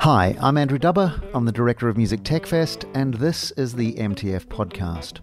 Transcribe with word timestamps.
Hi, 0.00 0.36
I'm 0.38 0.58
Andrew 0.58 0.78
Dubber. 0.78 1.18
I'm 1.34 1.46
the 1.46 1.52
director 1.52 1.88
of 1.88 1.96
Music 1.96 2.22
Tech 2.22 2.44
Fest, 2.44 2.84
and 2.92 3.14
this 3.14 3.52
is 3.52 3.74
the 3.74 3.94
MTF 3.94 4.46
podcast. 4.46 5.20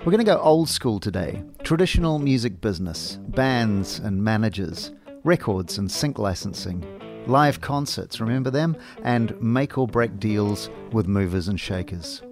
We're 0.00 0.12
going 0.12 0.18
to 0.18 0.24
go 0.24 0.38
old 0.38 0.68
school 0.68 1.00
today 1.00 1.42
traditional 1.64 2.20
music 2.20 2.60
business, 2.60 3.18
bands 3.28 3.98
and 3.98 4.22
managers, 4.22 4.92
records 5.24 5.78
and 5.78 5.90
sync 5.90 6.20
licensing, 6.20 6.84
live 7.26 7.60
concerts, 7.60 8.20
remember 8.20 8.50
them? 8.50 8.76
And 9.02 9.40
make 9.42 9.76
or 9.76 9.88
break 9.88 10.20
deals 10.20 10.70
with 10.92 11.08
movers 11.08 11.48
and 11.48 11.58
shakers. 11.58 12.22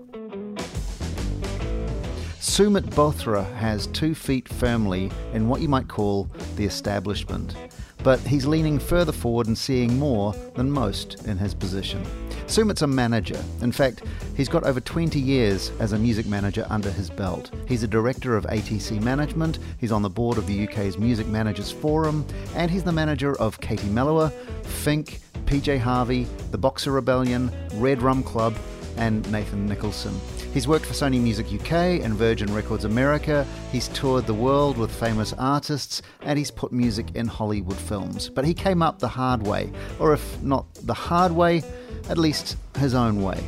Sumit 2.39 2.89
Bothra 2.91 3.53
has 3.57 3.89
two 3.89 4.15
feet 4.15 4.49
firmly 4.49 5.11
in 5.33 5.49
what 5.49 5.61
you 5.61 5.69
might 5.69 5.89
call 5.89 6.31
the 6.55 6.65
establishment 6.65 7.57
but 8.03 8.21
he's 8.21 8.47
leaning 8.47 8.79
further 8.79 9.13
forward 9.13 9.47
and 9.47 9.57
seeing 9.57 9.99
more 9.99 10.35
than 10.55 10.71
most 10.71 11.27
in 11.27 11.37
his 11.39 11.55
position. 11.55 12.05
Sumit's 12.47 12.83
a 12.83 12.87
manager. 12.87 13.41
In 13.63 13.71
fact, 13.71 14.03
he's 14.37 14.49
got 14.49 14.65
over 14.65 14.81
20 14.81 15.21
years 15.21 15.71
as 15.79 15.93
a 15.93 15.99
music 15.99 16.27
manager 16.27 16.67
under 16.69 16.91
his 16.91 17.09
belt. 17.09 17.51
He's 17.69 17.83
a 17.83 17.89
director 17.89 18.37
of 18.37 18.45
ATC 18.47 19.01
Management, 19.01 19.59
he's 19.79 19.93
on 19.93 20.03
the 20.03 20.11
board 20.11 20.37
of 20.37 20.47
the 20.47 20.67
UK's 20.67 20.99
Music 20.99 21.27
Managers 21.29 21.71
Forum, 21.71 22.27
and 22.57 22.71
he's 22.71 22.83
the 22.83 22.93
manager 22.93 23.39
of 23.41 23.61
Katie 23.61 23.89
Melua, 23.89 24.33
Fink, 24.65 25.21
PJ 25.45 25.79
Harvey, 25.79 26.27
The 26.51 26.59
Boxer 26.59 26.93
Rebellion, 26.93 27.53
Red 27.75 28.03
Rum 28.03 28.23
Club, 28.23 28.57
and 28.97 29.31
Nathan 29.31 29.67
Nicholson. 29.67 30.19
He's 30.53 30.67
worked 30.67 30.85
for 30.85 30.95
Sony 30.95 31.21
Music 31.21 31.47
UK 31.47 32.03
and 32.03 32.15
Virgin 32.15 32.53
Records 32.53 32.85
America. 32.85 33.47
He's 33.71 33.87
toured 33.89 34.27
the 34.27 34.35
world 34.35 34.77
with 34.77 34.91
famous 34.91 35.33
artists 35.35 36.03
and 36.23 36.37
he's 36.37 36.51
put 36.51 36.73
music 36.73 37.07
in 37.15 37.29
Hollywood 37.29 37.77
films. 37.77 38.29
But 38.29 38.45
he 38.45 38.53
came 38.53 38.83
up 38.83 38.99
the 38.99 39.07
hard 39.07 39.47
way, 39.47 39.71
or 40.01 40.13
if 40.13 40.43
not 40.43 40.67
the 40.83 40.95
hard 40.95 41.31
way, 41.31 41.63
at 42.09 42.19
least 42.19 42.57
his 42.79 42.95
own 42.95 43.23
way. 43.23 43.41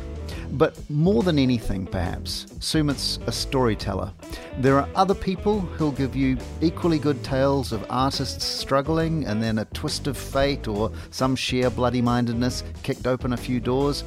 But 0.53 0.77
more 0.89 1.23
than 1.23 1.39
anything, 1.39 1.87
perhaps, 1.87 2.45
Sumit's 2.59 3.19
a 3.25 3.31
storyteller. 3.31 4.13
There 4.59 4.79
are 4.79 4.87
other 4.95 5.15
people 5.15 5.59
who'll 5.59 5.91
give 5.91 6.15
you 6.15 6.37
equally 6.61 6.99
good 6.99 7.21
tales 7.23 7.73
of 7.73 7.85
artists 7.89 8.45
struggling 8.45 9.25
and 9.25 9.43
then 9.43 9.57
a 9.57 9.65
twist 9.65 10.07
of 10.07 10.15
fate 10.15 10.67
or 10.67 10.91
some 11.09 11.35
sheer 11.35 11.69
bloody 11.69 12.01
mindedness 12.01 12.63
kicked 12.83 13.07
open 13.07 13.33
a 13.33 13.37
few 13.37 13.59
doors 13.59 14.03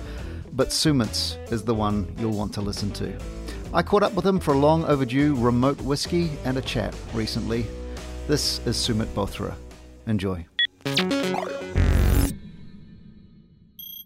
but 0.57 0.69
Sumit's 0.69 1.37
is 1.53 1.63
the 1.63 1.75
one 1.75 2.13
you'll 2.19 2.33
want 2.33 2.55
to 2.55 2.63
listen 2.63 2.91
to. 2.93 3.17
I 3.75 3.83
caught 3.83 4.03
up 4.03 4.15
with 4.15 4.27
him 4.27 4.41
for 4.41 4.55
a 4.55 4.59
long 4.59 4.85
overdue 4.87 5.37
remote 5.37 5.81
whiskey 5.83 6.31
and 6.45 6.57
a 6.57 6.63
chat 6.63 6.97
recently. 7.13 7.67
This 8.27 8.59
is 8.67 8.77
Sumit 8.77 9.07
Bothra. 9.09 9.55
Enjoy. 10.07 10.47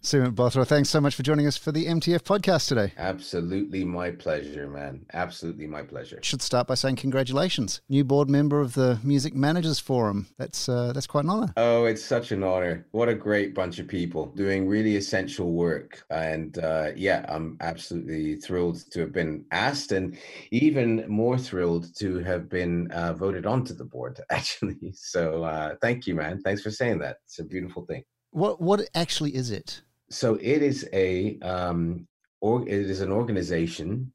Sumit 0.01 0.33
Bothra, 0.33 0.65
thanks 0.65 0.89
so 0.89 0.99
much 0.99 1.13
for 1.13 1.21
joining 1.21 1.45
us 1.45 1.57
for 1.57 1.71
the 1.71 1.85
MTF 1.85 2.21
podcast 2.21 2.67
today. 2.67 2.91
Absolutely 2.97 3.85
my 3.85 4.09
pleasure, 4.09 4.67
man. 4.67 5.05
Absolutely 5.13 5.67
my 5.67 5.83
pleasure. 5.83 6.17
Should 6.23 6.41
start 6.41 6.65
by 6.65 6.73
saying 6.73 6.95
congratulations, 6.95 7.81
new 7.87 8.03
board 8.03 8.27
member 8.27 8.61
of 8.61 8.73
the 8.73 8.99
Music 9.03 9.35
Managers 9.35 9.77
Forum. 9.77 10.25
That's 10.39 10.67
uh, 10.67 10.91
that's 10.93 11.05
quite 11.05 11.25
an 11.25 11.29
honor. 11.29 11.53
Oh, 11.55 11.85
it's 11.85 12.03
such 12.03 12.31
an 12.31 12.41
honor. 12.41 12.87
What 12.89 13.09
a 13.09 13.13
great 13.13 13.53
bunch 13.53 13.77
of 13.77 13.87
people 13.87 14.25
doing 14.35 14.67
really 14.67 14.95
essential 14.95 15.51
work, 15.51 16.03
and 16.09 16.57
uh, 16.57 16.93
yeah, 16.95 17.23
I'm 17.29 17.57
absolutely 17.61 18.37
thrilled 18.37 18.83
to 18.93 19.01
have 19.01 19.13
been 19.13 19.45
asked, 19.51 19.91
and 19.91 20.17
even 20.49 21.05
more 21.07 21.37
thrilled 21.37 21.95
to 21.97 22.17
have 22.23 22.49
been 22.49 22.89
uh, 22.89 23.13
voted 23.13 23.45
onto 23.45 23.75
the 23.75 23.85
board. 23.85 24.19
Actually, 24.31 24.93
so 24.95 25.43
uh, 25.43 25.75
thank 25.79 26.07
you, 26.07 26.15
man. 26.15 26.41
Thanks 26.41 26.63
for 26.63 26.71
saying 26.71 26.97
that. 26.99 27.17
It's 27.27 27.37
a 27.37 27.43
beautiful 27.43 27.85
thing. 27.85 28.03
What 28.31 28.59
what 28.59 28.81
actually 28.95 29.35
is 29.35 29.51
it? 29.51 29.81
So 30.11 30.35
it 30.35 30.61
is 30.61 30.87
a 30.93 31.39
um, 31.39 32.07
or 32.41 32.61
it 32.67 32.89
is 32.89 33.01
an 33.01 33.11
organization 33.11 34.11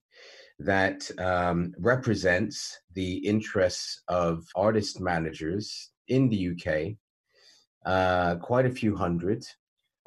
that 0.58 1.10
um, 1.18 1.72
represents 1.78 2.80
the 2.94 3.16
interests 3.18 4.02
of 4.08 4.44
artist 4.54 5.00
managers 5.00 5.90
in 6.08 6.28
the 6.28 6.50
UK, 6.50 6.96
uh, 7.84 8.36
quite 8.36 8.66
a 8.66 8.70
few 8.70 8.96
hundred 8.96 9.44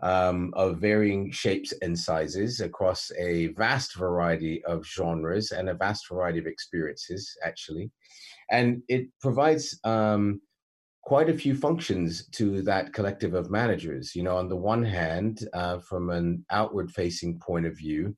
um, 0.02 0.52
of 0.56 0.78
varying 0.78 1.32
shapes 1.32 1.74
and 1.82 1.98
sizes 1.98 2.62
across 2.62 3.12
a 3.20 3.48
vast 3.48 3.96
variety 3.96 4.64
of 4.66 4.86
genres 4.86 5.52
and 5.52 5.70
a 5.70 5.74
vast 5.74 6.08
variety 6.10 6.40
of 6.40 6.48
experiences, 6.48 7.38
actually. 7.44 7.92
And 8.50 8.82
it 8.88 9.08
provides 9.22 9.80
um, 9.84 10.42
quite 11.02 11.30
a 11.30 11.34
few 11.34 11.56
functions 11.56 12.28
to 12.28 12.62
that 12.64 12.94
collective 12.94 13.34
of 13.34 13.50
managers. 13.50 14.16
You 14.16 14.24
know, 14.24 14.38
on 14.38 14.50
the 14.50 14.56
one 14.56 14.84
hand, 14.84 15.48
uh, 15.54 15.80
from 15.80 16.10
an 16.10 16.46
outward 16.52 16.92
facing 16.92 17.40
point 17.40 17.66
of 17.66 17.78
view, 17.78 18.16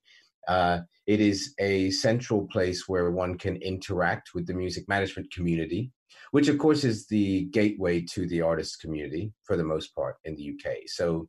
uh, 0.47 0.79
it 1.07 1.19
is 1.19 1.53
a 1.59 1.91
central 1.91 2.47
place 2.47 2.87
where 2.87 3.11
one 3.11 3.37
can 3.37 3.55
interact 3.57 4.33
with 4.33 4.47
the 4.47 4.53
music 4.53 4.87
management 4.87 5.31
community, 5.31 5.91
which 6.31 6.47
of 6.47 6.57
course 6.57 6.83
is 6.83 7.07
the 7.07 7.45
gateway 7.45 8.01
to 8.01 8.27
the 8.27 8.41
artist 8.41 8.79
community 8.79 9.31
for 9.43 9.55
the 9.55 9.63
most 9.63 9.95
part 9.95 10.17
in 10.25 10.35
the 10.35 10.53
UK. 10.53 10.77
So, 10.87 11.27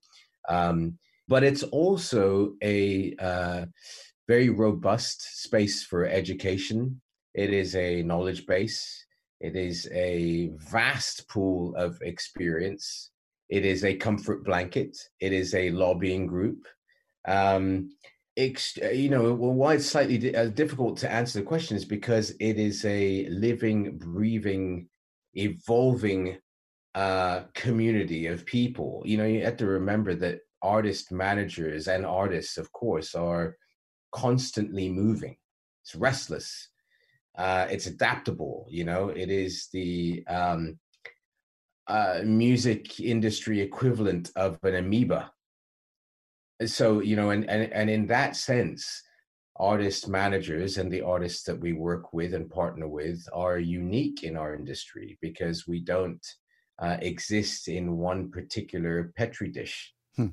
um, 0.49 0.99
but 1.29 1.45
it's 1.45 1.63
also 1.63 2.55
a 2.63 3.15
uh, 3.17 3.67
very 4.29 4.51
robust 4.51 5.43
space 5.43 5.85
for 5.85 6.07
education. 6.07 7.01
It 7.35 7.53
is 7.53 7.75
a 7.77 8.03
knowledge 8.03 8.47
base. 8.47 9.07
It 9.43 9.57
is 9.57 9.89
a 9.93 10.53
vast 10.71 11.29
pool 11.29 11.75
of 11.75 12.01
experience. 12.01 13.11
It 13.49 13.65
is 13.65 13.85
a 13.85 13.97
comfort 13.97 14.45
blanket. 14.45 14.97
It 15.19 15.33
is 15.33 15.53
a 15.55 15.71
lobbying 15.71 16.29
group. 16.29 16.65
Um, 17.27 17.91
ex- 18.37 18.79
uh, 18.81 18.91
you 18.91 19.09
know, 19.09 19.35
well, 19.35 19.53
why 19.53 19.75
it's 19.75 19.87
slightly 19.87 20.17
di- 20.17 20.37
uh, 20.37 20.47
difficult 20.47 20.97
to 20.99 21.11
answer 21.11 21.41
the 21.41 21.45
question 21.45 21.77
is 21.77 21.85
because 21.85 22.31
it 22.39 22.57
is 22.57 22.85
a 22.85 23.27
living, 23.31 23.99
breathing, 23.99 24.89
evolving 25.35 26.39
uh, 26.95 27.41
community 27.55 28.29
of 28.29 28.47
people. 28.47 29.03
You 29.05 29.17
know, 29.17 29.27
you 29.27 29.45
have 29.45 29.57
to 29.57 29.67
remember 29.67 30.15
that 30.15 30.39
artist 30.63 31.11
managers 31.11 31.89
and 31.89 32.07
artists, 32.07 32.59
of 32.59 32.71
course, 32.71 33.17
are 33.17 33.57
constantly 34.13 34.89
moving. 34.89 35.37
It's 35.83 35.97
restless 35.97 36.69
uh, 37.37 37.67
it's 37.71 37.87
adaptable 37.87 38.67
you 38.69 38.85
know? 38.85 39.09
It 39.09 39.31
is 39.31 39.69
the 39.73 40.25
um, 40.27 40.79
uh, 41.87 42.21
music 42.25 43.01
industry 43.01 43.61
equivalent 43.61 44.31
of 44.37 44.59
an 44.63 44.75
amoeba. 44.77 45.33
So 46.65 47.01
you 47.01 47.17
know 47.17 47.31
and, 47.31 47.49
and 47.49 47.73
and 47.73 47.91
in 47.91 48.07
that 48.07 48.37
sense 48.37 49.03
artist 49.57 50.09
managers 50.09 50.79
and 50.79 50.91
the 50.91 51.03
artists 51.03 51.43
that 51.45 51.59
we 51.59 51.73
work 51.73 52.13
with 52.13 52.35
and 52.35 52.49
partner 52.49 52.89
with 52.89 53.27
are 53.33 53.59
unique 53.59 54.23
in 54.23 54.37
our 54.37 54.55
industry 54.55 55.19
because 55.21 55.67
we 55.67 55.81
don't 55.81 56.25
uh, 56.79 56.97
exist 57.01 57.69
in 57.69 57.99
one 57.99 58.31
particular 58.31 59.13
petri 59.17 59.51
dish. 59.51 59.95
Hmm. 60.17 60.29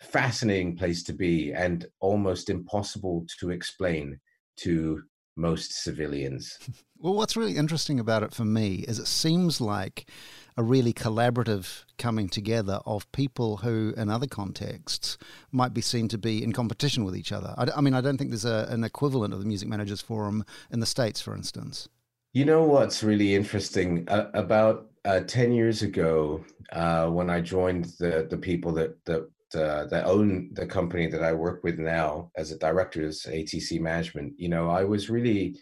fascinating 0.00 0.76
place 0.76 1.02
to 1.02 1.12
be 1.12 1.52
and 1.52 1.86
almost 2.00 2.50
impossible 2.50 3.26
to 3.40 3.50
explain 3.50 4.20
to 4.56 5.02
most 5.36 5.72
civilians. 5.72 6.58
Well, 6.98 7.12
what's 7.12 7.36
really 7.36 7.58
interesting 7.58 8.00
about 8.00 8.22
it 8.22 8.32
for 8.32 8.46
me 8.46 8.76
is 8.88 8.98
it 8.98 9.06
seems 9.06 9.60
like 9.60 10.10
a 10.56 10.62
really 10.62 10.94
collaborative 10.94 11.84
coming 11.98 12.26
together 12.26 12.80
of 12.86 13.10
people 13.12 13.58
who, 13.58 13.92
in 13.98 14.08
other 14.08 14.26
contexts, 14.26 15.18
might 15.52 15.74
be 15.74 15.82
seen 15.82 16.08
to 16.08 16.16
be 16.16 16.42
in 16.42 16.52
competition 16.52 17.04
with 17.04 17.14
each 17.14 17.32
other. 17.32 17.54
I, 17.58 17.66
I 17.76 17.80
mean, 17.82 17.92
I 17.92 18.00
don't 18.00 18.16
think 18.16 18.30
there's 18.30 18.46
a, 18.46 18.66
an 18.70 18.82
equivalent 18.82 19.34
of 19.34 19.40
the 19.40 19.46
Music 19.46 19.68
Managers 19.68 20.00
Forum 20.00 20.42
in 20.70 20.80
the 20.80 20.86
States, 20.86 21.20
for 21.20 21.34
instance. 21.34 21.86
You 22.32 22.46
know 22.46 22.64
what's 22.64 23.02
really 23.02 23.34
interesting? 23.34 24.08
Uh, 24.08 24.30
about 24.32 24.90
uh, 25.04 25.20
10 25.20 25.52
years 25.52 25.82
ago, 25.82 26.44
uh, 26.72 27.08
when 27.08 27.28
I 27.28 27.42
joined 27.42 27.84
the, 27.98 28.26
the 28.28 28.38
people 28.38 28.72
that, 28.72 29.04
that 29.04 29.28
uh, 29.56 29.86
that 29.90 30.06
own 30.06 30.50
the 30.52 30.66
company 30.66 31.06
that 31.08 31.22
I 31.22 31.32
work 31.32 31.64
with 31.64 31.78
now 31.78 32.30
as 32.36 32.52
a 32.52 32.58
director 32.58 33.02
is 33.02 33.26
ATC 33.28 33.80
Management, 33.80 34.34
you 34.38 34.48
know, 34.48 34.68
I 34.68 34.84
was 34.84 35.10
really 35.10 35.58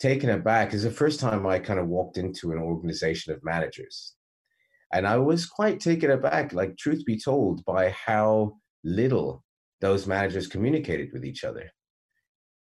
taken 0.00 0.30
aback. 0.30 0.72
It's 0.72 0.82
the 0.82 0.90
first 0.90 1.20
time 1.20 1.46
I 1.46 1.58
kind 1.58 1.78
of 1.78 1.88
walked 1.88 2.18
into 2.18 2.52
an 2.52 2.58
organization 2.58 3.32
of 3.32 3.44
managers. 3.44 4.14
And 4.92 5.06
I 5.06 5.16
was 5.16 5.46
quite 5.46 5.80
taken 5.80 6.10
aback, 6.10 6.52
like, 6.52 6.76
truth 6.76 7.04
be 7.04 7.18
told, 7.18 7.64
by 7.64 7.90
how 7.90 8.56
little 8.84 9.44
those 9.80 10.06
managers 10.06 10.46
communicated 10.46 11.10
with 11.12 11.24
each 11.24 11.44
other. 11.44 11.70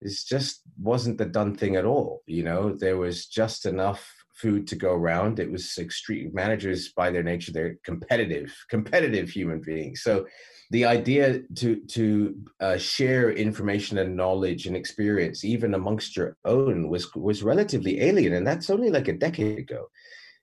It 0.01 0.13
just 0.27 0.63
wasn't 0.81 1.19
the 1.19 1.27
done 1.27 1.57
thing 1.57 1.77
at 1.77 1.85
all. 1.85 2.23
You 2.27 2.45
know, 2.45 2.75
there 2.75 2.97
was 2.97 3.27
just 3.27 3.67
enough 3.67 4.13
food 4.39 4.67
to 4.69 4.77
go 4.77 4.93
around. 4.93 5.39
It 5.39 5.51
was 5.51 5.77
extreme 5.79 6.31
managers 6.33 6.93
by 6.93 7.11
their 7.11 7.23
nature, 7.23 7.53
they're 7.53 7.77
competitive, 7.85 8.55
competitive 8.69 9.29
human 9.29 9.61
beings. 9.61 10.03
So 10.03 10.27
the 10.71 10.85
idea 10.85 11.41
to 11.57 11.77
to 11.77 12.37
uh, 12.61 12.77
share 12.77 13.31
information 13.33 13.99
and 13.99 14.17
knowledge 14.17 14.67
and 14.67 14.77
experience, 14.77 15.45
even 15.45 15.75
amongst 15.75 16.17
your 16.17 16.37
own, 16.45 16.89
was 16.89 17.15
was 17.15 17.43
relatively 17.43 18.01
alien, 18.01 18.35
and 18.35 18.47
that's 18.47 18.71
only 18.71 18.91
like 18.91 19.09
a 19.09 19.15
decade 19.15 19.59
ago. 19.59 19.89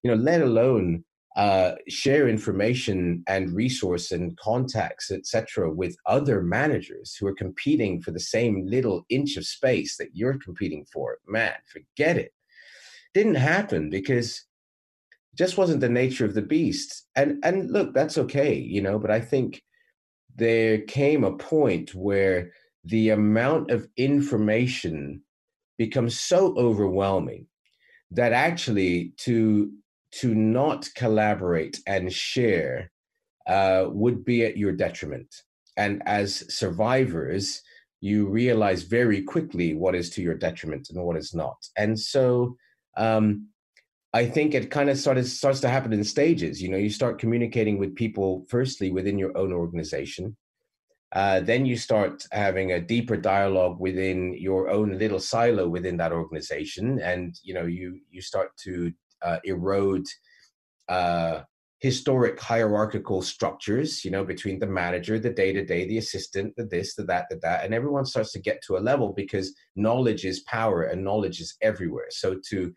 You 0.03 0.11
know, 0.11 0.17
let 0.17 0.41
alone 0.41 1.03
uh, 1.35 1.73
share 1.89 2.27
information 2.29 3.23
and 3.27 3.53
resource 3.53 4.11
and 4.11 4.37
contacts, 4.37 5.11
etc., 5.11 5.69
with 5.69 5.95
other 6.05 6.41
managers 6.41 7.15
who 7.15 7.27
are 7.27 7.35
competing 7.35 8.01
for 8.01 8.11
the 8.11 8.19
same 8.19 8.65
little 8.65 9.05
inch 9.09 9.35
of 9.37 9.45
space 9.45 9.97
that 9.97 10.09
you're 10.13 10.39
competing 10.39 10.85
for, 10.91 11.17
man, 11.27 11.53
forget 11.71 12.17
it. 12.17 12.31
Didn't 13.15 13.35
happen 13.35 13.89
because 13.89 14.45
just 15.35 15.57
wasn't 15.57 15.81
the 15.81 15.89
nature 15.89 16.25
of 16.25 16.33
the 16.33 16.41
beast. 16.41 17.07
And 17.15 17.43
and 17.43 17.71
look, 17.71 17.93
that's 17.93 18.17
okay, 18.17 18.55
you 18.55 18.81
know. 18.81 18.99
But 18.99 19.09
I 19.09 19.21
think 19.21 19.63
there 20.35 20.79
came 20.81 21.23
a 21.23 21.37
point 21.37 21.95
where 21.95 22.51
the 22.83 23.09
amount 23.09 23.71
of 23.71 23.87
information 23.97 25.21
becomes 25.77 26.19
so 26.19 26.55
overwhelming 26.57 27.47
that 28.11 28.33
actually 28.33 29.13
to 29.19 29.71
to 30.19 30.35
not 30.35 30.87
collaborate 30.95 31.79
and 31.87 32.11
share 32.11 32.91
uh, 33.47 33.85
would 33.89 34.23
be 34.25 34.45
at 34.45 34.57
your 34.57 34.73
detriment. 34.73 35.33
And 35.77 36.03
as 36.05 36.53
survivors, 36.53 37.61
you 38.01 38.27
realize 38.27 38.83
very 38.83 39.21
quickly 39.23 39.73
what 39.73 39.95
is 39.95 40.09
to 40.11 40.21
your 40.21 40.35
detriment 40.35 40.89
and 40.89 41.03
what 41.03 41.17
is 41.17 41.33
not. 41.33 41.57
And 41.77 41.99
so 41.99 42.55
um, 42.97 43.47
I 44.13 44.25
think 44.25 44.53
it 44.53 44.71
kind 44.71 44.89
of 44.89 44.97
started 44.97 45.27
starts 45.27 45.59
to 45.61 45.69
happen 45.69 45.91
in 45.91 46.03
stages. 46.03 46.61
You 46.61 46.69
know, 46.69 46.77
you 46.77 46.89
start 46.89 47.19
communicating 47.19 47.77
with 47.77 47.95
people 47.95 48.45
firstly 48.49 48.91
within 48.91 49.17
your 49.17 49.37
own 49.37 49.51
organization. 49.51 50.37
Uh, 51.11 51.39
then 51.39 51.65
you 51.65 51.77
start 51.77 52.23
having 52.31 52.71
a 52.71 52.79
deeper 52.79 53.17
dialogue 53.17 53.79
within 53.79 54.33
your 54.37 54.69
own 54.69 54.97
little 54.97 55.19
silo 55.19 55.67
within 55.67 55.97
that 55.97 56.11
organization, 56.11 56.99
and 56.99 57.35
you 57.43 57.53
know 57.53 57.65
you 57.65 57.99
you 58.09 58.21
start 58.21 58.49
to 58.57 58.91
uh, 59.21 59.37
erode 59.43 60.05
uh, 60.87 61.41
historic 61.79 62.39
hierarchical 62.39 63.21
structures, 63.21 64.03
you 64.03 64.11
know, 64.11 64.23
between 64.23 64.59
the 64.59 64.67
manager, 64.67 65.19
the 65.19 65.29
day 65.29 65.53
to 65.53 65.63
day, 65.63 65.85
the 65.87 65.97
assistant, 65.97 66.53
the 66.55 66.65
this, 66.65 66.95
the 66.95 67.03
that, 67.03 67.27
the 67.29 67.35
that, 67.41 67.63
and 67.63 67.73
everyone 67.73 68.05
starts 68.05 68.31
to 68.31 68.39
get 68.39 68.61
to 68.65 68.77
a 68.77 68.79
level 68.79 69.13
because 69.13 69.53
knowledge 69.75 70.25
is 70.25 70.39
power 70.41 70.83
and 70.83 71.03
knowledge 71.03 71.39
is 71.41 71.55
everywhere. 71.61 72.07
So 72.09 72.39
to 72.49 72.73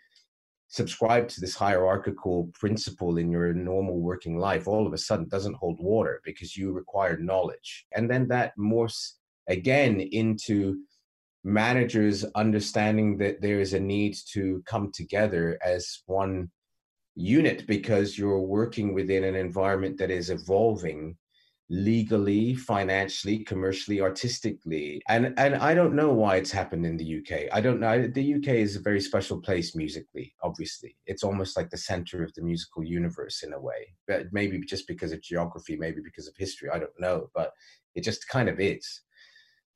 subscribe 0.69 1.29
to 1.29 1.41
this 1.41 1.55
hierarchical 1.55 2.51
principle 2.55 3.17
in 3.17 3.31
your 3.31 3.53
normal 3.55 4.01
working 4.01 4.39
life 4.39 4.69
all 4.69 4.87
of 4.87 4.93
a 4.93 4.99
sudden 4.99 5.27
doesn't 5.29 5.57
hold 5.57 5.79
water 5.81 6.21
because 6.25 6.57
you 6.57 6.73
require 6.73 7.17
knowledge. 7.17 7.87
And 7.97 8.09
then 8.11 8.29
that 8.29 8.53
morphs 8.59 9.13
again 9.49 10.01
into 10.01 10.83
managers 11.43 12.25
understanding 12.35 13.17
that 13.19 13.41
there 13.41 13.61
is 13.61 13.73
a 13.73 13.81
need 13.81 14.17
to 14.33 14.63
come 14.67 14.93
together 14.93 15.59
as 15.65 16.03
one 16.07 16.51
unit 17.15 17.67
because 17.67 18.19
you're 18.19 18.41
working 18.41 18.93
within 18.93 19.25
an 19.25 19.35
environment 19.35 19.97
that 19.99 20.11
is 20.11 20.29
evolving 20.29 21.17
legally 21.71 22.55
financially 22.55 23.41
commercially 23.41 24.01
artistically. 24.01 25.03
And 25.09 25.35
and 25.37 25.55
i 25.57 25.75
don't 25.75 25.95
know 25.95 26.13
why 26.13 26.37
it's 26.37 26.51
happened 26.51 26.87
in 26.87 26.97
the 26.97 27.19
uk 27.19 27.49
i 27.53 27.61
don't 27.61 27.81
know. 27.81 28.07
The 28.07 28.35
uk 28.35 28.49
is 28.49 28.77
a 28.77 28.81
very 28.81 29.01
special 29.01 29.41
place 29.41 29.77
musically 29.77 30.35
obviously. 30.43 30.97
It's 31.07 31.23
almost 31.23 31.57
like 31.57 31.71
the 31.71 31.77
center 31.77 32.23
of 32.23 32.33
the 32.35 32.43
musical 32.43 32.85
universe 32.85 33.43
in 33.43 33.53
a 33.53 33.61
way. 33.61 33.95
But 34.07 34.27
maybe 34.33 34.61
just 34.61 34.87
because 34.87 35.13
of 35.13 35.23
geography 35.23 35.77
maybe 35.77 36.01
because 36.03 36.27
of 36.27 36.35
history 36.37 36.71
i 36.71 36.79
don't 36.79 36.99
know. 36.99 37.29
But 37.35 37.53
it 37.95 38.03
just 38.03 38.29
kind 38.29 38.49
of 38.49 38.61
is. 38.61 39.03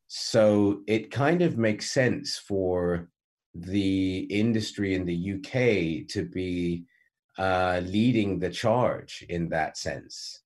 So 0.06 0.82
it 0.86 1.10
kind 1.10 1.42
of 1.42 1.58
makes 1.58 1.90
sense 1.90 2.38
for 2.38 3.08
the 3.54 4.20
industry 4.30 4.94
in 4.94 5.04
the 5.04 5.34
uk 5.34 6.08
to 6.08 6.24
be 6.32 6.84
uh, 7.38 7.80
leading 7.84 8.38
the 8.38 8.50
charge 8.50 9.24
in 9.28 9.48
that 9.48 9.76
sense 9.76 10.41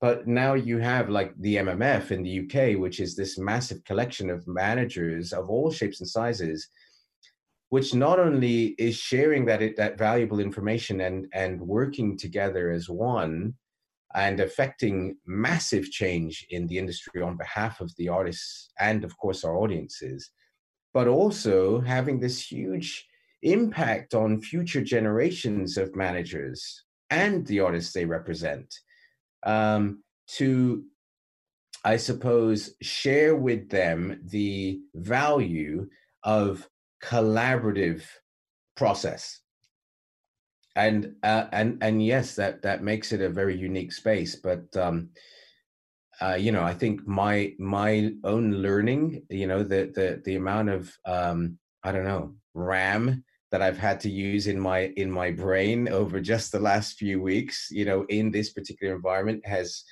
but 0.00 0.26
now 0.28 0.54
you 0.54 0.78
have 0.78 1.08
like 1.08 1.34
the 1.38 1.56
MMF 1.56 2.10
in 2.10 2.22
the 2.22 2.40
UK, 2.40 2.78
which 2.78 3.00
is 3.00 3.16
this 3.16 3.38
massive 3.38 3.82
collection 3.84 4.30
of 4.30 4.46
managers 4.46 5.32
of 5.32 5.50
all 5.50 5.70
shapes 5.70 6.00
and 6.00 6.08
sizes, 6.08 6.68
which 7.70 7.94
not 7.94 8.20
only 8.20 8.76
is 8.78 8.96
sharing 8.96 9.44
that 9.46 9.76
that 9.76 9.98
valuable 9.98 10.40
information 10.40 11.00
and 11.00 11.26
and 11.32 11.60
working 11.60 12.16
together 12.16 12.70
as 12.70 12.88
one, 12.88 13.54
and 14.14 14.40
affecting 14.40 15.16
massive 15.26 15.90
change 15.90 16.46
in 16.50 16.66
the 16.68 16.78
industry 16.78 17.20
on 17.20 17.36
behalf 17.36 17.80
of 17.80 17.94
the 17.96 18.08
artists 18.08 18.70
and 18.78 19.04
of 19.04 19.16
course 19.18 19.44
our 19.44 19.56
audiences, 19.56 20.30
but 20.94 21.08
also 21.08 21.80
having 21.80 22.20
this 22.20 22.50
huge 22.50 23.06
impact 23.42 24.14
on 24.14 24.40
future 24.40 24.82
generations 24.82 25.76
of 25.76 25.94
managers 25.94 26.84
and 27.10 27.46
the 27.46 27.60
artists 27.60 27.92
they 27.92 28.04
represent 28.04 28.72
um, 29.42 30.02
to, 30.36 30.84
I 31.84 31.96
suppose, 31.96 32.74
share 32.82 33.34
with 33.34 33.70
them 33.70 34.20
the 34.24 34.80
value 34.94 35.88
of 36.22 36.68
collaborative 37.02 38.04
process. 38.76 39.40
And 40.76 41.16
uh, 41.24 41.46
and 41.50 41.78
and 41.82 42.04
yes, 42.04 42.36
that 42.36 42.62
that 42.62 42.84
makes 42.84 43.10
it 43.12 43.20
a 43.20 43.28
very 43.28 43.56
unique 43.56 43.92
space. 43.92 44.36
But 44.36 44.76
um, 44.76 45.10
uh, 46.20 46.34
you 46.34 46.52
know, 46.52 46.62
I 46.62 46.74
think 46.74 47.06
my 47.06 47.52
my 47.58 48.12
own 48.22 48.52
learning, 48.52 49.24
you 49.28 49.46
know, 49.46 49.64
the 49.64 49.90
the 49.92 50.22
the 50.24 50.36
amount 50.36 50.68
of 50.68 50.92
um, 51.04 51.58
I 51.82 51.90
don't 51.90 52.04
know 52.04 52.34
RAM 52.54 53.24
that 53.50 53.62
I've 53.62 53.78
had 53.78 54.00
to 54.00 54.10
use 54.10 54.46
in 54.46 54.60
my 54.60 54.92
in 54.96 55.10
my 55.10 55.30
brain 55.30 55.88
over 55.88 56.20
just 56.20 56.52
the 56.52 56.60
last 56.60 56.98
few 56.98 57.20
weeks, 57.20 57.68
you 57.70 57.84
know, 57.84 58.04
in 58.08 58.30
this 58.30 58.52
particular 58.52 58.94
environment 58.94 59.46
has 59.46 59.84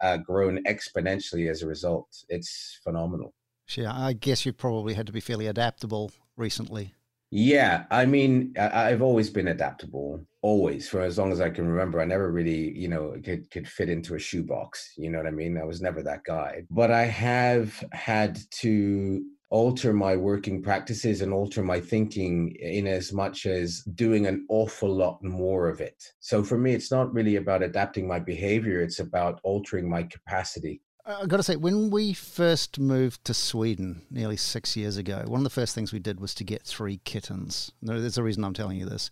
uh, 0.00 0.16
grown 0.18 0.62
exponentially 0.64 1.50
as 1.50 1.62
a 1.62 1.66
result. 1.66 2.08
It's 2.28 2.80
phenomenal. 2.84 3.34
Yeah, 3.76 3.92
I 3.94 4.14
guess 4.14 4.44
you 4.44 4.52
probably 4.52 4.94
had 4.94 5.06
to 5.06 5.12
be 5.12 5.20
fairly 5.20 5.46
adaptable 5.46 6.12
recently. 6.36 6.94
Yeah, 7.32 7.84
I 7.92 8.06
mean, 8.06 8.54
I've 8.58 9.02
always 9.02 9.30
been 9.30 9.48
adaptable, 9.48 10.26
always 10.42 10.88
for 10.88 11.00
as 11.00 11.16
long 11.16 11.30
as 11.30 11.40
I 11.40 11.48
can 11.48 11.68
remember. 11.68 12.00
I 12.00 12.04
never 12.04 12.32
really, 12.32 12.76
you 12.76 12.88
know, 12.88 13.14
could 13.22 13.48
could 13.52 13.68
fit 13.68 13.88
into 13.88 14.16
a 14.16 14.18
shoebox. 14.18 14.94
You 14.96 15.10
know 15.10 15.18
what 15.18 15.28
I 15.28 15.30
mean? 15.30 15.56
I 15.56 15.64
was 15.64 15.80
never 15.80 16.02
that 16.02 16.24
guy. 16.24 16.64
But 16.70 16.90
I 16.90 17.04
have 17.04 17.84
had 17.92 18.40
to 18.62 19.22
alter 19.50 19.92
my 19.92 20.16
working 20.16 20.62
practices 20.62 21.20
and 21.20 21.32
alter 21.32 21.62
my 21.62 21.80
thinking 21.80 22.54
in 22.60 22.86
as 22.86 23.12
much 23.12 23.46
as 23.46 23.82
doing 23.94 24.26
an 24.26 24.46
awful 24.48 24.88
lot 24.88 25.22
more 25.22 25.68
of 25.68 25.80
it. 25.80 26.02
So 26.20 26.42
for 26.42 26.56
me, 26.56 26.72
it's 26.72 26.90
not 26.90 27.12
really 27.12 27.36
about 27.36 27.62
adapting 27.62 28.06
my 28.06 28.20
behavior, 28.20 28.80
it's 28.80 29.00
about 29.00 29.40
altering 29.42 29.90
my 29.90 30.04
capacity. 30.04 30.80
I've 31.04 31.28
got 31.28 31.38
to 31.38 31.42
say, 31.42 31.56
when 31.56 31.90
we 31.90 32.12
first 32.12 32.78
moved 32.78 33.24
to 33.24 33.34
Sweden 33.34 34.02
nearly 34.10 34.36
six 34.36 34.76
years 34.76 34.96
ago, 34.96 35.24
one 35.26 35.40
of 35.40 35.44
the 35.44 35.50
first 35.50 35.74
things 35.74 35.92
we 35.92 35.98
did 35.98 36.20
was 36.20 36.34
to 36.34 36.44
get 36.44 36.62
three 36.62 37.00
kittens. 37.04 37.72
There's 37.82 38.18
a 38.18 38.22
reason 38.22 38.44
I'm 38.44 38.54
telling 38.54 38.78
you 38.78 38.86
this 38.86 39.10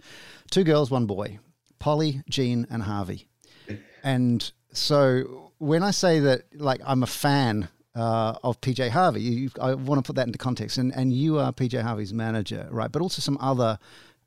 two 0.50 0.64
girls, 0.64 0.90
one 0.90 1.06
boy 1.06 1.40
Polly, 1.78 2.22
Jean, 2.28 2.66
and 2.70 2.82
Harvey. 2.82 3.28
And 4.04 4.48
so 4.72 5.50
when 5.58 5.82
I 5.82 5.90
say 5.90 6.20
that, 6.20 6.42
like, 6.54 6.80
I'm 6.86 7.02
a 7.02 7.06
fan 7.06 7.68
uh, 7.94 8.34
of 8.42 8.60
PJ 8.60 8.90
Harvey. 8.90 9.20
You, 9.20 9.50
I 9.60 9.74
want 9.74 9.98
to 9.98 10.06
put 10.06 10.16
that 10.16 10.26
into 10.26 10.38
context. 10.38 10.78
And, 10.78 10.94
and 10.94 11.12
you 11.12 11.38
are 11.38 11.52
PJ 11.52 11.80
Harvey's 11.82 12.14
manager, 12.14 12.68
right? 12.70 12.90
But 12.90 13.02
also 13.02 13.20
some 13.20 13.38
other 13.40 13.78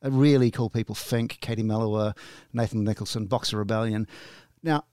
uh, 0.03 0.11
really 0.11 0.51
cool 0.51 0.69
people 0.69 0.95
Fink, 0.95 1.39
Katie 1.41 1.63
Melua, 1.63 2.15
Nathan 2.53 2.83
Nicholson, 2.83 3.25
Boxer 3.25 3.57
Rebellion. 3.57 4.07
Now, 4.63 4.83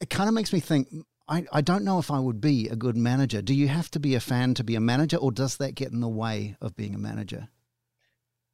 it 0.00 0.10
kind 0.10 0.28
of 0.28 0.34
makes 0.34 0.52
me 0.52 0.60
think 0.60 0.88
I, 1.28 1.46
I 1.52 1.60
don't 1.62 1.84
know 1.84 1.98
if 1.98 2.10
I 2.10 2.18
would 2.18 2.40
be 2.40 2.68
a 2.68 2.76
good 2.76 2.96
manager. 2.96 3.40
Do 3.40 3.54
you 3.54 3.68
have 3.68 3.90
to 3.92 4.00
be 4.00 4.14
a 4.14 4.20
fan 4.20 4.54
to 4.54 4.64
be 4.64 4.74
a 4.74 4.80
manager, 4.80 5.16
or 5.16 5.32
does 5.32 5.56
that 5.56 5.74
get 5.74 5.90
in 5.90 6.00
the 6.00 6.08
way 6.08 6.56
of 6.60 6.76
being 6.76 6.94
a 6.94 6.98
manager? 6.98 7.48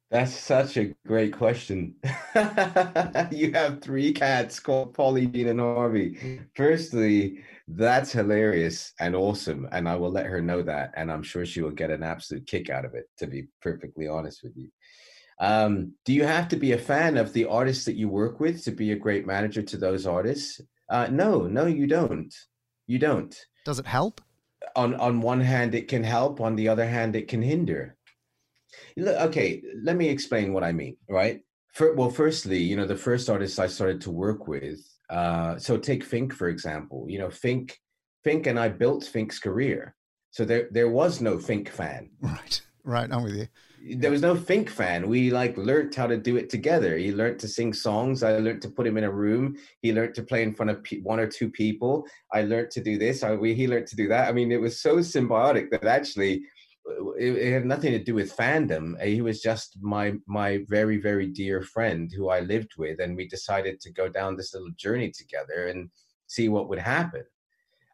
That's 0.09 0.33
such 0.33 0.77
a 0.77 0.93
great 1.05 1.33
question. 1.33 1.95
you 3.31 3.51
have 3.53 3.81
three 3.81 4.13
cats 4.13 4.59
called 4.59 4.93
Polly, 4.93 5.25
Jean, 5.25 5.47
and 5.47 5.59
Harvey. 5.59 6.41
Firstly, 6.55 7.43
that's 7.75 8.11
hilarious 8.11 8.93
and 8.99 9.15
awesome. 9.15 9.67
And 9.71 9.87
I 9.87 9.95
will 9.95 10.11
let 10.11 10.25
her 10.25 10.41
know 10.41 10.61
that. 10.63 10.91
And 10.95 11.11
I'm 11.11 11.23
sure 11.23 11.45
she 11.45 11.61
will 11.61 11.71
get 11.71 11.89
an 11.89 12.03
absolute 12.03 12.47
kick 12.47 12.69
out 12.69 12.85
of 12.85 12.93
it, 12.93 13.05
to 13.17 13.27
be 13.27 13.47
perfectly 13.61 14.07
honest 14.07 14.43
with 14.43 14.55
you. 14.55 14.69
Um, 15.39 15.93
do 16.05 16.13
you 16.13 16.23
have 16.23 16.47
to 16.49 16.55
be 16.55 16.73
a 16.73 16.77
fan 16.77 17.17
of 17.17 17.33
the 17.33 17.45
artists 17.45 17.85
that 17.85 17.95
you 17.95 18.09
work 18.09 18.39
with 18.39 18.63
to 18.63 18.71
be 18.71 18.91
a 18.91 18.95
great 18.95 19.25
manager 19.25 19.61
to 19.61 19.77
those 19.77 20.05
artists? 20.05 20.61
Uh, 20.89 21.07
no, 21.11 21.47
no, 21.47 21.65
you 21.65 21.87
don't. 21.87 22.33
You 22.85 22.99
don't. 22.99 23.35
Does 23.65 23.79
it 23.79 23.87
help? 23.87 24.21
On 24.75 24.93
on 24.95 25.21
one 25.21 25.41
hand, 25.41 25.73
it 25.73 25.87
can 25.87 26.03
help. 26.03 26.39
On 26.41 26.55
the 26.55 26.69
other 26.69 26.87
hand, 26.87 27.15
it 27.15 27.27
can 27.27 27.41
hinder. 27.41 27.97
Okay, 28.97 29.63
let 29.83 29.95
me 29.95 30.09
explain 30.09 30.53
what 30.53 30.63
I 30.63 30.71
mean. 30.71 30.97
Right. 31.09 31.41
For, 31.73 31.95
well, 31.95 32.09
firstly, 32.09 32.59
you 32.59 32.75
know, 32.75 32.85
the 32.85 32.95
first 32.95 33.29
artist 33.29 33.59
I 33.59 33.67
started 33.67 34.01
to 34.01 34.11
work 34.11 34.47
with 34.47 34.79
uh, 35.11 35.57
so 35.59 35.77
take 35.77 36.03
Fink 36.03 36.33
for 36.33 36.47
example. 36.47 37.05
You 37.09 37.19
know, 37.19 37.29
Fink, 37.29 37.77
Fink, 38.23 38.47
and 38.47 38.59
I 38.59 38.69
built 38.69 39.03
Fink's 39.03 39.39
career. 39.39 39.95
So 40.31 40.45
there, 40.45 40.69
there 40.71 40.89
was 40.89 41.21
no 41.21 41.37
Fink 41.37 41.69
fan. 41.69 42.09
Right, 42.21 42.61
right. 42.83 43.11
I'm 43.11 43.23
with 43.23 43.35
you. 43.35 43.47
there 43.97 44.09
was 44.09 44.21
no 44.21 44.35
Fink 44.35 44.69
fan. 44.69 45.09
We 45.09 45.29
like 45.29 45.57
learnt 45.57 45.93
how 45.93 46.07
to 46.07 46.17
do 46.17 46.37
it 46.37 46.49
together. 46.49 46.97
He 46.97 47.11
learnt 47.11 47.39
to 47.39 47.47
sing 47.47 47.73
songs. 47.73 48.23
I 48.23 48.37
learnt 48.37 48.61
to 48.61 48.69
put 48.69 48.87
him 48.87 48.97
in 48.97 49.03
a 49.03 49.11
room. 49.11 49.57
He 49.81 49.91
learnt 49.91 50.15
to 50.15 50.23
play 50.23 50.43
in 50.43 50.55
front 50.55 50.71
of 50.71 50.85
one 51.03 51.19
or 51.19 51.27
two 51.27 51.51
people. 51.51 52.05
I 52.31 52.43
learnt 52.43 52.71
to 52.71 52.81
do 52.81 52.97
this. 52.97 53.23
I, 53.23 53.35
we, 53.35 53.53
he 53.53 53.67
learnt 53.67 53.87
to 53.87 53.97
do 53.97 54.07
that. 54.07 54.29
I 54.29 54.31
mean, 54.31 54.51
it 54.51 54.61
was 54.61 54.81
so 54.81 54.97
symbiotic 54.97 55.69
that 55.71 55.85
actually 55.85 56.43
it, 57.17 57.37
it, 57.37 57.53
had 57.53 57.65
nothing 57.65 57.91
to 57.91 58.03
do 58.03 58.15
with 58.15 58.35
fandom. 58.35 59.01
He 59.01 59.21
was 59.21 59.41
just 59.41 59.77
my 59.81 60.13
my 60.27 60.63
very 60.67 60.97
very 60.97 61.27
dear 61.27 61.61
friend 61.61 62.11
who 62.15 62.29
I 62.29 62.39
lived 62.39 62.73
with, 62.77 62.99
and 62.99 63.15
we 63.15 63.27
decided 63.27 63.79
to 63.81 63.91
go 63.91 64.09
down 64.09 64.35
this 64.35 64.53
little 64.53 64.71
journey 64.77 65.11
together 65.11 65.67
and 65.67 65.89
see 66.27 66.49
what 66.49 66.69
would 66.69 66.79
happen. 66.79 67.23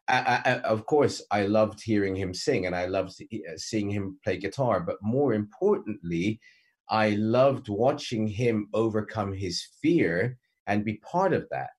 I, 0.08 0.40
I, 0.44 0.52
of 0.60 0.86
course, 0.86 1.22
I 1.30 1.42
loved 1.42 1.82
hearing 1.82 2.16
him 2.16 2.32
sing 2.32 2.64
and 2.64 2.74
I 2.74 2.86
loved 2.86 3.20
uh, 3.20 3.36
seeing 3.56 3.90
him 3.90 4.18
play 4.24 4.38
guitar. 4.38 4.80
But 4.80 4.96
more 5.02 5.34
importantly, 5.34 6.40
I 6.88 7.10
loved 7.10 7.68
watching 7.68 8.26
him 8.26 8.68
overcome 8.72 9.34
his 9.34 9.62
fear 9.82 10.38
and 10.66 10.84
be 10.84 10.94
part 10.98 11.34
of 11.34 11.46
that. 11.50 11.76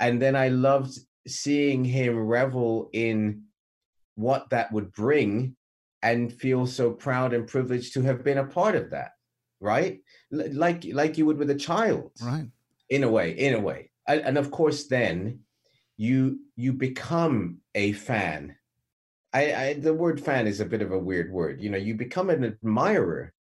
And 0.00 0.20
then 0.20 0.34
I 0.34 0.48
loved 0.48 0.98
seeing 1.28 1.84
him 1.84 2.18
revel 2.18 2.90
in 2.92 3.44
what 4.16 4.50
that 4.50 4.72
would 4.72 4.92
bring 4.92 5.56
and 6.04 6.32
feel 6.32 6.66
so 6.66 6.92
proud 6.92 7.32
and 7.32 7.48
privileged 7.48 7.94
to 7.94 8.02
have 8.02 8.22
been 8.22 8.38
a 8.38 8.44
part 8.44 8.76
of 8.76 8.90
that. 8.90 9.12
Right? 9.60 10.00
Like 10.30 10.84
like 10.92 11.18
you 11.18 11.26
would 11.26 11.38
with 11.38 11.50
a 11.50 11.54
child. 11.54 12.12
Right. 12.22 12.46
In 12.90 13.02
a 13.02 13.10
way, 13.10 13.32
in 13.32 13.54
a 13.54 13.60
way. 13.60 13.90
And, 14.06 14.20
and 14.20 14.38
of 14.38 14.50
course, 14.50 14.86
then 14.86 15.40
you 15.96 16.40
you 16.54 16.72
become 16.74 17.58
a 17.74 17.92
fan. 17.92 18.54
I, 19.32 19.54
I 19.54 19.72
the 19.74 19.94
word 19.94 20.20
fan 20.20 20.46
is 20.46 20.60
a 20.60 20.66
bit 20.66 20.82
of 20.82 20.92
a 20.92 20.98
weird 20.98 21.32
word. 21.32 21.60
You 21.60 21.70
know, 21.70 21.78
you 21.78 21.94
become 21.94 22.30
an 22.30 22.44
admirer 22.44 23.32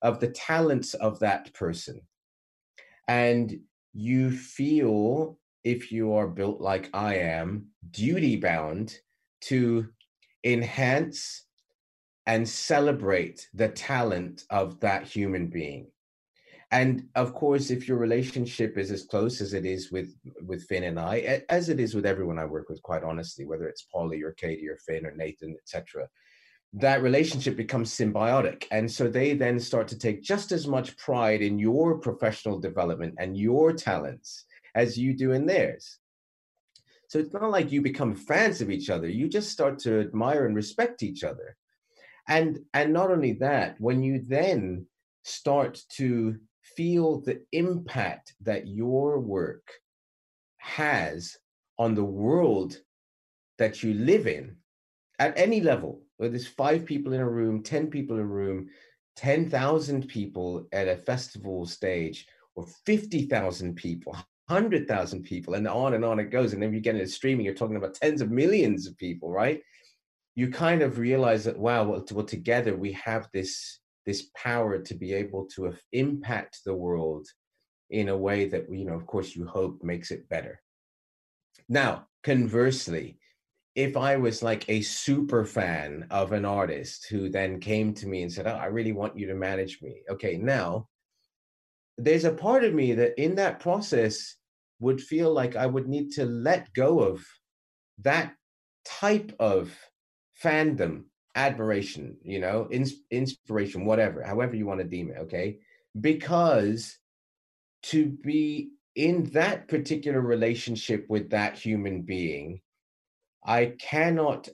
of 0.00 0.20
the 0.20 0.28
talents 0.28 0.94
of 0.94 1.18
that 1.20 1.52
person. 1.52 2.00
And 3.08 3.60
you 3.92 4.30
feel, 4.30 5.38
if 5.64 5.92
you 5.92 6.14
are 6.14 6.28
built 6.28 6.60
like 6.60 6.88
I 6.94 7.16
am, 7.16 7.66
duty 7.90 8.36
bound 8.36 8.96
to 9.42 9.88
enhance 10.44 11.44
and 12.26 12.48
celebrate 12.48 13.48
the 13.54 13.68
talent 13.68 14.44
of 14.50 14.80
that 14.80 15.04
human 15.04 15.48
being. 15.48 15.88
And 16.70 17.08
of 17.14 17.34
course 17.34 17.70
if 17.70 17.86
your 17.86 17.98
relationship 17.98 18.78
is 18.78 18.90
as 18.90 19.02
close 19.02 19.40
as 19.40 19.52
it 19.52 19.66
is 19.66 19.92
with 19.92 20.14
with 20.46 20.64
finn 20.64 20.84
and 20.84 20.98
i 20.98 21.42
as 21.50 21.68
it 21.68 21.78
is 21.78 21.94
with 21.94 22.06
everyone 22.06 22.38
i 22.38 22.46
work 22.46 22.70
with 22.70 22.80
quite 22.80 23.04
honestly 23.04 23.44
whether 23.44 23.68
it's 23.68 23.82
polly 23.92 24.22
or 24.22 24.32
katie 24.32 24.66
or 24.66 24.78
finn 24.78 25.04
or 25.04 25.14
nathan 25.14 25.54
etc 25.60 26.08
that 26.74 27.02
relationship 27.02 27.56
becomes 27.56 27.94
symbiotic. 27.94 28.64
And 28.70 28.90
so 28.90 29.08
they 29.08 29.34
then 29.34 29.60
start 29.60 29.88
to 29.88 29.98
take 29.98 30.22
just 30.22 30.52
as 30.52 30.66
much 30.66 30.96
pride 30.96 31.42
in 31.42 31.58
your 31.58 31.98
professional 31.98 32.58
development 32.58 33.14
and 33.18 33.36
your 33.36 33.72
talents 33.72 34.44
as 34.74 34.96
you 34.96 35.14
do 35.14 35.32
in 35.32 35.46
theirs. 35.46 35.98
So 37.08 37.18
it's 37.18 37.34
not 37.34 37.50
like 37.50 37.70
you 37.70 37.82
become 37.82 38.14
fans 38.14 38.62
of 38.62 38.70
each 38.70 38.88
other. 38.88 39.06
You 39.06 39.28
just 39.28 39.50
start 39.50 39.78
to 39.80 40.00
admire 40.00 40.46
and 40.46 40.56
respect 40.56 41.02
each 41.02 41.24
other 41.24 41.56
and 42.28 42.60
and 42.74 42.92
not 42.92 43.10
only 43.10 43.32
that 43.34 43.80
when 43.80 44.02
you 44.02 44.20
then 44.20 44.86
start 45.24 45.80
to 45.96 46.36
feel 46.76 47.20
the 47.20 47.42
impact 47.52 48.34
that 48.40 48.66
your 48.66 49.18
work 49.18 49.70
has 50.58 51.36
on 51.78 51.94
the 51.94 52.04
world 52.04 52.78
that 53.58 53.82
you 53.82 53.94
live 53.94 54.26
in 54.26 54.56
at 55.18 55.36
any 55.36 55.60
level, 55.60 56.00
whether 56.16 56.30
there's 56.30 56.46
five 56.46 56.84
people 56.84 57.12
in 57.12 57.20
a 57.20 57.28
room, 57.28 57.62
10 57.62 57.88
people 57.88 58.16
in 58.16 58.22
a 58.22 58.26
room, 58.26 58.68
10,000 59.16 60.08
people 60.08 60.66
at 60.72 60.88
a 60.88 60.96
festival 60.96 61.66
stage, 61.66 62.26
or 62.54 62.66
50,000 62.86 63.74
people, 63.74 64.12
100,000 64.46 65.22
people, 65.22 65.54
and 65.54 65.68
on 65.68 65.94
and 65.94 66.04
on 66.04 66.18
it 66.18 66.30
goes. 66.30 66.52
And 66.52 66.62
then 66.62 66.72
you 66.72 66.80
get 66.80 66.94
into 66.94 67.06
streaming, 67.06 67.44
you're 67.44 67.54
talking 67.54 67.76
about 67.76 67.94
tens 67.94 68.20
of 68.20 68.30
millions 68.30 68.86
of 68.86 68.96
people, 68.98 69.30
right? 69.30 69.60
You 70.34 70.50
kind 70.50 70.82
of 70.82 70.98
realize 70.98 71.44
that, 71.44 71.58
wow, 71.58 71.84
well, 71.84 72.04
well 72.12 72.24
together 72.24 72.76
we 72.76 72.92
have 72.92 73.28
this 73.32 73.80
this 74.04 74.30
power 74.34 74.78
to 74.78 74.94
be 74.94 75.12
able 75.12 75.46
to 75.46 75.74
impact 75.92 76.58
the 76.64 76.74
world 76.74 77.26
in 77.90 78.08
a 78.08 78.16
way 78.16 78.46
that 78.48 78.66
you 78.70 78.84
know 78.84 78.94
of 78.94 79.06
course 79.06 79.36
you 79.36 79.46
hope 79.46 79.82
makes 79.82 80.10
it 80.10 80.28
better. 80.28 80.60
Now 81.68 82.06
conversely 82.22 83.18
if 83.74 83.96
i 83.96 84.16
was 84.16 84.42
like 84.42 84.68
a 84.68 84.82
super 84.82 85.44
fan 85.44 86.06
of 86.10 86.32
an 86.32 86.44
artist 86.44 87.06
who 87.08 87.28
then 87.28 87.58
came 87.58 87.94
to 87.94 88.06
me 88.06 88.22
and 88.22 88.30
said 88.30 88.46
oh, 88.46 88.54
i 88.54 88.66
really 88.66 88.92
want 88.92 89.18
you 89.18 89.26
to 89.26 89.34
manage 89.34 89.80
me. 89.82 90.02
Okay 90.10 90.36
now 90.36 90.86
there's 91.98 92.24
a 92.24 92.32
part 92.32 92.64
of 92.64 92.74
me 92.74 92.94
that 92.94 93.20
in 93.20 93.34
that 93.34 93.60
process 93.60 94.36
would 94.80 95.00
feel 95.00 95.32
like 95.32 95.56
i 95.56 95.66
would 95.66 95.88
need 95.88 96.10
to 96.10 96.24
let 96.24 96.72
go 96.74 97.00
of 97.00 97.24
that 97.98 98.34
type 98.84 99.34
of 99.38 99.74
fandom 100.42 101.04
admiration, 101.34 102.16
you 102.22 102.40
know, 102.40 102.68
ins- 102.70 103.02
inspiration, 103.10 103.84
whatever, 103.84 104.22
however 104.22 104.54
you 104.54 104.66
want 104.66 104.80
to 104.80 104.86
deem 104.86 105.10
it, 105.10 105.18
okay? 105.18 105.58
Because 105.98 106.98
to 107.84 108.06
be 108.06 108.70
in 108.94 109.24
that 109.32 109.68
particular 109.68 110.20
relationship 110.20 111.06
with 111.08 111.30
that 111.30 111.58
human 111.58 112.02
being, 112.02 112.60
I 113.44 113.74
cannot 113.80 114.48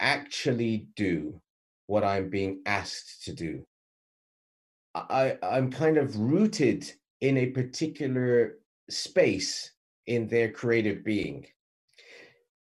actually 0.00 0.88
do 0.96 1.40
what 1.86 2.04
I'm 2.04 2.30
being 2.30 2.62
asked 2.66 3.24
to 3.24 3.32
do. 3.32 3.64
I, 4.94 5.36
I'm 5.42 5.70
kind 5.70 5.96
of 5.96 6.16
rooted 6.16 6.90
in 7.20 7.36
a 7.36 7.46
particular 7.46 8.58
space 8.90 9.72
in 10.06 10.28
their 10.28 10.50
creative 10.50 11.04
being 11.04 11.46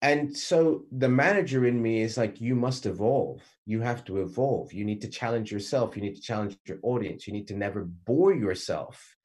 and 0.05 0.37
so 0.37 0.85
the 0.93 1.09
manager 1.09 1.65
in 1.65 1.81
me 1.81 2.03
is 2.03 2.19
like 2.19 2.39
you 2.39 2.55
must 2.55 2.85
evolve. 2.85 3.41
You 3.65 3.81
have 3.81 4.05
to 4.05 4.21
evolve. 4.21 4.71
You 4.71 4.85
need 4.85 5.01
to 5.01 5.09
challenge 5.09 5.51
yourself. 5.51 5.97
You 5.97 6.03
need 6.03 6.17
to 6.17 6.21
challenge 6.21 6.59
your 6.67 6.77
audience. 6.83 7.27
You 7.27 7.33
need 7.33 7.49
to 7.49 7.57
never 7.57 7.85
bore 7.85 8.35
yourself. 8.35 9.17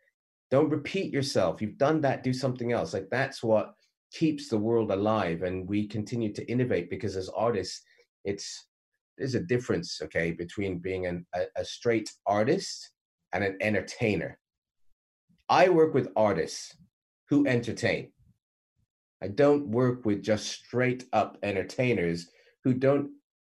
Don't 0.50 0.70
repeat 0.70 1.12
yourself. 1.12 1.62
You've 1.62 1.78
done 1.78 2.00
that. 2.02 2.24
Do 2.24 2.32
something 2.32 2.72
else. 2.72 2.94
Like 2.94 3.10
that's 3.12 3.44
what 3.44 3.76
keeps 4.14 4.48
the 4.48 4.58
world 4.58 4.90
alive 4.90 5.44
and 5.44 5.68
we 5.68 5.86
continue 5.86 6.32
to 6.34 6.50
innovate 6.50 6.90
because 6.90 7.16
as 7.16 7.30
artists 7.30 7.84
it's 8.24 8.66
there's 9.20 9.36
a 9.36 9.40
difference 9.40 10.02
okay 10.02 10.32
between 10.32 10.80
being 10.80 11.06
an, 11.06 11.24
a, 11.36 11.42
a 11.58 11.64
straight 11.64 12.10
artist 12.26 12.92
and 13.34 13.44
an 13.44 13.58
entertainer. 13.60 14.40
I 15.50 15.68
work 15.68 15.94
with 15.94 16.08
artists 16.16 16.78
who 17.28 17.46
entertain 17.46 18.14
I 19.22 19.28
don't 19.28 19.68
work 19.68 20.06
with 20.06 20.24
just 20.24 20.48
straight 20.48 21.06
up 21.14 21.38
entertainers 21.44 22.30
who 22.64 22.74
don't 22.74 23.12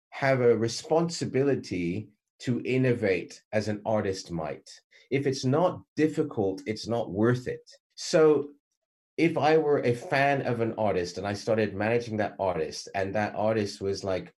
have 0.10 0.42
a 0.42 0.56
responsibility 0.56 2.10
to 2.40 2.62
innovate 2.64 3.42
as 3.52 3.68
an 3.68 3.82
artist 3.86 4.32
might. 4.32 4.70
If 5.12 5.26
it's 5.28 5.46
not 5.46 5.82
difficult, 5.96 6.62
it's 6.66 6.88
not 6.88 7.12
worth 7.12 7.48
it. 7.48 7.70
So 7.96 8.50
if 9.18 9.38
I 9.38 9.58
were 9.58 9.80
a 9.80 9.94
fan 9.94 10.42
of 10.42 10.60
an 10.60 10.74
artist 10.78 11.18
and 11.18 11.26
I 11.26 11.34
started 11.34 11.74
managing 11.74 12.18
that 12.18 12.36
artist 12.40 12.90
and 12.96 13.14
that 13.16 13.34
artist 13.36 13.82
was 13.82 14.04
like 14.04 14.34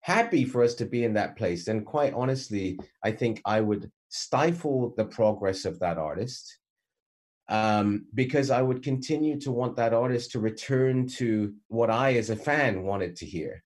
happy 0.00 0.44
for 0.44 0.62
us 0.62 0.74
to 0.74 0.86
be 0.86 1.04
in 1.04 1.14
that 1.14 1.36
place, 1.36 1.66
then 1.66 1.84
quite 1.84 2.14
honestly, 2.14 2.78
I 3.02 3.12
think 3.12 3.40
I 3.44 3.60
would 3.60 3.90
stifle 4.08 4.94
the 4.96 5.04
progress 5.04 5.64
of 5.64 5.78
that 5.80 5.98
artist 5.98 6.58
um, 7.48 8.06
because 8.14 8.50
I 8.50 8.62
would 8.62 8.82
continue 8.82 9.38
to 9.40 9.50
want 9.50 9.76
that 9.76 9.94
artist 9.94 10.32
to 10.32 10.40
return 10.40 11.06
to 11.18 11.54
what 11.68 11.90
I, 11.90 12.14
as 12.14 12.30
a 12.30 12.36
fan, 12.36 12.82
wanted 12.82 13.16
to 13.16 13.26
hear. 13.26 13.62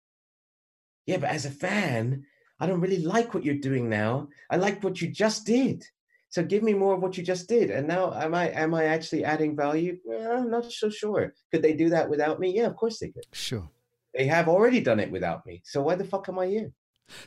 Yeah, 1.07 1.19
but 1.19 1.31
as 1.31 1.47
a 1.47 1.51
fan, 1.51 2.25
I 2.61 2.67
don't 2.67 2.81
really 2.81 3.05
like 3.05 3.35
what 3.35 3.45
you're 3.45 3.55
doing 3.55 3.89
now. 3.89 4.29
I 4.51 4.57
like 4.57 4.83
what 4.83 5.01
you 5.01 5.09
just 5.09 5.47
did. 5.47 5.85
So 6.31 6.43
give 6.43 6.63
me 6.63 6.75
more 6.75 6.95
of 6.95 7.01
what 7.01 7.17
you 7.17 7.23
just 7.23 7.49
did. 7.49 7.71
And 7.71 7.89
now, 7.89 8.13
am 8.13 8.35
I 8.35 8.51
am 8.51 8.75
I 8.75 8.85
actually 8.85 9.25
adding 9.25 9.57
value? 9.57 9.99
Well, 10.05 10.39
I'm 10.39 10.51
not 10.51 10.71
so 10.71 10.91
sure. 10.91 11.33
Could 11.51 11.63
they 11.63 11.73
do 11.73 11.89
that 11.89 12.11
without 12.11 12.39
me? 12.39 12.55
Yeah, 12.55 12.67
of 12.67 12.77
course 12.77 12.99
they 12.99 13.09
could. 13.09 13.25
Sure. 13.33 13.71
They 14.15 14.27
have 14.27 14.49
already 14.49 14.81
done 14.81 15.01
it 15.01 15.11
without 15.11 15.47
me. 15.47 15.63
So 15.65 15.81
why 15.81 15.95
the 15.95 16.05
fuck 16.05 16.29
am 16.29 16.39
I 16.39 16.47
here? 16.47 16.73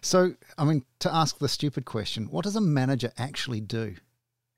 So, 0.01 0.35
I 0.57 0.65
mean, 0.65 0.85
to 0.99 1.13
ask 1.13 1.39
the 1.39 1.47
stupid 1.47 1.85
question, 1.85 2.25
what 2.25 2.43
does 2.43 2.55
a 2.55 2.61
manager 2.61 3.11
actually 3.17 3.61
do? 3.61 3.95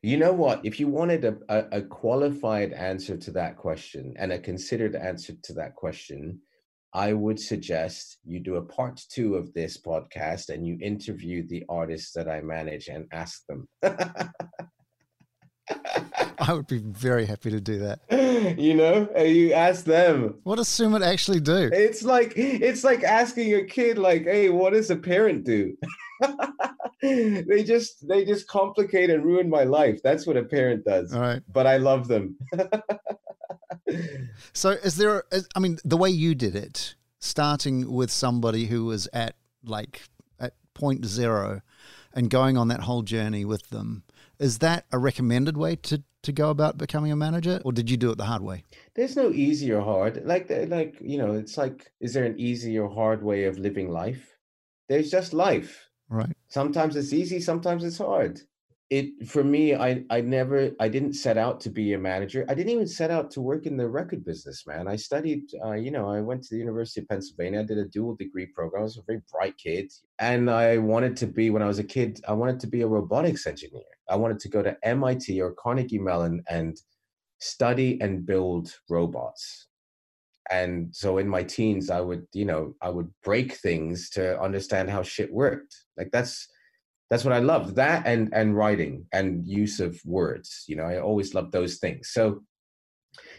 You 0.06 0.18
know 0.18 0.34
what? 0.34 0.66
If 0.66 0.82
you 0.82 0.90
wanted 0.90 1.24
a, 1.24 1.38
a, 1.48 1.78
a, 1.78 1.82
qualified 1.82 2.74
answer 2.74 3.16
to 3.16 3.32
that 3.32 3.56
question 3.56 4.14
and 4.18 4.34
a 4.34 4.38
considered 4.38 4.96
answer 4.98 5.32
to 5.44 5.54
that 5.54 5.76
question, 5.76 6.42
I 6.94 7.14
would 7.14 7.40
suggest 7.40 8.18
you 8.26 8.42
do 8.42 8.58
a 8.58 8.66
part 8.66 9.02
two 9.10 9.36
of 9.36 9.54
this 9.54 9.78
podcast 9.78 10.50
and 10.50 10.68
you 10.68 10.78
interview 10.82 11.48
the 11.48 11.64
artists 11.70 12.12
that 12.16 12.28
I 12.28 12.42
manage 12.42 12.90
and 12.90 13.08
ask 13.14 13.46
them. 13.48 13.66
I 16.40 16.54
would 16.54 16.68
be 16.68 16.80
very 16.80 17.26
happy 17.26 17.52
to 17.52 17.62
do 17.62 17.80
that. 17.80 18.00
You 18.58 18.74
know, 18.74 19.10
you 19.18 19.54
ask 19.54 19.86
them. 19.86 20.36
What 20.44 20.58
does 20.58 20.68
Sumit 20.68 21.06
actually 21.06 21.40
do? 21.40 21.70
It's 21.72 22.04
like 22.04 22.34
it's 22.36 22.84
like 22.84 23.04
asking 23.04 23.54
a 23.56 23.64
kid, 23.64 23.98
like, 23.98 24.24
"Hey, 24.24 24.50
what 24.50 24.74
does 24.74 24.90
a 24.90 24.96
parent 24.96 25.46
do?" 25.46 25.76
they 27.02 27.64
just 27.66 28.08
they 28.08 28.26
just 28.26 28.48
complicate 28.48 29.10
and 29.10 29.24
ruin 29.24 29.50
my 29.50 29.64
life. 29.64 30.00
That's 30.04 30.26
what 30.26 30.38
a 30.38 30.44
parent 30.44 30.86
does. 30.86 31.14
All 31.14 31.22
right. 31.22 31.42
But 31.52 31.68
I 31.68 31.78
love 31.78 32.08
them. 32.08 32.38
so 34.54 34.72
is 34.72 34.98
there 34.98 35.24
I 35.56 35.60
mean 35.60 35.80
the 35.84 35.98
way 35.98 36.10
you 36.10 36.36
did 36.36 36.56
it 36.56 36.96
starting 37.20 37.92
with 37.92 38.12
somebody 38.12 38.66
who 38.66 38.86
was 38.86 39.08
at 39.14 39.36
like 39.64 40.04
at 40.40 40.54
point 40.74 41.06
zero 41.06 41.62
and 42.14 42.30
going 42.30 42.58
on 42.58 42.68
that 42.70 42.82
whole 42.82 43.02
journey 43.02 43.46
with 43.46 43.70
them 43.70 44.04
is 44.44 44.60
that 44.60 44.86
a 44.92 45.00
recommended 45.00 45.58
way 45.58 45.76
to 45.78 46.04
to 46.24 46.32
go 46.32 46.50
about 46.50 46.78
becoming 46.78 47.12
a 47.12 47.16
manager 47.16 47.62
or 47.66 47.72
did 47.74 47.90
you 47.90 47.98
do 47.98 48.12
it 48.12 48.18
the 48.18 48.26
hard 48.26 48.42
way? 48.42 48.64
There's 48.96 49.16
no 49.16 49.30
easy 49.30 49.72
or 49.72 49.82
hard. 49.82 50.26
Like 50.26 50.50
like 50.68 50.98
you 51.02 51.18
know 51.18 51.34
it's 51.34 51.58
like 51.58 51.92
is 52.00 52.14
there 52.14 52.26
an 52.26 52.40
easy 52.40 52.78
or 52.78 52.90
hard 52.90 53.24
way 53.24 53.46
of 53.46 53.58
living 53.58 53.90
life? 53.90 54.36
There's 54.90 55.10
just 55.10 55.34
life. 55.34 55.90
Right. 56.10 56.36
Sometimes 56.48 56.96
it's 56.96 57.14
easy 57.14 57.40
sometimes 57.40 57.84
it's 57.84 57.98
hard 57.98 58.42
it 58.94 59.28
for 59.28 59.44
me 59.44 59.74
i 59.74 60.04
i 60.12 60.22
never 60.22 60.70
i 60.80 60.88
didn't 60.88 61.14
set 61.14 61.36
out 61.36 61.60
to 61.60 61.70
be 61.72 61.94
a 61.94 61.98
manager. 61.98 62.46
I 62.48 62.54
didn't 62.54 62.74
even 62.74 62.88
set 62.88 63.10
out 63.10 63.32
to 63.32 63.42
work 63.42 63.66
in 63.66 63.76
the 63.76 63.90
record 63.90 64.24
business 64.24 64.68
man. 64.68 64.88
I 64.88 64.98
studied 64.98 65.46
uh, 65.66 65.78
you 65.86 65.90
know 65.90 66.08
i 66.10 66.20
went 66.22 66.44
to 66.44 66.50
the 66.54 66.60
university 66.60 67.02
of 67.02 67.08
pennsylvania. 67.08 67.62
I 67.62 67.64
did 67.64 67.80
a 67.80 67.94
dual 67.96 68.16
degree 68.16 68.46
program. 68.46 68.82
I 68.82 68.84
was 68.84 68.98
a 68.98 69.08
very 69.08 69.22
bright 69.32 69.58
kid. 69.58 69.92
And 70.20 70.48
i 70.50 70.78
wanted 70.78 71.18
to 71.18 71.28
be 71.28 71.50
when 71.50 71.64
i 71.64 71.72
was 71.74 71.80
a 71.80 71.90
kid 71.96 72.20
i 72.28 72.34
wanted 72.34 72.60
to 72.60 72.68
be 72.68 72.82
a 72.82 72.88
robotics 72.88 73.48
engineer. 73.48 73.92
I 74.08 74.16
wanted 74.16 74.40
to 74.42 74.50
go 74.50 74.62
to 74.62 74.78
mit 74.96 75.26
or 75.42 75.56
carnegie 75.64 76.06
mellon 76.10 76.44
and 76.48 76.78
study 77.40 78.00
and 78.00 78.26
build 78.28 78.66
robots. 78.90 79.68
And 80.52 80.96
so 81.02 81.18
in 81.18 81.28
my 81.28 81.44
teens 81.56 81.90
i 81.90 82.02
would 82.08 82.26
you 82.34 82.46
know 82.46 82.76
i 82.88 82.90
would 82.96 83.10
break 83.24 83.50
things 83.56 84.12
to 84.12 84.40
understand 84.40 84.92
how 84.92 85.02
shit 85.02 85.34
worked. 85.34 85.74
Like 85.98 86.12
that's 86.12 86.48
that's 87.10 87.24
what 87.24 87.34
I 87.34 87.40
love. 87.40 87.76
That 87.76 88.08
and 88.08 88.34
and 88.34 88.56
writing 88.56 89.06
and 89.12 89.46
use 89.46 89.80
of 89.80 90.00
words. 90.06 90.64
You 90.68 90.76
know, 90.76 90.84
I 90.84 91.00
always 91.00 91.34
loved 91.34 91.52
those 91.52 91.78
things. 91.78 92.10
So 92.12 92.42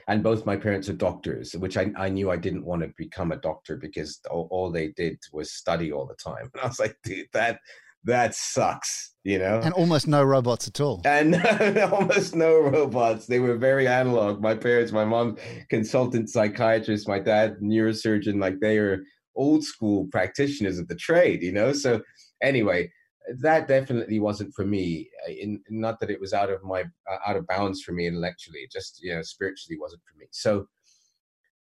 and 0.07 0.23
both 0.23 0.47
my 0.47 0.57
parents 0.57 0.89
are 0.89 0.95
doctors, 0.95 1.53
which 1.53 1.77
I, 1.77 1.91
I 1.97 2.09
knew 2.09 2.31
I 2.31 2.37
didn't 2.37 2.65
want 2.65 2.83
to 2.83 2.93
become 2.97 3.33
a 3.33 3.37
doctor 3.37 3.77
because 3.77 4.21
all, 4.31 4.49
all 4.51 4.71
they 4.71 4.89
did 4.89 5.19
was 5.33 5.53
study 5.53 5.93
all 5.93 6.07
the 6.07 6.15
time. 6.15 6.51
And 6.53 6.63
I 6.63 6.69
was 6.69 6.79
like, 6.79 6.97
dude, 7.05 7.27
that 7.33 7.59
that 8.07 8.35
sucks, 8.35 9.15
you 9.25 9.39
know? 9.39 9.61
And 9.65 9.73
almost 9.73 10.07
no 10.07 10.23
robots 10.23 10.69
at 10.69 10.79
all. 10.79 11.01
And 11.07 11.37
almost 11.93 12.35
no 12.35 12.61
robots. 12.61 13.27
They 13.27 13.39
were 13.39 13.57
very 13.57 13.89
analog. 13.89 14.43
My 14.43 14.55
parents, 14.55 14.93
my 14.93 15.07
mom, 15.07 15.39
consultant 15.71 16.29
psychiatrist, 16.29 17.09
my 17.09 17.19
dad, 17.19 17.57
neurosurgeon, 17.63 18.39
like 18.41 18.61
they 18.61 18.77
are 18.77 19.03
old 19.37 19.65
school 19.65 20.07
practitioners 20.13 20.79
of 20.79 20.87
the 20.89 20.95
trade, 20.97 21.43
you 21.43 21.53
know? 21.53 21.73
So 21.73 22.03
anyway, 22.43 22.93
that 23.39 23.69
definitely 23.69 24.21
wasn't 24.21 24.55
for 24.55 24.65
me. 24.65 25.09
In 25.29 25.63
not 25.71 26.01
that 26.01 26.11
it 26.11 26.21
was 26.21 26.33
out 26.33 26.51
of 26.51 26.63
my 26.63 26.83
uh, 27.11 27.19
out 27.27 27.37
of 27.37 27.47
bounds 27.47 27.83
for 27.83 27.93
me 27.93 28.07
intellectually, 28.07 28.69
just 28.71 29.03
you 29.03 29.15
know 29.15 29.23
spiritually 29.23 29.79
wasn't 29.81 30.03
for 30.03 30.19
me. 30.19 30.27
So 30.31 30.67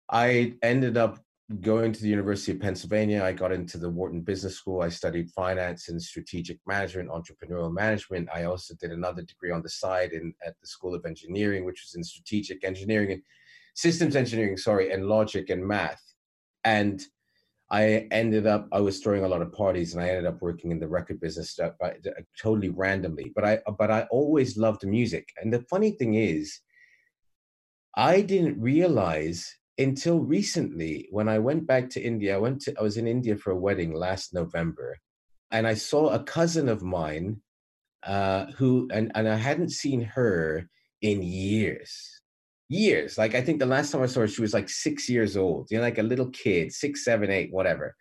I 0.10 0.54
ended 0.62 0.98
up 0.98 1.20
going 1.62 1.92
to 1.92 2.02
the 2.02 2.10
University 2.10 2.54
of 2.54 2.60
Pennsylvania. 2.60 3.24
I 3.24 3.34
got 3.34 3.52
into 3.52 3.78
the 3.78 3.90
Wharton 3.90 4.22
Business 4.22 4.56
School. 4.56 4.82
I 4.82 4.90
studied 4.90 5.30
finance 5.32 5.90
and 5.90 6.02
strategic 6.02 6.60
management, 6.66 7.10
entrepreneurial 7.10 7.74
management. 7.74 8.30
I 8.34 8.46
also 8.46 8.74
did 8.80 8.92
another 8.92 9.22
degree 9.22 9.52
on 9.52 9.62
the 9.62 9.70
side 9.70 10.14
in 10.14 10.34
at 10.46 10.56
the 10.62 10.68
School 10.68 10.96
of 10.96 11.06
Engineering, 11.06 11.66
which 11.66 11.84
was 11.84 11.96
in 11.96 12.04
strategic 12.04 12.64
engineering 12.64 13.12
and 13.12 13.22
systems 13.76 14.16
engineering, 14.16 14.58
sorry, 14.58 14.92
and 14.92 15.08
logic 15.08 15.50
and 15.50 15.66
math. 15.66 16.02
And 16.64 17.02
I 17.74 18.08
ended 18.12 18.46
up 18.46 18.68
I 18.72 18.80
was 18.82 19.00
throwing 19.00 19.24
a 19.24 19.28
lot 19.28 19.42
of 19.42 19.52
parties 19.52 19.96
and 19.96 20.04
I 20.04 20.10
ended 20.10 20.28
up 20.28 20.44
working 20.44 20.70
in 20.70 20.80
the 20.80 20.88
record 20.88 21.20
business 21.20 21.58
uh, 21.60 21.72
uh, 21.84 21.90
totally 22.40 22.70
randomly. 22.70 23.32
But 23.36 23.46
I 23.46 23.60
but 23.80 23.90
I 23.90 24.02
always 24.12 24.58
loved 24.58 24.86
music. 24.86 25.30
And 25.42 25.52
the 25.52 25.66
funny 25.72 25.90
thing 25.90 26.14
is, 26.14 26.60
I 27.96 28.22
didn't 28.22 28.62
realize 28.62 29.58
until 29.80 30.20
recently 30.20 31.08
when 31.10 31.28
I 31.28 31.40
went 31.40 31.66
back 31.66 31.90
to 31.92 32.02
India. 32.02 32.36
I 32.36 32.38
went 32.38 32.62
to 32.62 32.76
I 32.78 32.84
was 32.84 32.98
in 32.98 33.08
India 33.08 33.36
for 33.36 33.50
a 33.50 33.60
wedding 33.66 33.92
last 33.92 34.36
November, 34.36 34.96
and 35.50 35.66
I 35.66 35.74
saw 35.74 36.10
a 36.10 36.24
cousin 36.24 36.70
of 36.70 36.84
mine 36.84 37.42
uh, 38.06 38.52
who 38.58 38.88
and 38.94 39.12
and 39.16 39.28
I 39.28 39.36
hadn't 39.36 39.72
seen 39.72 40.02
her 40.02 40.70
in 41.02 41.24
years 41.24 42.13
years. 42.74 43.18
Like 43.18 43.36
I 43.36 43.42
think 43.42 43.60
the 43.60 43.66
last 43.66 43.92
time 43.92 44.02
I 44.02 44.08
saw 44.08 44.22
her, 44.22 44.28
she 44.28 44.42
was 44.42 44.54
like 44.54 44.70
six 44.70 45.10
years 45.10 45.38
old, 45.38 45.68
you 45.70 45.78
know, 45.78 45.84
like 45.84 45.98
a 45.98 46.04
little 46.04 46.30
kid, 46.30 46.74
six, 46.74 47.04
seven, 47.06 47.30
eight, 47.30 47.52
whatever. 47.52 47.96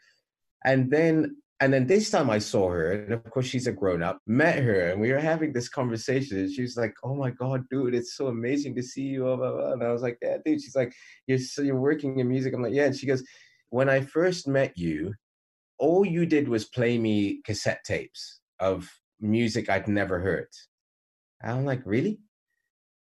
And 0.64 0.90
then 0.90 1.36
and 1.60 1.72
then 1.72 1.86
this 1.86 2.10
time 2.10 2.28
I 2.28 2.40
saw 2.40 2.70
her, 2.70 2.90
and 2.90 3.12
of 3.12 3.22
course 3.30 3.46
she's 3.46 3.68
a 3.68 3.72
grown 3.72 4.02
up, 4.02 4.18
met 4.26 4.58
her, 4.58 4.90
and 4.90 5.00
we 5.00 5.12
were 5.12 5.20
having 5.20 5.52
this 5.52 5.68
conversation. 5.68 6.38
And 6.38 6.52
she 6.52 6.62
was 6.62 6.76
like, 6.76 6.92
"Oh 7.04 7.14
my 7.14 7.30
god, 7.30 7.68
dude, 7.70 7.94
it's 7.94 8.16
so 8.16 8.26
amazing 8.26 8.74
to 8.76 8.82
see 8.82 9.02
you!" 9.02 9.32
And 9.32 9.82
I 9.84 9.92
was 9.92 10.02
like, 10.02 10.18
"Yeah, 10.20 10.38
dude." 10.44 10.60
She's 10.60 10.74
like, 10.74 10.92
"You're 11.28 11.38
so 11.38 11.62
you're 11.62 11.80
working 11.80 12.18
in 12.18 12.28
music." 12.28 12.52
I'm 12.52 12.62
like, 12.62 12.74
"Yeah." 12.74 12.86
And 12.86 12.96
she 12.96 13.06
goes, 13.06 13.22
"When 13.70 13.88
I 13.88 14.00
first 14.00 14.48
met 14.48 14.76
you, 14.76 15.14
all 15.78 16.04
you 16.04 16.26
did 16.26 16.48
was 16.48 16.64
play 16.64 16.98
me 16.98 17.40
cassette 17.44 17.84
tapes 17.84 18.40
of 18.58 18.90
music 19.20 19.70
I'd 19.70 19.88
never 19.88 20.18
heard." 20.20 20.48
I'm 21.44 21.64
like, 21.64 21.82
"Really?" 21.84 22.18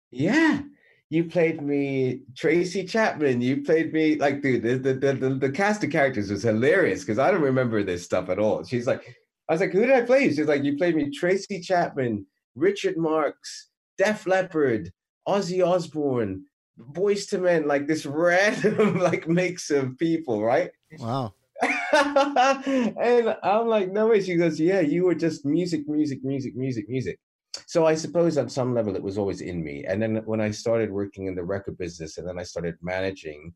Yeah 0.09 0.61
you 1.09 1.23
played 1.23 1.61
me 1.61 2.21
Tracy 2.35 2.83
Chapman. 2.83 3.41
You 3.41 3.63
played 3.63 3.93
me 3.93 4.15
like, 4.15 4.41
dude, 4.41 4.63
the 4.63 4.77
the 4.77 5.13
the, 5.13 5.29
the 5.29 5.51
cast 5.51 5.83
of 5.83 5.91
characters 5.91 6.29
was 6.29 6.43
hilarious 6.43 7.01
because 7.01 7.19
I 7.19 7.31
don't 7.31 7.41
remember 7.41 7.83
this 7.83 8.03
stuff 8.03 8.29
at 8.29 8.39
all. 8.39 8.63
She's 8.63 8.87
like, 8.87 9.15
I 9.47 9.53
was 9.53 9.61
like, 9.61 9.71
who 9.71 9.81
did 9.81 9.91
I 9.91 10.01
play? 10.01 10.27
She's 10.27 10.47
like, 10.47 10.63
you 10.63 10.75
played 10.75 10.95
me 10.95 11.09
Tracy 11.11 11.61
Chapman, 11.61 12.25
Richard 12.55 12.97
Marx, 12.97 13.69
Def 13.97 14.27
Leppard, 14.27 14.91
Ozzy 15.27 15.65
Osbourne, 15.65 16.43
Boyz 16.77 17.31
II 17.33 17.39
Men, 17.39 17.67
like 17.67 17.87
this 17.87 18.05
random 18.05 18.99
like 18.99 19.29
mix 19.29 19.69
of 19.69 19.97
people, 19.97 20.43
right? 20.43 20.71
Wow. 20.99 21.33
and 21.93 23.35
I'm 23.43 23.67
like, 23.67 23.91
no 23.91 24.07
way. 24.07 24.21
She 24.21 24.35
goes, 24.35 24.59
yeah, 24.59 24.81
you 24.81 25.05
were 25.05 25.15
just 25.15 25.45
music, 25.45 25.87
music, 25.87 26.23
music, 26.23 26.55
music, 26.55 26.89
music 26.89 27.17
so 27.65 27.85
I 27.85 27.95
suppose 27.95 28.37
on 28.37 28.49
some 28.49 28.73
level 28.73 28.95
it 28.95 29.03
was 29.03 29.17
always 29.17 29.41
in 29.41 29.63
me. 29.63 29.85
And 29.85 30.01
then 30.01 30.17
when 30.25 30.41
I 30.41 30.51
started 30.51 30.91
working 30.91 31.27
in 31.27 31.35
the 31.35 31.43
record 31.43 31.77
business 31.77 32.17
and 32.17 32.27
then 32.27 32.39
I 32.39 32.43
started 32.43 32.75
managing, 32.81 33.53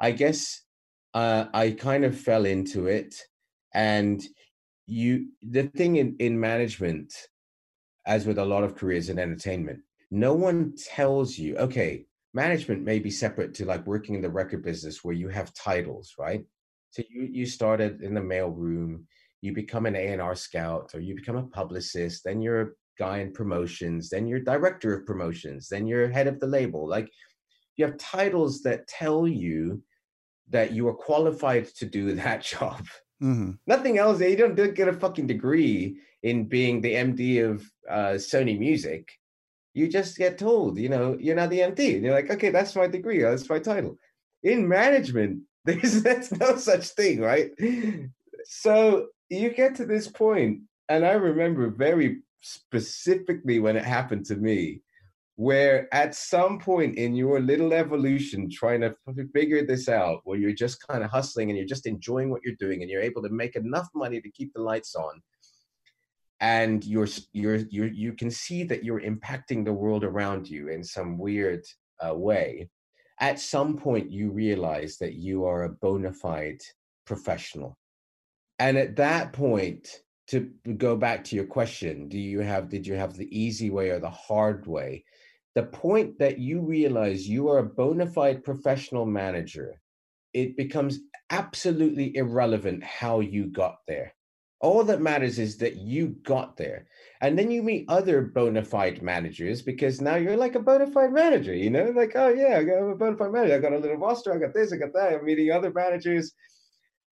I 0.00 0.12
guess 0.12 0.62
uh, 1.14 1.46
I 1.52 1.72
kind 1.72 2.04
of 2.04 2.18
fell 2.18 2.46
into 2.46 2.86
it. 2.86 3.14
And 3.74 4.22
you, 4.86 5.28
the 5.42 5.64
thing 5.64 5.96
in, 5.96 6.16
in 6.18 6.38
management, 6.38 7.12
as 8.06 8.26
with 8.26 8.38
a 8.38 8.44
lot 8.44 8.64
of 8.64 8.76
careers 8.76 9.08
in 9.08 9.18
entertainment, 9.18 9.80
no 10.10 10.34
one 10.34 10.74
tells 10.76 11.38
you, 11.38 11.56
okay, 11.56 12.06
management 12.34 12.82
may 12.82 12.98
be 12.98 13.10
separate 13.10 13.54
to 13.54 13.64
like 13.64 13.86
working 13.86 14.14
in 14.14 14.22
the 14.22 14.30
record 14.30 14.62
business 14.62 15.04
where 15.04 15.14
you 15.14 15.28
have 15.28 15.54
titles, 15.54 16.14
right? 16.18 16.44
So 16.90 17.02
you 17.08 17.28
you 17.30 17.46
started 17.46 18.02
in 18.02 18.14
the 18.14 18.22
mail 18.22 18.48
room, 18.48 19.06
you 19.40 19.52
become 19.52 19.86
an 19.86 19.96
A&R 19.96 20.34
scout 20.34 20.90
or 20.94 21.00
you 21.00 21.14
become 21.14 21.36
a 21.36 21.44
publicist, 21.44 22.24
then 22.24 22.40
you're 22.40 22.74
guy 23.00 23.18
in 23.20 23.32
promotions, 23.32 24.10
then 24.10 24.26
you're 24.26 24.40
director 24.52 24.94
of 24.94 25.06
promotions, 25.06 25.68
then 25.68 25.86
you're 25.86 26.08
head 26.08 26.28
of 26.28 26.38
the 26.38 26.46
label. 26.46 26.86
Like 26.86 27.08
you 27.76 27.86
have 27.86 27.96
titles 27.96 28.62
that 28.62 28.86
tell 28.86 29.26
you 29.26 29.82
that 30.50 30.72
you 30.72 30.86
are 30.86 30.94
qualified 31.08 31.66
to 31.78 31.86
do 31.86 32.14
that 32.22 32.42
job. 32.42 32.84
Mm-hmm. 33.22 33.52
Nothing 33.66 33.98
else. 33.98 34.20
You 34.20 34.36
don't, 34.36 34.54
don't, 34.54 34.74
get 34.74 34.88
a 34.88 34.92
fucking 34.92 35.26
degree 35.26 35.98
in 36.22 36.44
being 36.44 36.80
the 36.80 36.94
MD 36.94 37.22
of 37.50 37.56
uh, 37.88 38.14
Sony 38.16 38.58
Music. 38.58 39.10
You 39.74 39.88
just 39.88 40.16
get 40.16 40.38
told, 40.38 40.78
you 40.78 40.88
know, 40.88 41.16
you're 41.20 41.36
not 41.36 41.50
the 41.50 41.60
MD. 41.60 41.94
And 41.94 42.04
you're 42.04 42.14
like, 42.14 42.30
okay, 42.30 42.50
that's 42.50 42.74
my 42.76 42.86
degree. 42.86 43.22
That's 43.22 43.48
my 43.48 43.58
title. 43.58 43.96
In 44.42 44.68
management, 44.68 45.42
there's 45.64 46.02
that's 46.02 46.32
no 46.32 46.56
such 46.56 46.88
thing, 46.88 47.20
right? 47.20 47.50
So 48.44 49.08
you 49.28 49.50
get 49.50 49.74
to 49.76 49.84
this 49.84 50.08
point, 50.08 50.62
and 50.88 51.04
I 51.04 51.12
remember 51.12 51.68
very 51.70 52.22
specifically 52.40 53.60
when 53.60 53.76
it 53.76 53.84
happened 53.84 54.26
to 54.26 54.36
me, 54.36 54.82
where 55.36 55.92
at 55.94 56.14
some 56.14 56.58
point 56.58 56.96
in 56.96 57.14
your 57.14 57.40
little 57.40 57.72
evolution, 57.72 58.50
trying 58.50 58.80
to 58.82 58.94
figure 59.32 59.64
this 59.64 59.88
out, 59.88 60.20
where 60.24 60.38
you're 60.38 60.52
just 60.52 60.86
kind 60.86 61.02
of 61.02 61.10
hustling 61.10 61.48
and 61.48 61.56
you're 61.56 61.66
just 61.66 61.86
enjoying 61.86 62.30
what 62.30 62.42
you're 62.44 62.54
doing 62.58 62.82
and 62.82 62.90
you're 62.90 63.00
able 63.00 63.22
to 63.22 63.30
make 63.30 63.56
enough 63.56 63.88
money 63.94 64.20
to 64.20 64.30
keep 64.32 64.52
the 64.52 64.60
lights 64.60 64.94
on, 64.94 65.22
and 66.40 66.84
you're 66.84 67.08
you're 67.32 67.56
you 67.56 67.84
you 67.84 68.12
can 68.12 68.30
see 68.30 68.64
that 68.64 68.84
you're 68.84 69.00
impacting 69.00 69.64
the 69.64 69.72
world 69.72 70.04
around 70.04 70.48
you 70.48 70.68
in 70.68 70.82
some 70.84 71.16
weird 71.18 71.64
uh, 72.06 72.14
way. 72.14 72.68
At 73.18 73.38
some 73.38 73.76
point, 73.76 74.10
you 74.10 74.30
realize 74.30 74.96
that 74.98 75.14
you 75.14 75.44
are 75.44 75.64
a 75.64 75.68
bona 75.70 76.12
fide 76.12 76.60
professional, 77.06 77.78
and 78.58 78.76
at 78.76 78.96
that 78.96 79.32
point, 79.32 80.02
to 80.30 80.50
go 80.76 80.96
back 80.96 81.24
to 81.24 81.36
your 81.36 81.46
question 81.46 82.08
do 82.08 82.18
you 82.18 82.40
have 82.40 82.68
did 82.68 82.86
you 82.86 82.94
have 82.94 83.14
the 83.14 83.28
easy 83.36 83.70
way 83.70 83.90
or 83.90 84.00
the 84.00 84.10
hard 84.10 84.66
way 84.66 85.04
the 85.54 85.62
point 85.64 86.18
that 86.18 86.38
you 86.38 86.60
realize 86.60 87.28
you 87.28 87.48
are 87.48 87.58
a 87.58 87.64
bona 87.64 88.06
fide 88.06 88.44
professional 88.44 89.06
manager 89.06 89.80
it 90.32 90.56
becomes 90.56 91.00
absolutely 91.30 92.16
irrelevant 92.16 92.82
how 92.84 93.20
you 93.20 93.46
got 93.46 93.76
there 93.88 94.12
All 94.60 94.84
that 94.84 95.00
matters 95.00 95.38
is 95.38 95.56
that 95.58 95.76
you 95.76 96.16
got 96.22 96.56
there. 96.58 96.86
And 97.22 97.38
then 97.38 97.50
you 97.50 97.62
meet 97.62 97.86
other 97.88 98.20
bona 98.22 98.62
fide 98.62 99.02
managers 99.02 99.62
because 99.62 100.02
now 100.02 100.16
you're 100.16 100.36
like 100.36 100.54
a 100.54 100.60
bona 100.60 100.86
fide 100.86 101.12
manager, 101.14 101.54
you 101.54 101.70
know, 101.70 101.92
like, 101.96 102.12
oh 102.14 102.28
yeah, 102.28 102.58
i'm 102.58 102.90
a 102.90 102.94
bona 102.94 103.16
fide 103.16 103.32
manager. 103.32 103.54
I 103.54 103.58
got 103.58 103.72
a 103.72 103.78
little 103.78 103.96
roster. 103.96 104.34
I 104.34 104.38
got 104.38 104.52
this, 104.52 104.72
I 104.72 104.76
got 104.76 104.92
that. 104.92 105.14
I'm 105.14 105.24
meeting 105.24 105.50
other 105.50 105.72
managers. 105.72 106.32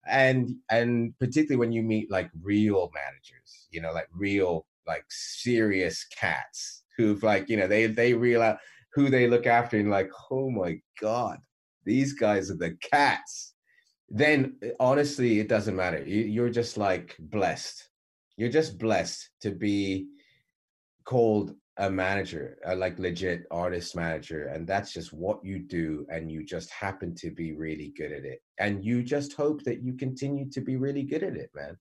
And 0.09 0.55
and 0.69 1.13
particularly 1.19 1.57
when 1.57 1.71
you 1.71 1.83
meet 1.83 2.11
like 2.11 2.29
real 2.41 2.91
managers, 2.93 3.67
you 3.71 3.81
know, 3.81 3.93
like 3.93 4.07
real, 4.13 4.65
like 4.85 5.05
serious 5.09 6.05
cats 6.05 6.83
who've 6.97 7.23
like, 7.23 7.49
you 7.49 7.57
know, 7.57 7.67
they 7.67 7.87
they 7.87 8.13
realize 8.13 8.57
who 8.93 9.09
they 9.09 9.27
look 9.27 9.45
after 9.45 9.77
and 9.77 9.89
like, 9.89 10.09
oh 10.31 10.49
my 10.49 10.79
God, 10.99 11.39
these 11.85 12.13
guys 12.13 12.49
are 12.49 12.57
the 12.57 12.77
cats. 12.81 13.53
Then 14.09 14.57
eh, 14.63 14.71
honestly, 14.79 15.39
it 15.39 15.49
doesn't 15.49 15.75
matter. 15.75 16.03
You're 16.03 16.49
just 16.49 16.77
like 16.77 17.15
blessed 17.19 17.87
you're 18.37 18.49
just 18.49 18.77
blessed 18.77 19.29
to 19.41 19.51
be 19.51 20.07
called 21.03 21.55
a 21.79 21.89
manager, 21.89 22.57
a 22.65 22.75
like 22.75 22.97
legit 22.97 23.45
artist 23.51 23.95
manager, 23.95 24.47
and 24.47 24.65
that's 24.67 24.91
just 24.91 25.13
what 25.13 25.43
you 25.43 25.59
do, 25.59 26.07
and 26.09 26.31
you 26.31 26.43
just 26.43 26.71
happen 26.71 27.13
to 27.15 27.29
be 27.29 27.53
really 27.53 27.93
good 27.95 28.11
at 28.11 28.25
it, 28.25 28.41
and 28.57 28.83
you 28.83 29.03
just 29.03 29.33
hope 29.33 29.63
that 29.63 29.83
you 29.83 29.93
continue 29.93 30.49
to 30.49 30.61
be 30.61 30.75
really 30.75 31.03
good 31.03 31.23
at 31.23 31.35
it, 31.35 31.51
man. 31.53 31.77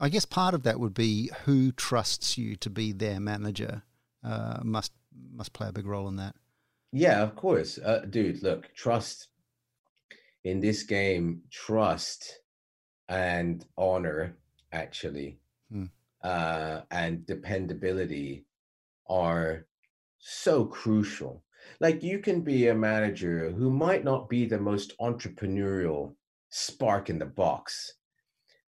I 0.00 0.08
guess 0.08 0.24
part 0.24 0.52
of 0.52 0.64
that 0.64 0.80
would 0.80 0.94
be 0.94 1.30
who 1.44 1.72
trusts 1.72 2.36
you 2.36 2.56
to 2.56 2.68
be 2.68 2.92
their 2.92 3.20
manager. 3.20 3.82
Uh, 4.24 4.58
must 4.64 4.92
must 5.32 5.52
play 5.52 5.68
a 5.68 5.72
big 5.72 5.86
role 5.86 6.08
in 6.08 6.16
that. 6.16 6.34
Yeah, 6.92 7.22
of 7.22 7.36
course, 7.36 7.78
uh, 7.78 8.00
dude. 8.10 8.42
Look, 8.42 8.74
trust 8.74 9.28
in 10.44 10.60
this 10.60 10.82
game. 10.82 11.42
Trust 11.52 12.40
and 13.08 13.64
honor 13.78 14.36
actually, 14.72 15.38
hmm. 15.70 15.84
uh, 16.24 16.80
and 16.90 17.24
dependability 17.24 18.44
are 19.08 19.66
so 20.18 20.64
crucial. 20.64 21.44
Like 21.80 22.02
you 22.02 22.18
can 22.18 22.40
be 22.40 22.68
a 22.68 22.74
manager 22.74 23.50
who 23.50 23.70
might 23.70 24.04
not 24.04 24.28
be 24.28 24.46
the 24.46 24.58
most 24.58 24.96
entrepreneurial 24.98 26.14
spark 26.48 27.10
in 27.10 27.18
the 27.18 27.26
box, 27.26 27.94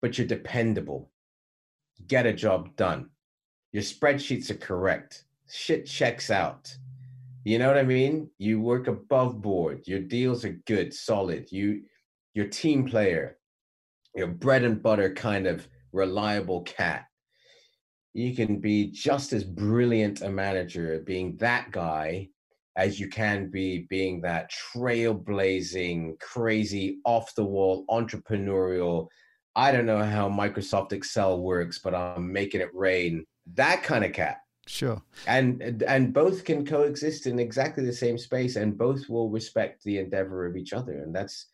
but 0.01 0.17
you're 0.17 0.27
dependable. 0.27 1.11
Get 2.07 2.27
a 2.27 2.33
job 2.33 2.75
done. 2.77 3.11
Your 3.73 3.83
spreadsheets 3.83 4.51
are 4.51 4.57
correct. 4.57 5.25
Shit 5.49 5.87
checks 5.87 6.31
out. 6.31 6.75
You 7.45 7.59
know 7.59 7.69
what 7.69 7.77
I 7.77 7.83
mean? 7.83 8.31
You 8.39 8.61
work 8.61 8.87
above 8.87 9.43
board. 9.43 9.83
Your 9.87 10.01
deals 10.01 10.45
are 10.45 10.61
good, 10.67 10.95
solid. 10.95 11.53
You 11.53 11.83
you're 12.33 12.49
team 12.49 12.85
player, 12.87 13.39
your 14.15 14.27
bread 14.27 14.65
and 14.65 14.83
butter 14.83 15.13
kind 15.15 15.47
of 15.47 15.69
reliable 15.93 16.63
cat. 16.63 17.05
You 18.15 18.35
can 18.35 18.61
be 18.61 18.91
just 18.91 19.33
as 19.33 19.45
brilliant 19.45 20.23
a 20.23 20.31
manager 20.31 21.03
being 21.05 21.37
that 21.39 21.71
guy 21.73 22.29
as 22.77 22.99
you 22.99 23.09
can 23.09 23.51
be 23.51 23.87
being 23.91 24.21
that 24.21 24.51
trailblazing, 24.51 26.19
crazy, 26.21 26.99
off 27.05 27.35
the 27.35 27.45
wall, 27.45 27.85
entrepreneurial. 27.89 29.09
I 29.55 29.71
don't 29.71 29.87
know 29.87 30.03
how 30.03 30.29
Microsoft 30.29 30.93
Excel 30.93 31.41
works, 31.41 31.79
but 31.79 31.95
I'm 31.95 32.33
making 32.33 32.61
it 32.61 32.75
rain. 32.75 33.25
That 33.55 33.83
kind 33.83 34.05
of 34.05 34.13
cat. 34.13 34.39
Sure. 34.67 35.01
And 35.27 35.83
and 35.87 36.13
both 36.13 36.45
can 36.45 36.65
coexist 36.65 37.27
in 37.27 37.39
exactly 37.39 37.85
the 37.85 37.93
same 37.93 38.17
space 38.17 38.57
and 38.57 38.79
both 38.79 39.09
will 39.09 39.29
respect 39.29 39.85
the 39.85 39.99
endeavor 39.99 40.47
of 40.47 40.57
each 40.57 40.73
other. 40.73 41.03
And 41.03 41.15
that's 41.15 41.47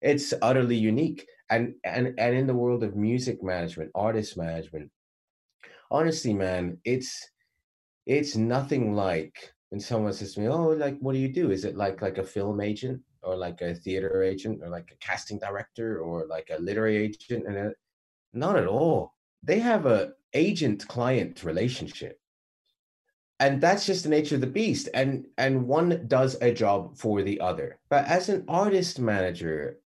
it's 0.00 0.34
utterly 0.42 0.76
unique 0.76 1.26
and 1.50 1.74
and 1.84 2.14
and 2.18 2.34
in 2.34 2.46
the 2.46 2.54
world 2.54 2.82
of 2.82 2.96
music 2.96 3.42
management 3.42 3.92
artist 3.94 4.36
management 4.36 4.90
honestly 5.92 6.34
man 6.34 6.76
it's 6.84 7.30
it's 8.06 8.36
nothing 8.36 8.94
like 8.94 9.52
when 9.72 9.80
someone 9.80 10.12
says 10.12 10.34
to 10.34 10.40
me 10.40 10.48
oh 10.48 10.68
like 10.68 10.98
what 11.00 11.14
do 11.14 11.18
you 11.18 11.32
do? 11.32 11.50
Is 11.50 11.64
it 11.64 11.76
like 11.76 12.02
like 12.02 12.18
a 12.18 12.24
film 12.24 12.60
agent 12.60 13.00
or 13.22 13.36
like 13.36 13.62
a 13.62 13.74
theater 13.74 14.22
agent 14.22 14.60
or 14.62 14.68
like 14.68 14.90
a 14.92 14.96
casting 14.96 15.38
director 15.38 15.98
or 16.00 16.26
like 16.26 16.50
a 16.50 16.60
literary 16.60 16.98
agent? 16.98 17.46
And 17.46 17.56
a, 17.56 17.72
not 18.34 18.58
at 18.58 18.66
all. 18.66 19.14
They 19.42 19.60
have 19.60 19.86
a 19.86 20.12
agent 20.34 20.86
client 20.88 21.42
relationship. 21.42 22.20
And 23.40 23.62
that's 23.62 23.86
just 23.86 24.04
the 24.04 24.10
nature 24.10 24.34
of 24.34 24.42
the 24.42 24.46
beast. 24.46 24.90
And 24.92 25.26
and 25.38 25.66
one 25.66 26.04
does 26.06 26.36
a 26.42 26.52
job 26.52 26.98
for 26.98 27.22
the 27.22 27.40
other. 27.40 27.78
But 27.88 28.04
as 28.06 28.28
an 28.28 28.44
artist 28.48 29.00
manager 29.00 29.78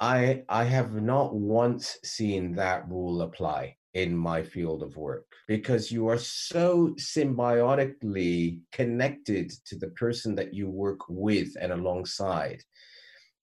I 0.00 0.42
I 0.48 0.64
have 0.64 0.94
not 1.00 1.34
once 1.34 1.98
seen 2.02 2.56
that 2.56 2.88
rule 2.88 3.22
apply 3.22 3.77
in 3.94 4.16
my 4.16 4.42
field 4.42 4.82
of 4.82 4.96
work 4.96 5.26
because 5.46 5.90
you 5.90 6.08
are 6.08 6.18
so 6.18 6.94
symbiotically 6.98 8.60
connected 8.72 9.50
to 9.64 9.76
the 9.76 9.88
person 9.88 10.34
that 10.34 10.52
you 10.52 10.68
work 10.68 11.00
with 11.08 11.48
and 11.60 11.72
alongside 11.72 12.62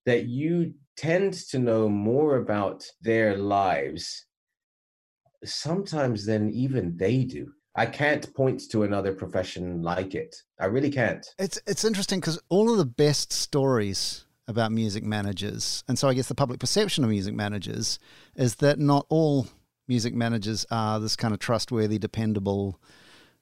that 0.05 0.25
you 0.25 0.73
tend 0.97 1.33
to 1.33 1.59
know 1.59 1.89
more 1.89 2.37
about 2.37 2.85
their 3.01 3.37
lives 3.37 4.27
sometimes 5.43 6.25
than 6.25 6.49
even 6.51 6.95
they 6.95 7.23
do. 7.23 7.51
I 7.75 7.85
can't 7.85 8.33
point 8.33 8.69
to 8.71 8.83
another 8.83 9.13
profession 9.13 9.81
like 9.81 10.15
it. 10.15 10.35
I 10.59 10.67
really 10.67 10.89
can't. 10.89 11.25
It's 11.37 11.59
it's 11.67 11.83
interesting 11.83 12.21
because 12.21 12.39
all 12.47 12.71
of 12.71 12.77
the 12.77 12.85
best 12.85 13.33
stories 13.33 14.25
about 14.47 14.71
music 14.71 15.03
managers. 15.03 15.83
And 15.87 15.99
so 15.99 16.07
I 16.07 16.13
guess 16.13 16.27
the 16.27 16.35
public 16.35 16.59
perception 16.59 17.03
of 17.03 17.09
music 17.09 17.33
managers 17.33 17.99
is 18.35 18.55
that 18.55 18.79
not 18.79 19.05
all 19.09 19.47
music 19.87 20.13
managers 20.13 20.65
are 20.71 20.99
this 20.99 21.15
kind 21.15 21.33
of 21.33 21.39
trustworthy, 21.39 21.97
dependable 21.97 22.79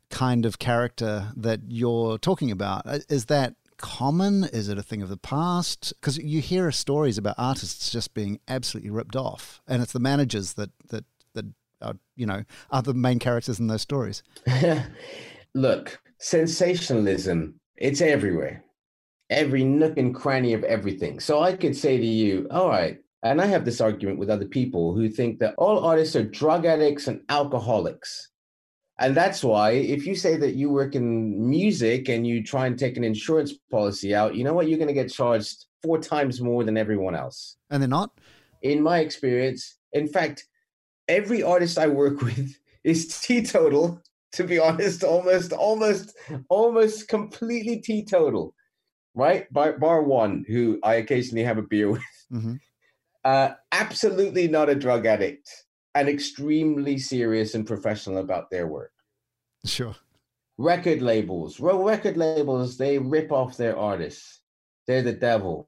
kind 0.09 0.45
of 0.45 0.59
character 0.59 1.31
that 1.35 1.61
you're 1.67 2.17
talking 2.17 2.51
about. 2.51 2.83
Uh, 2.85 2.99
is 3.09 3.25
that 3.25 3.55
common? 3.77 4.43
Is 4.45 4.69
it 4.69 4.77
a 4.77 4.83
thing 4.83 5.01
of 5.01 5.09
the 5.09 5.17
past? 5.17 5.93
Because 5.99 6.17
you 6.17 6.41
hear 6.41 6.71
stories 6.71 7.17
about 7.17 7.35
artists 7.37 7.89
just 7.89 8.13
being 8.13 8.39
absolutely 8.47 8.91
ripped 8.91 9.15
off, 9.15 9.61
and 9.67 9.81
it's 9.81 9.93
the 9.93 9.99
managers 9.99 10.53
that 10.53 10.71
that 10.89 11.05
that 11.33 11.45
are 11.81 11.95
you 12.15 12.25
know 12.25 12.43
are 12.71 12.81
the 12.81 12.93
main 12.93 13.19
characters 13.19 13.59
in 13.59 13.67
those 13.67 13.81
stories. 13.81 14.23
Look, 15.55 16.01
sensationalism. 16.19 17.59
It's 17.75 18.01
everywhere 18.01 18.63
every 19.33 19.63
nook 19.63 19.97
and 19.97 20.13
cranny 20.13 20.53
of 20.53 20.63
everything. 20.63 21.19
So 21.19 21.41
I 21.41 21.53
could 21.53 21.75
say 21.75 21.97
to 21.97 22.05
you, 22.05 22.47
all 22.51 22.69
right, 22.69 22.99
and 23.23 23.41
I 23.41 23.45
have 23.45 23.63
this 23.63 23.79
argument 23.79 24.19
with 24.19 24.29
other 24.29 24.45
people 24.45 24.93
who 24.93 25.09
think 25.09 25.39
that 25.39 25.55
all 25.57 25.85
artists 25.85 26.15
are 26.15 26.23
drug 26.23 26.65
addicts 26.65 27.07
and 27.07 27.21
alcoholics. 27.29 28.29
And 28.99 29.15
that's 29.15 29.43
why, 29.43 29.71
if 29.71 30.05
you 30.05 30.15
say 30.15 30.35
that 30.37 30.55
you 30.55 30.69
work 30.69 30.93
in 30.93 31.49
music 31.49 32.09
and 32.09 32.27
you 32.27 32.43
try 32.43 32.67
and 32.67 32.77
take 32.77 32.97
an 32.97 33.03
insurance 33.03 33.53
policy 33.71 34.13
out, 34.13 34.35
you 34.35 34.43
know 34.43 34.53
what? 34.53 34.67
You're 34.67 34.77
going 34.77 34.89
to 34.89 34.93
get 34.93 35.11
charged 35.11 35.65
four 35.81 35.97
times 35.97 36.41
more 36.41 36.63
than 36.63 36.77
everyone 36.77 37.15
else. 37.15 37.55
And 37.69 37.81
they're 37.81 37.89
not? 37.89 38.11
In 38.61 38.83
my 38.83 38.99
experience, 38.99 39.77
in 39.93 40.07
fact, 40.07 40.45
every 41.07 41.41
artist 41.41 41.79
I 41.79 41.87
work 41.87 42.21
with 42.21 42.59
is 42.83 43.19
teetotal, 43.21 44.01
to 44.33 44.43
be 44.43 44.59
honest, 44.59 45.03
almost, 45.03 45.53
almost, 45.53 46.13
almost 46.49 47.07
completely 47.07 47.79
teetotal 47.79 48.53
right? 49.15 49.51
Bar, 49.53 49.77
bar 49.77 50.01
one, 50.03 50.45
who 50.47 50.79
I 50.83 50.95
occasionally 50.95 51.43
have 51.43 51.57
a 51.57 51.61
beer 51.61 51.89
with. 51.91 52.01
Mm-hmm. 52.31 52.55
Uh, 53.23 53.51
absolutely 53.71 54.47
not 54.47 54.69
a 54.69 54.75
drug 54.75 55.05
addict 55.05 55.49
and 55.95 56.09
extremely 56.09 56.97
serious 56.97 57.55
and 57.55 57.65
professional 57.65 58.17
about 58.17 58.49
their 58.49 58.67
work. 58.67 58.91
Sure. 59.65 59.95
Record 60.57 61.01
labels, 61.01 61.59
record 61.59 62.17
labels, 62.17 62.77
they 62.77 62.99
rip 62.99 63.31
off 63.31 63.57
their 63.57 63.77
artists. 63.77 64.41
They're 64.87 65.01
the 65.01 65.13
devil. 65.13 65.67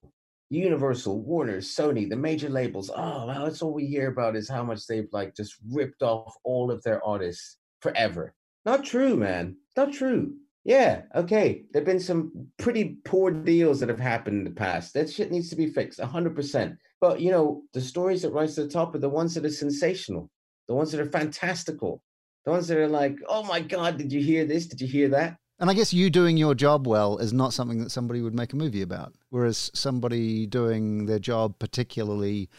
Universal, 0.49 1.21
Warner, 1.21 1.57
Sony, 1.57 2.07
the 2.07 2.15
major 2.15 2.49
labels. 2.49 2.91
Oh, 2.95 3.25
well, 3.25 3.45
that's 3.45 3.61
all 3.61 3.73
we 3.73 3.87
hear 3.87 4.09
about 4.09 4.35
is 4.35 4.47
how 4.47 4.63
much 4.63 4.85
they've 4.85 5.07
like 5.11 5.35
just 5.35 5.55
ripped 5.71 6.03
off 6.03 6.35
all 6.43 6.69
of 6.69 6.83
their 6.83 7.03
artists 7.03 7.57
forever. 7.81 8.33
Not 8.65 8.83
true, 8.83 9.15
man. 9.15 9.57
Not 9.75 9.93
true. 9.93 10.35
Yeah, 10.63 11.03
okay. 11.15 11.65
There've 11.71 11.85
been 11.85 11.99
some 11.99 12.47
pretty 12.57 12.97
poor 13.05 13.31
deals 13.31 13.79
that 13.79 13.89
have 13.89 13.99
happened 13.99 14.39
in 14.39 14.43
the 14.43 14.59
past. 14.59 14.93
That 14.93 15.11
shit 15.11 15.31
needs 15.31 15.49
to 15.49 15.55
be 15.55 15.67
fixed, 15.67 15.99
hundred 15.99 16.35
percent. 16.35 16.77
But 17.05 17.21
you 17.21 17.29
know, 17.29 17.61
the 17.71 17.81
stories 17.81 18.23
that 18.23 18.31
rise 18.31 18.55
to 18.55 18.63
the 18.63 18.69
top 18.69 18.95
are 18.95 18.97
the 18.97 19.07
ones 19.07 19.35
that 19.35 19.45
are 19.45 19.51
sensational, 19.51 20.31
the 20.67 20.73
ones 20.73 20.91
that 20.91 20.99
are 20.99 21.05
fantastical, 21.05 22.01
the 22.45 22.51
ones 22.51 22.67
that 22.67 22.79
are 22.79 22.87
like, 22.87 23.15
oh 23.29 23.43
my 23.43 23.59
god, 23.59 23.99
did 23.99 24.11
you 24.11 24.23
hear 24.23 24.43
this? 24.43 24.65
Did 24.65 24.81
you 24.81 24.87
hear 24.87 25.09
that? 25.09 25.37
And 25.59 25.69
I 25.69 25.75
guess 25.75 25.93
you 25.93 26.09
doing 26.09 26.35
your 26.35 26.55
job 26.55 26.87
well 26.87 27.19
is 27.19 27.31
not 27.31 27.53
something 27.53 27.77
that 27.83 27.91
somebody 27.91 28.23
would 28.23 28.33
make 28.33 28.53
a 28.53 28.55
movie 28.55 28.81
about. 28.81 29.13
Whereas 29.29 29.69
somebody 29.75 30.47
doing 30.47 31.05
their 31.05 31.19
job 31.19 31.59
particularly, 31.59 32.49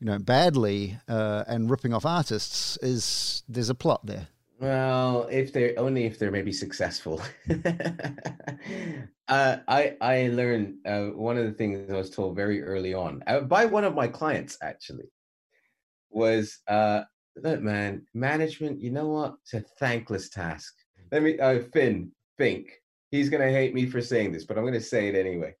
you 0.00 0.06
know, 0.06 0.18
badly 0.18 0.98
uh, 1.06 1.44
and 1.46 1.68
ripping 1.68 1.92
off 1.92 2.06
artists 2.06 2.78
is 2.80 3.42
there's 3.46 3.68
a 3.68 3.74
plot 3.74 4.06
there. 4.06 4.28
Well, 4.62 5.26
if 5.28 5.52
they're 5.52 5.74
only 5.76 6.04
if 6.04 6.20
they're 6.20 6.30
maybe 6.30 6.52
successful. 6.52 7.20
uh, 9.28 9.56
I 9.66 9.96
I 10.00 10.28
learned 10.28 10.76
uh, 10.86 11.06
one 11.06 11.36
of 11.36 11.46
the 11.46 11.52
things 11.52 11.90
I 11.90 11.96
was 11.96 12.10
told 12.10 12.36
very 12.36 12.62
early 12.62 12.94
on 12.94 13.24
uh, 13.26 13.40
by 13.40 13.64
one 13.64 13.82
of 13.82 13.96
my 13.96 14.06
clients 14.06 14.56
actually 14.62 15.10
was 16.10 16.60
uh, 16.68 17.02
look, 17.36 17.60
man, 17.60 18.06
management, 18.14 18.80
you 18.80 18.92
know 18.92 19.08
what? 19.08 19.34
It's 19.42 19.54
a 19.54 19.64
thankless 19.80 20.28
task. 20.28 20.72
Let 21.10 21.24
me, 21.24 21.40
uh, 21.40 21.60
Finn, 21.72 22.12
think. 22.38 22.70
He's 23.10 23.30
to 23.42 23.50
hate 23.50 23.74
me 23.74 23.86
for 23.86 24.00
saying 24.00 24.32
this, 24.32 24.44
but 24.44 24.56
I'm 24.56 24.64
to 24.74 24.80
say 24.80 25.08
it 25.08 25.16
anyway. 25.16 25.54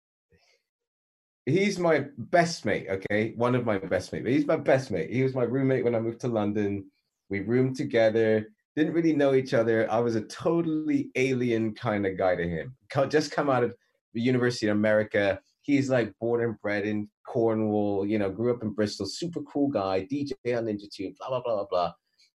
He's 1.44 1.78
my 1.78 2.06
best 2.16 2.64
mate, 2.64 2.86
okay? 2.88 3.32
One 3.36 3.54
of 3.54 3.66
my 3.66 3.78
best 3.78 4.12
mates. 4.12 4.28
He's 4.28 4.46
my 4.46 4.56
best 4.56 4.90
mate. 4.90 5.10
He 5.10 5.24
was 5.24 5.34
my 5.34 5.42
roommate 5.42 5.84
when 5.84 5.96
I 5.96 6.00
moved 6.00 6.20
to 6.20 6.28
London. 6.28 6.90
We 7.28 7.40
roomed 7.40 7.76
together, 7.76 8.46
didn't 8.76 8.94
really 8.94 9.14
know 9.14 9.34
each 9.34 9.54
other. 9.54 9.90
I 9.90 9.98
was 9.98 10.14
a 10.14 10.22
totally 10.22 11.10
alien 11.14 11.74
kind 11.74 12.06
of 12.06 12.16
guy 12.16 12.36
to 12.36 12.48
him. 12.48 12.76
Just 13.08 13.32
come 13.32 13.50
out 13.50 13.64
of 13.64 13.74
the 14.14 14.20
University 14.20 14.68
of 14.68 14.76
America. 14.76 15.40
He's 15.62 15.90
like 15.90 16.12
born 16.20 16.42
and 16.42 16.60
bred 16.60 16.86
in 16.86 17.08
Cornwall, 17.26 18.06
you 18.06 18.18
know, 18.18 18.30
grew 18.30 18.52
up 18.52 18.62
in 18.62 18.70
Bristol, 18.70 19.06
super 19.06 19.40
cool 19.42 19.68
guy, 19.68 20.06
DJ 20.10 20.32
on 20.56 20.64
Ninja 20.64 20.90
Tune, 20.90 21.14
blah, 21.18 21.28
blah, 21.28 21.40
blah, 21.40 21.54
blah, 21.56 21.66
blah. 21.70 21.92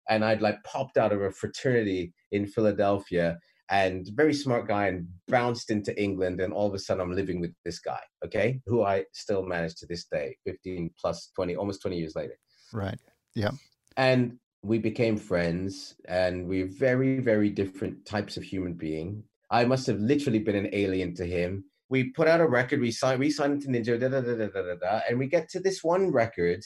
And 0.09 0.25
I'd 0.25 0.43
like 0.43 0.63
popped 0.65 0.99
out 0.99 1.13
of 1.13 1.23
a 1.23 1.31
fraternity 1.31 2.13
in 2.33 2.47
Philadelphia 2.47 3.39
and 3.71 4.07
very 4.15 4.35
smart 4.35 4.69
guy 4.69 4.89
and 4.89 5.09
bounced 5.29 5.71
into 5.71 5.99
England. 6.01 6.41
And 6.41 6.53
all 6.53 6.69
of 6.69 6.75
a 6.75 6.79
sudden 6.79 7.01
I'm 7.01 7.15
living 7.15 7.41
with 7.41 7.55
this 7.65 7.79
guy, 7.79 8.01
okay, 8.25 8.61
who 8.67 8.85
I 8.85 9.05
still 9.13 9.43
manage 9.47 9.77
to 9.77 9.87
this 9.87 10.05
day, 10.05 10.37
15 10.45 10.91
plus 11.01 11.31
20, 11.35 11.57
almost 11.57 11.81
20 11.81 11.97
years 11.97 12.15
later. 12.15 12.37
Right. 12.73 12.99
Yeah. 13.35 13.53
And 13.97 14.39
we 14.65 14.79
became 14.79 15.17
friends 15.17 15.95
and 16.07 16.47
we're 16.47 16.67
very, 16.67 17.21
very 17.21 17.51
different 17.51 18.05
types 18.07 18.37
of 18.37 18.43
human 18.43 18.73
being. 18.75 19.23
I 19.51 19.65
must 19.65 19.87
have 19.87 20.01
literally 20.01 20.39
been 20.39 20.57
an 20.57 20.71
alien 20.73 21.15
to 21.17 21.27
him 21.27 21.65
we 21.95 22.11
put 22.11 22.29
out 22.29 22.41
a 22.41 22.47
record, 22.47 22.81
we 22.81 22.91
signed, 22.91 23.21
we 23.21 23.31
signed 23.31 23.63
to 23.63 23.69
Ninja, 23.69 24.01
da, 24.01 24.09
da, 24.09 24.21
da, 24.21 24.35
da, 24.35 24.49
da, 24.49 24.75
da, 24.75 25.01
and 25.09 25.19
we 25.19 25.27
get 25.27 25.49
to 25.51 25.61
this 25.61 25.85
one 25.85 26.11
record, 26.11 26.63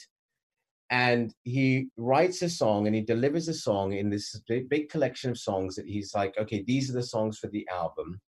and 0.89 1.33
he 1.43 1.89
writes 1.97 2.41
a 2.41 2.49
song 2.49 2.87
and 2.87 2.95
he 2.95 3.01
delivers 3.01 3.47
a 3.47 3.53
song 3.53 3.93
in 3.93 4.09
this 4.09 4.41
big, 4.47 4.69
big 4.69 4.89
collection 4.89 5.29
of 5.29 5.37
songs 5.37 5.75
that 5.75 5.85
he's 5.85 6.15
like, 6.15 6.33
okay, 6.39 6.63
these 6.65 6.89
are 6.89 6.93
the 6.93 7.03
songs 7.03 7.37
for 7.37 7.47
the 7.47 7.67
album, 7.71 8.19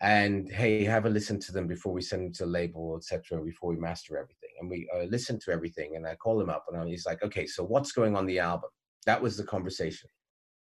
and 0.00 0.50
hey, 0.50 0.84
have 0.84 1.04
a 1.04 1.10
listen 1.10 1.38
to 1.40 1.52
them 1.52 1.66
before 1.66 1.92
we 1.92 2.00
send 2.00 2.22
them 2.24 2.32
to 2.32 2.44
the 2.44 2.50
label, 2.50 2.96
etc., 2.96 3.42
before 3.42 3.70
we 3.70 3.76
master 3.76 4.16
everything. 4.16 4.50
And 4.60 4.70
we 4.70 4.88
uh, 4.96 5.04
listen 5.04 5.38
to 5.40 5.50
everything, 5.50 5.96
and 5.96 6.06
I 6.06 6.14
call 6.14 6.40
him 6.40 6.48
up, 6.48 6.64
and 6.72 6.88
he's 6.88 7.06
like, 7.06 7.22
okay, 7.22 7.46
so 7.46 7.64
what's 7.64 7.92
going 7.92 8.16
on 8.16 8.24
the 8.24 8.38
album? 8.38 8.70
That 9.06 9.22
was 9.22 9.36
the 9.36 9.44
conversation. 9.44 10.08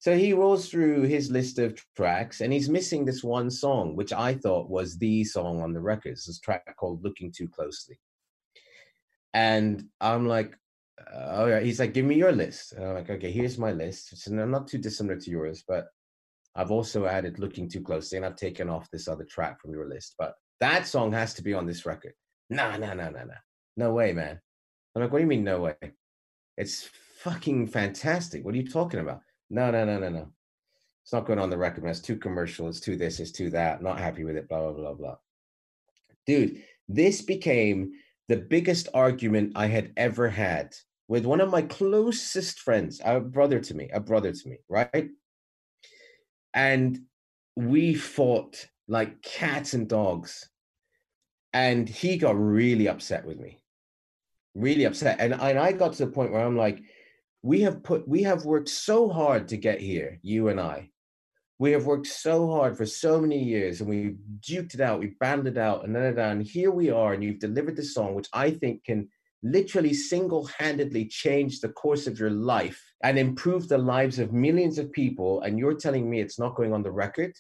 So 0.00 0.16
he 0.16 0.32
rolls 0.32 0.68
through 0.68 1.02
his 1.02 1.30
list 1.30 1.58
of 1.58 1.82
tracks 1.96 2.40
and 2.40 2.52
he's 2.52 2.68
missing 2.68 3.04
this 3.04 3.24
one 3.24 3.50
song, 3.50 3.96
which 3.96 4.12
I 4.12 4.34
thought 4.34 4.70
was 4.70 4.96
the 4.96 5.24
song 5.24 5.60
on 5.60 5.72
the 5.72 5.80
record. 5.80 6.12
This 6.12 6.38
track 6.38 6.76
called 6.76 7.02
Looking 7.02 7.32
Too 7.32 7.48
Closely. 7.48 7.98
And 9.34 9.84
I'm 10.00 10.28
like, 10.28 10.56
oh 11.12 11.46
yeah, 11.46 11.60
he's 11.60 11.80
like, 11.80 11.94
give 11.94 12.04
me 12.04 12.14
your 12.14 12.32
list. 12.32 12.72
And 12.72 12.84
I'm 12.84 12.94
like, 12.94 13.10
okay, 13.10 13.32
here's 13.32 13.58
my 13.58 13.72
list. 13.72 14.12
It's 14.12 14.28
not 14.28 14.68
too 14.68 14.78
dissimilar 14.78 15.18
to 15.18 15.30
yours, 15.30 15.64
but 15.66 15.88
I've 16.54 16.70
also 16.70 17.06
added 17.06 17.38
Looking 17.40 17.68
Too 17.68 17.82
Closely 17.82 18.18
and 18.18 18.26
I've 18.26 18.36
taken 18.36 18.70
off 18.70 18.90
this 18.90 19.08
other 19.08 19.24
track 19.24 19.60
from 19.60 19.72
your 19.72 19.88
list. 19.88 20.14
But 20.16 20.34
that 20.60 20.86
song 20.86 21.12
has 21.12 21.34
to 21.34 21.42
be 21.42 21.54
on 21.54 21.66
this 21.66 21.86
record. 21.86 22.14
Nah, 22.50 22.76
nah, 22.76 22.94
nah, 22.94 23.10
nah, 23.10 23.24
nah. 23.24 23.34
No 23.76 23.92
way, 23.92 24.12
man. 24.12 24.40
I'm 24.94 25.02
like, 25.02 25.12
what 25.12 25.18
do 25.18 25.22
you 25.24 25.28
mean, 25.28 25.44
no 25.44 25.60
way? 25.60 25.74
It's 26.56 26.88
fucking 27.28 27.66
fantastic. 27.66 28.44
What 28.44 28.54
are 28.54 28.58
you 28.58 28.68
talking 28.68 29.00
about? 29.00 29.20
No, 29.50 29.70
no, 29.70 29.84
no, 29.84 29.98
no, 29.98 30.08
no. 30.08 30.28
It's 31.02 31.12
not 31.12 31.26
going 31.26 31.38
on 31.38 31.50
the 31.50 31.58
record, 31.58 31.84
man. 31.84 31.90
It's 31.90 32.00
too 32.00 32.16
commercial. 32.16 32.68
It's 32.68 32.80
too 32.80 32.96
this, 32.96 33.20
it's 33.20 33.32
too 33.32 33.50
that. 33.50 33.82
Not 33.82 33.98
happy 33.98 34.24
with 34.24 34.36
it, 34.36 34.48
blah, 34.48 34.60
blah, 34.60 34.72
blah, 34.72 34.94
blah. 34.94 35.16
Dude, 36.26 36.62
this 36.88 37.22
became 37.22 37.92
the 38.28 38.36
biggest 38.36 38.88
argument 38.94 39.52
I 39.56 39.66
had 39.66 39.92
ever 39.96 40.28
had 40.28 40.74
with 41.08 41.24
one 41.24 41.40
of 41.40 41.50
my 41.50 41.62
closest 41.62 42.60
friends, 42.60 43.00
a 43.04 43.20
brother 43.20 43.58
to 43.60 43.74
me, 43.74 43.88
a 43.92 44.00
brother 44.00 44.32
to 44.32 44.48
me, 44.48 44.58
right? 44.68 45.08
And 46.52 47.00
we 47.56 47.94
fought 47.94 48.66
like 48.86 49.22
cats 49.22 49.74
and 49.74 49.88
dogs. 49.88 50.48
And 51.54 51.88
he 51.88 52.18
got 52.18 52.38
really 52.38 52.88
upset 52.88 53.24
with 53.24 53.38
me, 53.38 53.62
really 54.54 54.84
upset. 54.84 55.16
And, 55.18 55.32
and 55.32 55.58
I 55.58 55.72
got 55.72 55.94
to 55.94 56.04
the 56.04 56.12
point 56.12 56.32
where 56.32 56.44
I'm 56.44 56.56
like, 56.56 56.82
we 57.42 57.60
have 57.60 57.82
put 57.82 58.06
we 58.08 58.22
have 58.22 58.44
worked 58.44 58.68
so 58.68 59.08
hard 59.08 59.48
to 59.48 59.56
get 59.56 59.80
here 59.80 60.18
you 60.22 60.48
and 60.48 60.60
i. 60.60 60.90
We 61.60 61.72
have 61.72 61.86
worked 61.86 62.06
so 62.06 62.48
hard 62.52 62.76
for 62.76 62.86
so 62.86 63.20
many 63.20 63.42
years 63.42 63.80
and 63.80 63.90
we 63.90 64.16
duked 64.40 64.74
it 64.74 64.80
out 64.80 65.00
we 65.00 65.14
battled 65.20 65.48
it 65.48 65.58
out 65.58 65.84
and 65.84 65.94
then 65.94 66.18
and 66.18 66.42
here 66.42 66.70
we 66.70 66.90
are 66.90 67.14
and 67.14 67.22
you've 67.22 67.40
delivered 67.40 67.76
this 67.76 67.94
song 67.94 68.14
which 68.14 68.28
i 68.32 68.50
think 68.50 68.84
can 68.84 69.08
literally 69.42 69.94
single-handedly 69.94 71.06
change 71.06 71.60
the 71.60 71.68
course 71.68 72.06
of 72.08 72.18
your 72.18 72.30
life 72.30 72.82
and 73.04 73.18
improve 73.18 73.68
the 73.68 73.78
lives 73.78 74.18
of 74.18 74.32
millions 74.32 74.78
of 74.78 74.92
people 74.92 75.40
and 75.42 75.58
you're 75.58 75.74
telling 75.74 76.10
me 76.10 76.20
it's 76.20 76.38
not 76.38 76.56
going 76.56 76.72
on 76.72 76.82
the 76.82 76.90
record? 76.90 77.32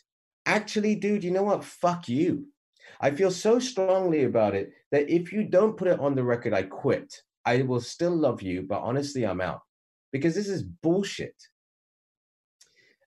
Actually 0.46 0.94
dude 0.94 1.24
you 1.24 1.32
know 1.32 1.42
what? 1.42 1.64
Fuck 1.64 2.08
you. 2.08 2.46
I 3.00 3.10
feel 3.10 3.30
so 3.30 3.58
strongly 3.58 4.24
about 4.24 4.54
it 4.54 4.72
that 4.92 5.10
if 5.10 5.32
you 5.32 5.44
don't 5.44 5.76
put 5.76 5.88
it 5.88 6.00
on 6.00 6.14
the 6.14 6.24
record 6.24 6.54
i 6.54 6.62
quit. 6.62 7.22
I 7.44 7.62
will 7.62 7.80
still 7.80 8.14
love 8.14 8.42
you 8.42 8.62
but 8.62 8.80
honestly 8.80 9.26
i'm 9.26 9.40
out 9.40 9.62
because 10.12 10.34
this 10.34 10.48
is 10.48 10.62
bullshit. 10.62 11.34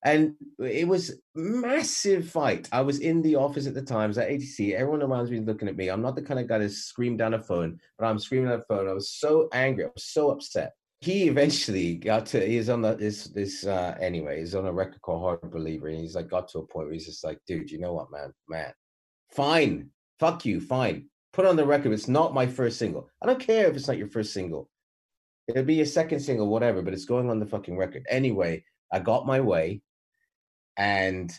And 0.04 0.34
it 0.58 0.88
was 0.88 1.20
massive 1.34 2.28
fight. 2.28 2.68
I 2.72 2.80
was 2.80 2.98
in 2.98 3.22
the 3.22 3.36
office 3.36 3.68
at 3.68 3.74
the 3.74 3.82
time. 3.82 4.04
I 4.04 4.06
was 4.08 4.18
at 4.18 4.28
ATC. 4.28 4.72
Everyone 4.72 5.02
around 5.02 5.30
me 5.30 5.38
looking 5.38 5.68
at 5.68 5.76
me. 5.76 5.88
I'm 5.88 6.02
not 6.02 6.16
the 6.16 6.22
kind 6.22 6.40
of 6.40 6.48
guy 6.48 6.58
to 6.58 6.68
scream 6.68 7.16
down 7.16 7.34
a 7.34 7.38
phone, 7.38 7.78
but 7.98 8.06
I'm 8.06 8.18
screaming 8.18 8.50
at 8.50 8.58
a 8.58 8.64
phone. 8.68 8.88
I 8.88 8.94
was 8.94 9.10
so 9.10 9.48
angry. 9.52 9.84
I 9.84 9.90
was 9.94 10.06
so 10.06 10.30
upset. 10.30 10.72
He 11.00 11.28
eventually 11.28 11.94
got 11.94 12.26
to. 12.26 12.44
He's 12.44 12.68
on 12.68 12.82
the 12.82 12.94
this 12.94 13.24
this 13.26 13.64
uh 13.64 13.96
anyway. 14.00 14.40
He's 14.40 14.54
on 14.54 14.66
a 14.66 14.72
record 14.72 15.02
called 15.02 15.22
Hard 15.22 15.50
Believer, 15.52 15.88
and 15.88 15.98
he's 15.98 16.14
like 16.14 16.28
got 16.28 16.48
to 16.48 16.58
a 16.58 16.66
point 16.66 16.86
where 16.86 16.94
he's 16.94 17.06
just 17.06 17.24
like, 17.24 17.38
dude, 17.46 17.70
you 17.70 17.78
know 17.78 17.92
what, 17.92 18.10
man, 18.12 18.32
man, 18.48 18.72
fine, 19.30 19.90
fuck 20.20 20.44
you, 20.44 20.60
fine. 20.60 21.06
Put 21.32 21.46
on 21.46 21.56
the 21.56 21.66
record. 21.66 21.92
It's 21.92 22.08
not 22.08 22.34
my 22.34 22.46
first 22.46 22.78
single. 22.78 23.08
I 23.20 23.26
don't 23.26 23.40
care 23.40 23.66
if 23.66 23.74
it's 23.74 23.88
not 23.88 23.98
your 23.98 24.08
first 24.08 24.32
single. 24.32 24.68
It'll 25.48 25.64
be 25.64 25.80
a 25.80 25.86
second 25.86 26.20
single, 26.20 26.48
whatever, 26.48 26.82
but 26.82 26.94
it's 26.94 27.04
going 27.04 27.30
on 27.30 27.40
the 27.40 27.46
fucking 27.46 27.76
record. 27.76 28.06
Anyway, 28.08 28.64
I 28.92 29.00
got 29.00 29.26
my 29.26 29.40
way 29.40 29.82
and 30.76 31.32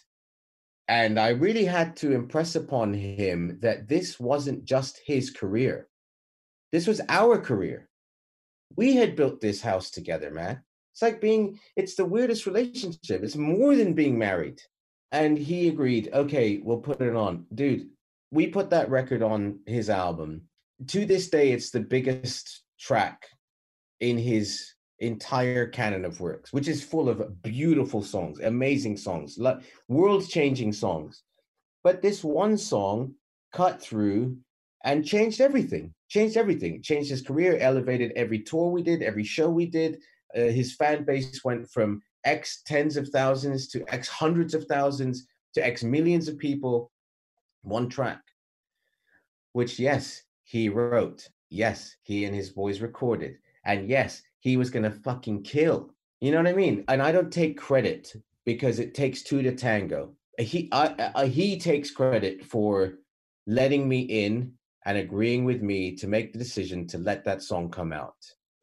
and 0.88 1.20
I 1.20 1.30
really 1.30 1.66
had 1.66 1.96
to 1.98 2.12
impress 2.12 2.56
upon 2.56 2.94
him 2.94 3.58
that 3.62 3.88
this 3.88 4.20
wasn't 4.20 4.66
just 4.66 5.00
his 5.06 5.32
career. 5.32 5.88
This 6.72 6.88
was 6.88 7.00
our 7.08 7.40
career. 7.40 7.88
We 8.76 8.96
had 8.96 9.16
built 9.16 9.40
this 9.40 9.62
house 9.62 9.90
together, 9.92 10.30
man. 10.30 10.62
It's 10.92 11.02
like 11.02 11.22
being, 11.22 11.60
it's 11.78 11.96
the 11.96 12.06
weirdest 12.06 12.46
relationship. 12.46 13.24
It's 13.24 13.38
more 13.38 13.76
than 13.76 13.94
being 13.94 14.18
married. 14.20 14.62
And 15.12 15.38
he 15.38 15.70
agreed, 15.70 16.10
okay, 16.14 16.60
we'll 16.62 16.80
put 16.80 17.02
it 17.02 17.16
on. 17.16 17.46
Dude, 17.54 17.90
we 18.32 18.48
put 18.48 18.70
that 18.72 18.90
record 18.90 19.24
on 19.24 19.60
his 19.66 19.90
album. 19.90 20.42
To 20.88 21.06
this 21.06 21.30
day, 21.30 21.52
it's 21.52 21.70
the 21.70 21.80
biggest 21.80 22.64
track 22.80 23.26
in 24.00 24.18
his 24.18 24.74
entire 25.00 25.68
canon 25.68 26.06
of 26.06 26.20
works, 26.20 26.54
which 26.54 26.68
is 26.68 26.84
full 26.84 27.10
of 27.10 27.42
beautiful 27.42 28.02
songs, 28.02 28.40
amazing 28.40 28.98
songs, 28.98 29.38
world 29.88 30.28
changing 30.28 30.72
songs. 30.72 31.24
But 31.84 32.02
this 32.02 32.24
one 32.24 32.58
song 32.58 33.16
cut 33.52 33.82
through 33.82 34.38
and 34.86 35.06
changed 35.06 35.42
everything, 35.42 35.94
changed 36.10 36.38
everything, 36.38 36.82
changed 36.82 37.10
his 37.10 37.22
career, 37.22 37.58
elevated 37.58 38.12
every 38.16 38.40
tour 38.40 38.70
we 38.70 38.84
did, 38.84 39.02
every 39.02 39.24
show 39.24 39.50
we 39.50 39.66
did. 39.66 40.00
Uh, 40.36 40.42
his 40.42 40.76
fan 40.76 41.04
base 41.04 41.44
went 41.44 41.70
from 41.70 42.02
X 42.24 42.62
tens 42.66 42.98
of 42.98 43.10
thousands 43.10 43.68
to 43.70 43.84
X 43.94 44.08
hundreds 44.08 44.54
of 44.54 44.66
thousands 44.66 45.28
to 45.54 45.66
X 45.66 45.84
millions 45.84 46.28
of 46.28 46.38
people. 46.38 46.92
One 47.62 47.88
track, 47.88 48.22
which, 49.54 49.80
yes, 49.80 50.24
he 50.44 50.68
wrote. 50.68 51.28
Yes, 51.50 51.96
he 52.02 52.26
and 52.26 52.36
his 52.36 52.50
boys 52.50 52.82
recorded. 52.82 53.38
And 53.66 53.88
yes, 53.90 54.22
he 54.40 54.58
was 54.58 54.70
going 54.70 54.84
to 54.84 54.92
fucking 54.92 55.44
kill. 55.44 55.92
You 56.22 56.32
know 56.32 56.38
what 56.38 56.48
I 56.48 56.54
mean? 56.54 56.84
And 56.88 57.02
I 57.02 57.12
don't 57.12 57.32
take 57.32 57.58
credit 57.58 58.14
because 58.46 58.80
it 58.80 58.94
takes 58.94 59.22
two 59.24 59.42
to 59.42 59.56
tango. 59.56 60.14
He, 60.38 60.70
I, 60.72 61.12
I, 61.16 61.26
he 61.28 61.60
takes 61.60 61.92
credit 61.92 62.44
for 62.46 62.96
letting 63.46 63.88
me 63.88 64.02
in 64.02 64.54
and 64.86 64.98
agreeing 64.98 65.46
with 65.46 65.62
me 65.62 65.96
to 65.96 66.08
make 66.08 66.34
the 66.34 66.40
decision 66.40 66.88
to 66.88 66.98
let 66.98 67.24
that 67.26 67.42
song 67.42 67.70
come 67.70 67.94
out 67.94 68.16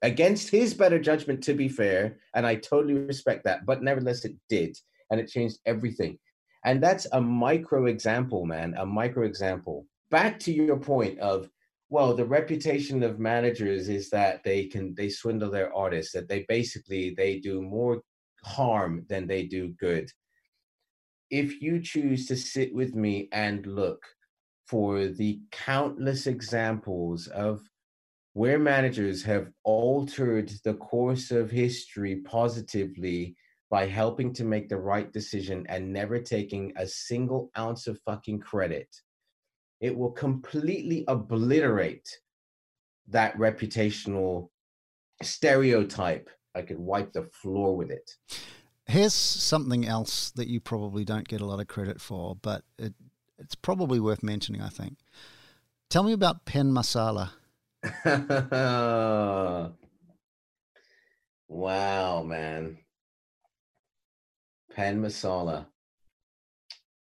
against 0.03 0.51
his 0.51 0.75
better 0.75 0.99
judgment, 0.99 1.43
to 1.45 1.55
be 1.55 1.69
fair. 1.69 2.19
And 2.35 2.47
I 2.47 2.57
totally 2.57 2.95
respect 2.95 3.45
that. 3.45 3.67
But 3.67 3.83
nevertheless, 3.83 4.25
it 4.25 4.35
did. 4.49 4.77
And 5.11 5.21
it 5.21 5.29
changed 5.29 5.59
everything. 5.67 6.19
And 6.65 6.83
that's 6.83 7.07
a 7.13 7.21
micro 7.21 7.87
example, 7.87 8.45
man, 8.45 8.75
a 8.77 8.87
micro 8.87 9.25
example. 9.25 9.87
Back 10.11 10.39
to 10.41 10.53
your 10.53 10.77
point 10.77 11.19
of 11.19 11.49
well 11.90 12.14
the 12.14 12.24
reputation 12.24 13.03
of 13.03 13.18
managers 13.18 13.88
is 13.88 14.09
that 14.11 14.42
they 14.44 14.64
can 14.64 14.94
they 14.94 15.09
swindle 15.09 15.50
their 15.50 15.74
artists 15.74 16.12
that 16.12 16.29
they 16.29 16.44
basically 16.48 17.14
they 17.14 17.38
do 17.38 17.61
more 17.61 18.00
harm 18.42 19.05
than 19.09 19.26
they 19.26 19.44
do 19.44 19.68
good. 19.79 20.11
If 21.31 21.61
you 21.61 21.81
choose 21.81 22.26
to 22.26 22.37
sit 22.37 22.74
with 22.74 22.94
me 22.94 23.29
and 23.33 23.64
look 23.66 24.05
for 24.66 25.07
the 25.07 25.40
countless 25.50 26.26
examples 26.26 27.26
of 27.29 27.61
where 28.33 28.59
managers 28.59 29.22
have 29.24 29.48
altered 29.64 30.50
the 30.64 30.74
course 30.74 31.31
of 31.31 31.50
history 31.50 32.16
positively 32.16 33.37
by 33.70 33.87
helping 33.87 34.33
to 34.35 34.44
make 34.44 34.68
the 34.68 34.76
right 34.76 35.12
decision 35.12 35.66
and 35.68 35.92
never 35.92 36.20
taking 36.20 36.72
a 36.76 36.87
single 36.87 37.50
ounce 37.59 37.87
of 37.87 38.00
fucking 38.00 38.38
credit, 38.40 38.88
it 39.81 39.97
will 39.97 40.11
completely 40.11 41.05
obliterate 41.09 42.09
that 43.09 43.37
reputational 43.38 44.51
stereotype. 45.23 46.29
I 46.55 46.62
could 46.62 46.79
wipe 46.79 47.12
the 47.12 47.25
floor 47.25 47.77
with 47.77 47.90
it. 47.90 48.16
Here's 48.87 49.14
something 49.14 49.87
else 49.87 50.31
that 50.33 50.49
you 50.49 50.61
probably 50.61 51.05
don't 51.05 51.29
get 51.29 51.40
a 51.40 51.47
lot 51.47 51.61
of 51.61 51.69
credit 51.69 52.01
for, 52.01 52.37
but 52.43 52.64
it, 52.79 52.95
it's 53.38 53.55
probably 53.55 54.01
worth 54.01 54.23
mentioning, 54.23 54.61
I 54.61 54.69
think. 54.69 54.99
Tell 55.88 56.03
me 56.03 56.12
about 56.12 56.45
Penn 56.45 56.73
Masala. 56.73 57.31
wow, 61.49 62.23
man. 62.23 62.79
Penn 64.75 65.01
Masala. 65.03 65.66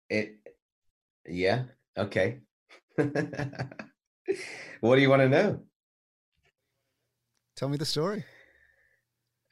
It, 0.09 0.35
yeah, 1.27 1.63
okay. 1.97 2.39
what 4.81 4.95
do 4.95 5.01
you 5.01 5.09
want 5.09 5.21
to 5.21 5.29
know? 5.29 5.59
Tell 7.55 7.69
me 7.69 7.77
the 7.77 7.85
story. 7.85 8.23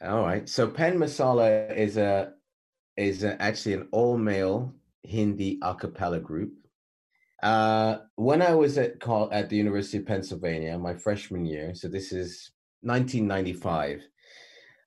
All 0.04 0.24
right. 0.24 0.48
So 0.50 0.68
Penn 0.68 0.98
Masala 0.98 1.76
is 1.76 1.98
a 1.98 2.34
is 2.98 3.24
a, 3.24 3.42
actually 3.42 3.74
an 3.74 3.88
all 3.92 4.18
male 4.18 4.74
Hindi 5.04 5.60
a 5.62 5.76
cappella 5.76 6.20
group. 6.20 6.54
Uh, 7.42 7.98
when 8.16 8.42
I 8.42 8.54
was 8.54 8.78
at 8.78 9.00
call 9.00 9.30
at 9.32 9.50
the 9.50 9.58
University 9.58 9.98
of 9.98 10.06
Pennsylvania, 10.06 10.78
my 10.78 10.94
freshman 10.94 11.46
year, 11.46 11.74
so 11.74 11.88
this 11.88 12.12
is 12.12 12.52
1995. 12.82 14.04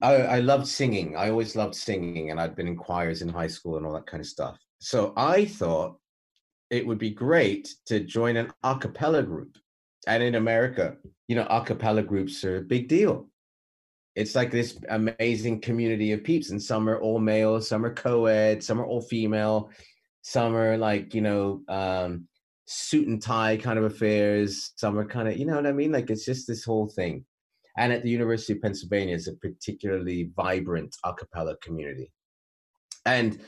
I, 0.02 0.14
I 0.14 0.38
loved 0.40 0.68
singing. 0.68 1.16
I 1.16 1.30
always 1.30 1.56
loved 1.56 1.74
singing, 1.74 2.30
and 2.30 2.40
I'd 2.40 2.54
been 2.54 2.68
in 2.68 2.76
choirs 2.76 3.22
in 3.22 3.28
high 3.28 3.48
school 3.48 3.76
and 3.76 3.86
all 3.86 3.94
that 3.94 4.06
kind 4.06 4.20
of 4.20 4.26
stuff. 4.26 4.58
So 4.78 5.12
I 5.16 5.46
thought 5.46 5.96
it 6.74 6.84
would 6.84 6.98
be 6.98 7.10
great 7.10 7.72
to 7.86 8.00
join 8.00 8.36
an 8.36 8.50
a 8.64 8.76
cappella 8.76 9.22
group. 9.22 9.56
And 10.08 10.22
in 10.24 10.34
America, 10.34 10.96
you 11.28 11.36
know, 11.36 11.46
a 11.48 11.64
cappella 11.64 12.02
groups 12.02 12.44
are 12.44 12.56
a 12.56 12.62
big 12.62 12.88
deal. 12.88 13.28
It's 14.16 14.34
like 14.34 14.50
this 14.50 14.78
amazing 14.88 15.60
community 15.60 16.10
of 16.10 16.24
peeps 16.24 16.50
and 16.50 16.60
some 16.60 16.88
are 16.88 16.98
all 16.98 17.20
male 17.20 17.60
some 17.60 17.84
are 17.84 17.92
co-ed 17.92 18.62
some 18.62 18.80
are 18.80 18.86
all 18.86 19.00
female 19.00 19.70
some 20.22 20.54
are 20.54 20.76
like 20.76 21.14
you 21.14 21.20
know 21.20 21.62
um 21.68 22.28
suit 22.66 23.08
and 23.08 23.20
tie 23.20 23.56
kind 23.56 23.76
of 23.76 23.84
affairs 23.84 24.70
some 24.76 24.96
are 24.96 25.04
kind 25.04 25.26
of 25.26 25.36
you 25.36 25.46
know 25.46 25.56
what 25.56 25.66
i 25.66 25.72
mean? 25.72 25.90
Like 25.90 26.10
it's 26.10 26.24
just 26.24 26.46
this 26.46 26.64
whole 26.64 26.88
thing. 26.88 27.24
And 27.76 27.92
at 27.92 28.04
the 28.04 28.10
university 28.10 28.52
of 28.52 28.62
pennsylvania 28.62 29.16
it's 29.16 29.26
a 29.26 29.34
particularly 29.34 30.30
vibrant 30.36 30.94
a 31.04 31.12
cappella 31.12 31.56
community. 31.60 32.12
And 33.04 33.40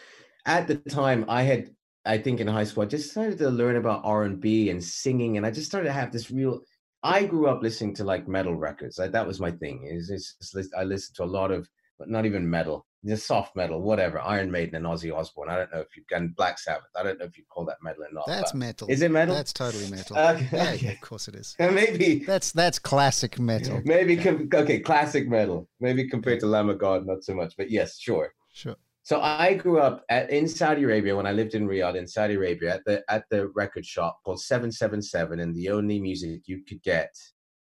at 0.46 0.66
the 0.66 0.76
time 0.76 1.24
i 1.28 1.42
had 1.42 1.75
i 2.06 2.16
think 2.16 2.40
in 2.40 2.46
high 2.46 2.64
school 2.64 2.82
i 2.82 2.86
just 2.86 3.10
started 3.10 3.38
to 3.38 3.50
learn 3.50 3.76
about 3.76 4.00
r&b 4.04 4.70
and 4.70 4.82
singing 4.82 5.36
and 5.36 5.44
i 5.44 5.50
just 5.50 5.66
started 5.66 5.88
to 5.88 5.92
have 5.92 6.12
this 6.12 6.30
real 6.30 6.60
I 7.06 7.24
grew 7.24 7.46
up 7.46 7.62
listening 7.62 7.94
to 7.96 8.04
like 8.04 8.26
metal 8.26 8.56
records. 8.56 8.98
I, 8.98 9.06
that 9.08 9.26
was 9.26 9.38
my 9.38 9.52
thing. 9.52 9.86
Is 9.88 10.10
it's, 10.10 10.72
I 10.76 10.82
listened 10.82 11.14
to 11.16 11.24
a 11.24 11.26
lot 11.26 11.52
of, 11.52 11.68
but 12.00 12.08
not 12.08 12.26
even 12.26 12.50
metal, 12.50 12.84
just 13.04 13.26
soft 13.26 13.54
metal, 13.54 13.80
whatever. 13.80 14.20
Iron 14.20 14.50
Maiden 14.50 14.74
and 14.74 14.84
Ozzy 14.84 15.14
Osbourne. 15.16 15.48
I 15.48 15.56
don't 15.56 15.72
know 15.72 15.80
if 15.80 15.96
you 15.96 16.02
can 16.10 16.34
Black 16.36 16.58
Sabbath. 16.58 16.88
I 16.96 17.04
don't 17.04 17.18
know 17.20 17.24
if 17.24 17.38
you 17.38 17.44
call 17.48 17.64
that 17.66 17.76
metal 17.80 18.02
or 18.02 18.08
not. 18.12 18.26
That's 18.26 18.54
metal. 18.54 18.88
Is 18.88 19.02
it 19.02 19.12
metal? 19.12 19.36
That's 19.36 19.52
totally 19.52 19.88
metal. 19.88 20.18
Okay. 20.18 20.48
Yeah, 20.52 20.72
yeah, 20.72 20.90
of 20.90 21.00
course 21.00 21.28
it 21.28 21.36
is. 21.36 21.54
Maybe 21.60 22.24
that's 22.24 22.50
that's 22.50 22.80
classic 22.80 23.38
metal. 23.38 23.82
Maybe 23.84 24.18
okay, 24.52 24.80
classic 24.80 25.28
metal. 25.28 25.68
Maybe 25.78 26.08
compared 26.08 26.40
to 26.40 26.46
Lamb 26.46 26.70
of 26.70 26.78
God, 26.78 27.06
not 27.06 27.22
so 27.22 27.34
much, 27.34 27.54
but 27.56 27.70
yes, 27.70 28.00
sure. 28.00 28.34
Sure. 28.52 28.76
So 29.06 29.20
I 29.20 29.54
grew 29.54 29.78
up 29.78 30.04
at, 30.08 30.30
in 30.30 30.48
Saudi 30.48 30.82
Arabia 30.82 31.14
when 31.14 31.28
I 31.28 31.30
lived 31.30 31.54
in 31.54 31.68
Riyadh 31.68 31.94
in 31.94 32.08
Saudi 32.08 32.34
Arabia 32.34 32.74
at 32.74 32.84
the 32.84 33.04
at 33.08 33.22
the 33.30 33.46
record 33.54 33.86
shop 33.86 34.18
called 34.24 34.40
777 34.40 35.38
and 35.38 35.54
the 35.54 35.70
only 35.70 36.00
music 36.00 36.40
you 36.46 36.64
could 36.64 36.82
get 36.82 37.14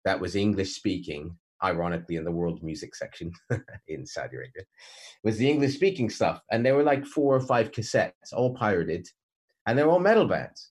that 0.04 0.20
was 0.20 0.36
English 0.36 0.74
speaking, 0.74 1.34
ironically 1.64 2.16
in 2.16 2.24
the 2.24 2.30
world 2.30 2.62
music 2.62 2.94
section 2.94 3.32
in 3.88 4.04
Saudi 4.04 4.36
Arabia, 4.36 4.64
was 5.24 5.38
the 5.38 5.48
English 5.48 5.72
speaking 5.72 6.10
stuff. 6.10 6.42
And 6.50 6.66
there 6.66 6.74
were 6.74 6.82
like 6.82 7.06
four 7.06 7.34
or 7.34 7.40
five 7.40 7.72
cassettes, 7.72 8.34
all 8.34 8.52
pirated, 8.52 9.08
and 9.64 9.78
they're 9.78 9.88
all 9.88 10.00
metal 10.00 10.26
bands. 10.26 10.68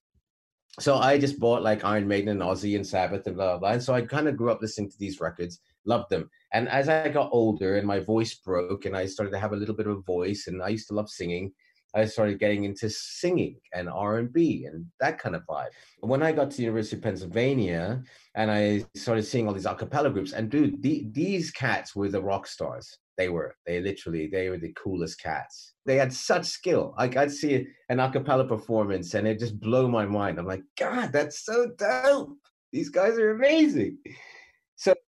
So 0.79 0.95
I 0.95 1.17
just 1.17 1.39
bought 1.39 1.63
like 1.63 1.83
Iron 1.83 2.07
Maiden 2.07 2.29
and 2.29 2.41
Ozzy 2.41 2.75
and 2.75 2.85
Sabbath 2.85 3.25
and 3.25 3.35
blah, 3.35 3.53
blah, 3.53 3.57
blah. 3.57 3.71
And 3.71 3.81
so 3.81 3.95
I 3.95 4.03
kind 4.03 4.27
of 4.27 4.37
grew 4.37 4.51
up 4.51 4.61
listening 4.61 4.91
to 4.91 4.99
these 4.99 5.19
records, 5.19 5.59
loved 5.85 6.09
them. 6.09 6.29
And 6.53 6.67
as 6.69 6.89
I 6.89 7.09
got 7.09 7.29
older 7.31 7.77
and 7.77 7.87
my 7.87 7.99
voice 7.99 8.35
broke 8.35 8.85
and 8.85 8.95
I 8.95 9.05
started 9.05 9.31
to 9.31 9.39
have 9.39 9.53
a 9.53 9.57
little 9.57 9.75
bit 9.75 9.87
of 9.87 9.97
a 9.97 10.01
voice 10.01 10.47
and 10.47 10.61
I 10.61 10.69
used 10.69 10.87
to 10.89 10.93
love 10.93 11.09
singing, 11.09 11.51
I 11.93 12.05
started 12.05 12.39
getting 12.39 12.63
into 12.63 12.89
singing 12.89 13.57
and 13.73 13.89
R 13.89 14.17
and 14.17 14.85
that 14.99 15.19
kind 15.19 15.35
of 15.35 15.45
vibe. 15.45 15.71
When 15.99 16.23
I 16.23 16.31
got 16.31 16.51
to 16.51 16.57
the 16.57 16.63
University 16.63 16.95
of 16.95 17.03
Pennsylvania 17.03 18.03
and 18.35 18.49
I 18.49 18.85
started 18.95 19.23
seeing 19.23 19.47
all 19.47 19.53
these 19.53 19.65
a 19.65 19.75
cappella 19.75 20.09
groups, 20.09 20.31
and 20.31 20.49
dude, 20.49 20.81
the, 20.81 21.07
these 21.11 21.51
cats 21.51 21.95
were 21.95 22.09
the 22.09 22.21
rock 22.21 22.47
stars. 22.47 22.97
They 23.17 23.27
were. 23.27 23.55
They 23.67 23.81
literally. 23.81 24.27
They 24.27 24.49
were 24.49 24.57
the 24.57 24.73
coolest 24.73 25.21
cats. 25.21 25.73
They 25.85 25.97
had 25.97 26.13
such 26.13 26.45
skill. 26.45 26.95
Like 26.97 27.17
I'd 27.17 27.31
see 27.31 27.67
an 27.89 27.99
a 27.99 28.09
cappella 28.09 28.45
performance 28.45 29.13
and 29.13 29.27
it 29.27 29.39
just 29.39 29.59
blow 29.59 29.87
my 29.87 30.05
mind. 30.05 30.39
I'm 30.39 30.47
like, 30.47 30.63
God, 30.79 31.11
that's 31.11 31.45
so 31.45 31.71
dope. 31.77 32.37
These 32.71 32.89
guys 32.89 33.19
are 33.19 33.31
amazing. 33.31 33.97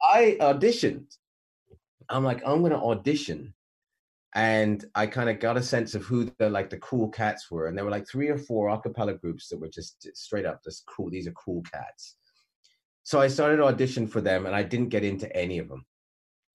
I 0.04 0.38
auditioned. 0.40 1.16
I'm 2.10 2.24
like, 2.24 2.42
I'm 2.46 2.62
gonna 2.62 2.84
audition 2.84 3.54
and 4.34 4.86
I 4.96 5.08
kind 5.08 5.30
of 5.30 5.40
got 5.40 5.58
a 5.58 5.64
sense 5.64 5.94
of 5.94 6.04
who 6.04 6.32
the 6.38 6.50
like 6.50 6.70
the 6.70 6.78
cool 6.78 7.10
cats 7.10 7.52
were, 7.52 7.68
and 7.68 7.78
there 7.78 7.84
were 7.84 7.92
like 7.92 8.08
three 8.08 8.30
or 8.30 8.38
four 8.38 8.70
acapella 8.70 9.20
groups 9.20 9.50
that 9.50 9.60
were 9.60 9.68
just 9.68 10.08
straight 10.16 10.46
up 10.46 10.64
just 10.64 10.86
cool. 10.86 11.10
These 11.10 11.28
are 11.28 11.34
cool 11.34 11.62
cats. 11.64 12.16
So 13.04 13.20
I 13.20 13.28
started 13.28 13.60
audition 13.60 14.08
for 14.08 14.22
them, 14.22 14.46
and 14.46 14.56
I 14.56 14.64
didn't 14.64 14.90
get 14.90 15.04
into 15.04 15.34
any 15.36 15.60
of 15.60 15.68
them. 15.68 15.86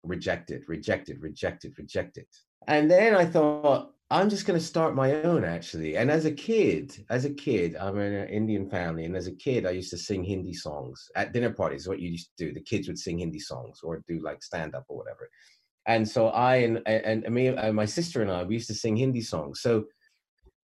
Rejected, 0.04 0.62
rejected, 0.68 1.20
rejected, 1.20 1.74
rejected. 1.76 2.26
And 2.66 2.90
then 2.90 3.14
I 3.14 3.24
thought 3.27 3.92
I'm 4.11 4.31
just 4.31 4.46
going 4.46 4.59
to 4.59 4.64
start 4.64 4.94
my 4.94 5.22
own 5.22 5.44
actually. 5.44 5.96
And 5.96 6.11
as 6.11 6.24
a 6.24 6.33
kid, 6.33 7.05
as 7.11 7.24
a 7.24 7.31
kid, 7.31 7.77
I'm 7.77 7.98
in 7.98 8.12
an 8.12 8.29
Indian 8.29 8.68
family, 8.68 9.05
and 9.05 9.16
as 9.16 9.27
a 9.27 9.33
kid, 9.35 9.66
I 9.66 9.70
used 9.70 9.90
to 9.90 9.98
sing 9.98 10.24
Hindi 10.24 10.55
songs 10.55 11.11
at 11.16 11.33
dinner 11.33 11.53
parties. 11.53 11.88
What 11.88 12.00
you 12.00 12.11
used 12.11 12.31
to 12.38 12.46
do, 12.46 12.55
the 12.55 12.61
kids 12.61 12.88
would 12.88 12.98
sing 12.98 13.18
Hindi 13.18 13.40
songs 13.40 13.81
or 13.83 14.03
do 14.09 14.20
like 14.22 14.42
stand 14.42 14.74
up 14.74 14.85
or 14.88 14.96
whatever 14.96 15.29
and 15.87 16.09
so 16.09 16.29
I 16.29 16.57
and 16.57 16.83
and, 16.87 17.24
and 17.24 17.35
me 17.35 17.48
and 17.48 17.77
my 17.77 17.85
sister 17.85 18.22
and 18.22 18.31
I 18.31 18.42
we 18.44 18.55
used 18.55 18.68
to 18.68 18.74
sing 18.74 18.96
Hindi 18.96 19.20
songs. 19.20 19.61
So 19.61 19.85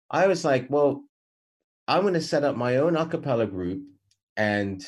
I 0.10 0.28
was 0.28 0.44
like, 0.44 0.68
well, 0.70 1.04
I'm 1.88 2.02
going 2.02 2.14
to 2.16 2.22
set 2.22 2.44
up 2.44 2.56
my 2.56 2.78
own 2.78 2.96
a 2.96 3.06
cappella 3.06 3.48
group, 3.48 3.84
and 4.38 4.84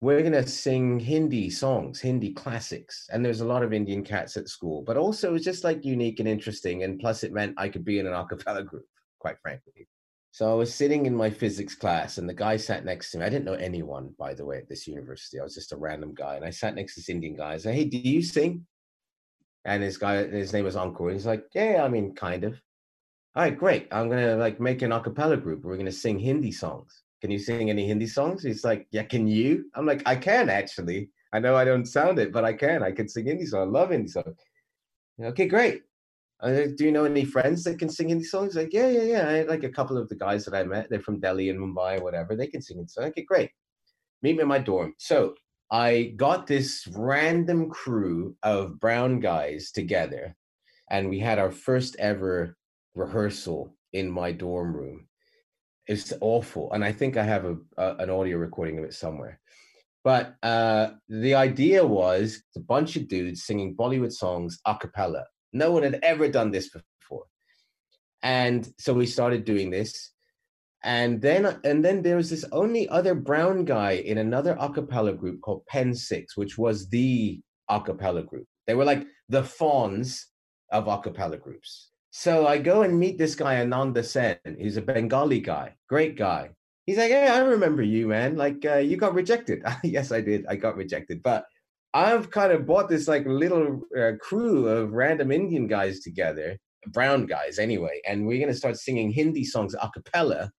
we're 0.00 0.20
going 0.20 0.32
to 0.32 0.46
sing 0.46 1.00
Hindi 1.00 1.50
songs, 1.50 2.00
Hindi 2.00 2.32
classics. 2.32 3.08
And 3.12 3.24
there's 3.24 3.40
a 3.40 3.46
lot 3.46 3.62
of 3.62 3.72
Indian 3.72 4.04
cats 4.04 4.36
at 4.36 4.48
school, 4.48 4.82
but 4.82 4.96
also 4.96 5.34
it's 5.34 5.44
just 5.44 5.64
like 5.64 5.84
unique 5.84 6.20
and 6.20 6.28
interesting. 6.28 6.84
And 6.84 7.00
plus, 7.00 7.24
it 7.24 7.32
meant 7.32 7.54
I 7.58 7.68
could 7.68 7.84
be 7.84 7.98
in 7.98 8.06
an 8.06 8.12
a 8.14 8.24
cappella 8.26 8.62
group, 8.62 8.86
quite 9.18 9.36
frankly. 9.42 9.88
So 10.30 10.50
I 10.50 10.54
was 10.54 10.72
sitting 10.72 11.06
in 11.06 11.16
my 11.16 11.30
physics 11.30 11.74
class, 11.74 12.18
and 12.18 12.28
the 12.28 12.34
guy 12.34 12.56
sat 12.58 12.84
next 12.84 13.10
to 13.10 13.18
me. 13.18 13.24
I 13.24 13.28
didn't 13.28 13.46
know 13.46 13.54
anyone, 13.54 14.14
by 14.18 14.34
the 14.34 14.44
way, 14.44 14.58
at 14.58 14.68
this 14.68 14.86
university. 14.86 15.40
I 15.40 15.42
was 15.42 15.54
just 15.54 15.72
a 15.72 15.76
random 15.76 16.14
guy, 16.14 16.36
and 16.36 16.44
I 16.44 16.50
sat 16.50 16.74
next 16.74 16.94
to 16.94 17.00
this 17.00 17.08
Indian 17.08 17.34
guy. 17.34 17.54
I 17.54 17.56
said, 17.56 17.74
"Hey, 17.74 17.86
do 17.86 17.96
you 17.96 18.22
sing?" 18.22 18.66
And 19.64 19.82
his 19.82 19.98
guy, 19.98 20.26
his 20.26 20.52
name 20.52 20.64
was 20.64 20.76
Uncle. 20.76 21.08
He's 21.08 21.26
like, 21.26 21.44
yeah, 21.54 21.82
I 21.84 21.88
mean, 21.88 22.14
kind 22.14 22.44
of. 22.44 22.60
All 23.34 23.42
right, 23.42 23.56
great. 23.56 23.88
I'm 23.90 24.08
gonna 24.08 24.36
like 24.36 24.60
make 24.60 24.82
an 24.82 24.92
acapella 24.92 25.40
group. 25.40 25.64
We're 25.64 25.76
gonna 25.76 25.92
sing 25.92 26.18
Hindi 26.18 26.52
songs. 26.52 27.02
Can 27.20 27.30
you 27.30 27.38
sing 27.38 27.70
any 27.70 27.86
Hindi 27.86 28.06
songs? 28.06 28.42
He's 28.42 28.64
like, 28.64 28.86
yeah, 28.90 29.02
can 29.02 29.26
you? 29.26 29.64
I'm 29.74 29.86
like, 29.86 30.02
I 30.06 30.16
can 30.16 30.48
actually. 30.48 31.10
I 31.32 31.40
know 31.40 31.56
I 31.56 31.64
don't 31.64 31.84
sound 31.84 32.18
it, 32.18 32.32
but 32.32 32.44
I 32.44 32.52
can. 32.52 32.82
I 32.82 32.92
can 32.92 33.08
sing 33.08 33.26
Hindi 33.26 33.46
songs. 33.46 33.68
I 33.68 33.70
love 33.70 33.90
Hindi 33.90 34.08
songs. 34.08 34.36
Okay, 35.20 35.46
great. 35.46 35.82
Uh, 36.40 36.66
do 36.76 36.84
you 36.84 36.92
know 36.92 37.04
any 37.04 37.24
friends 37.24 37.64
that 37.64 37.78
can 37.78 37.88
sing 37.88 38.08
Hindi 38.08 38.24
songs? 38.24 38.54
Like, 38.54 38.72
yeah, 38.72 38.88
yeah, 38.88 39.02
yeah. 39.02 39.28
I 39.28 39.42
like 39.42 39.64
a 39.64 39.68
couple 39.68 39.98
of 39.98 40.08
the 40.08 40.14
guys 40.14 40.44
that 40.44 40.54
I 40.54 40.62
met. 40.62 40.88
They're 40.88 41.00
from 41.00 41.18
Delhi 41.18 41.50
and 41.50 41.58
Mumbai 41.58 41.98
or 41.98 42.04
whatever. 42.04 42.36
They 42.36 42.46
can 42.46 42.62
sing 42.62 42.76
Hindi 42.76 42.88
songs. 42.88 43.08
Okay, 43.08 43.24
great. 43.24 43.50
Meet 44.22 44.36
me 44.36 44.42
in 44.42 44.48
my 44.48 44.58
dorm. 44.58 44.94
So 44.98 45.34
I 45.70 46.14
got 46.16 46.46
this 46.46 46.86
random 46.92 47.68
crew 47.68 48.36
of 48.44 48.78
brown 48.78 49.18
guys 49.18 49.72
together, 49.72 50.36
and 50.88 51.10
we 51.10 51.18
had 51.18 51.38
our 51.38 51.50
first 51.50 51.96
ever 51.98 52.56
rehearsal 52.94 53.74
in 53.92 54.08
my 54.10 54.32
dorm 54.32 54.74
room. 54.74 55.07
It's 55.88 56.12
awful, 56.20 56.70
and 56.72 56.84
I 56.84 56.92
think 56.92 57.16
I 57.16 57.24
have 57.24 57.46
a, 57.46 57.56
a 57.78 57.96
an 57.96 58.10
audio 58.10 58.36
recording 58.36 58.78
of 58.78 58.84
it 58.84 58.92
somewhere. 58.92 59.40
But 60.04 60.36
uh, 60.42 60.90
the 61.08 61.34
idea 61.34 61.84
was 61.84 62.42
a 62.56 62.60
bunch 62.60 62.96
of 62.96 63.08
dudes 63.08 63.44
singing 63.44 63.74
Bollywood 63.74 64.12
songs 64.12 64.60
a 64.66 64.76
cappella. 64.76 65.24
No 65.52 65.72
one 65.72 65.82
had 65.82 65.98
ever 66.02 66.28
done 66.28 66.50
this 66.50 66.68
before, 66.68 67.24
and 68.22 68.70
so 68.78 68.92
we 68.92 69.06
started 69.06 69.44
doing 69.44 69.70
this. 69.70 70.12
And 70.84 71.20
then 71.20 71.58
and 71.64 71.84
then 71.84 72.02
there 72.02 72.16
was 72.16 72.30
this 72.30 72.44
only 72.52 72.88
other 72.88 73.14
brown 73.14 73.64
guy 73.64 73.92
in 73.92 74.18
another 74.18 74.56
a 74.60 74.70
cappella 74.70 75.14
group 75.14 75.40
called 75.40 75.66
Penn 75.66 75.94
Six, 75.94 76.36
which 76.36 76.58
was 76.58 76.88
the 76.90 77.40
a 77.68 77.80
cappella 77.80 78.22
group. 78.22 78.46
They 78.66 78.74
were 78.74 78.84
like 78.84 79.06
the 79.28 79.42
fawns 79.42 80.26
of 80.70 80.86
a 80.86 80.98
cappella 80.98 81.38
groups. 81.38 81.87
So 82.10 82.46
I 82.46 82.58
go 82.58 82.82
and 82.82 82.98
meet 82.98 83.18
this 83.18 83.34
guy 83.34 83.60
Ananda 83.60 84.02
Sen. 84.02 84.38
He's 84.58 84.76
a 84.76 84.82
Bengali 84.82 85.40
guy, 85.40 85.76
great 85.88 86.16
guy. 86.16 86.50
He's 86.86 86.96
like, 86.96 87.10
"Hey, 87.10 87.28
I 87.28 87.40
remember 87.40 87.82
you, 87.82 88.08
man. 88.08 88.36
Like, 88.36 88.64
uh, 88.64 88.76
you 88.76 88.96
got 88.96 89.14
rejected." 89.14 89.62
yes, 89.84 90.10
I 90.12 90.20
did. 90.20 90.46
I 90.48 90.56
got 90.56 90.76
rejected, 90.76 91.22
but 91.22 91.44
I've 91.94 92.30
kind 92.30 92.52
of 92.52 92.66
bought 92.66 92.88
this 92.88 93.08
like 93.08 93.26
little 93.26 93.82
uh, 93.98 94.12
crew 94.20 94.68
of 94.68 94.92
random 94.92 95.30
Indian 95.32 95.66
guys 95.66 96.00
together, 96.00 96.58
brown 96.88 97.26
guys 97.26 97.58
anyway, 97.58 98.00
and 98.06 98.26
we're 98.26 98.40
gonna 98.40 98.54
start 98.54 98.78
singing 98.78 99.10
Hindi 99.10 99.44
songs 99.44 99.74
a 99.74 99.90
cappella 99.90 100.50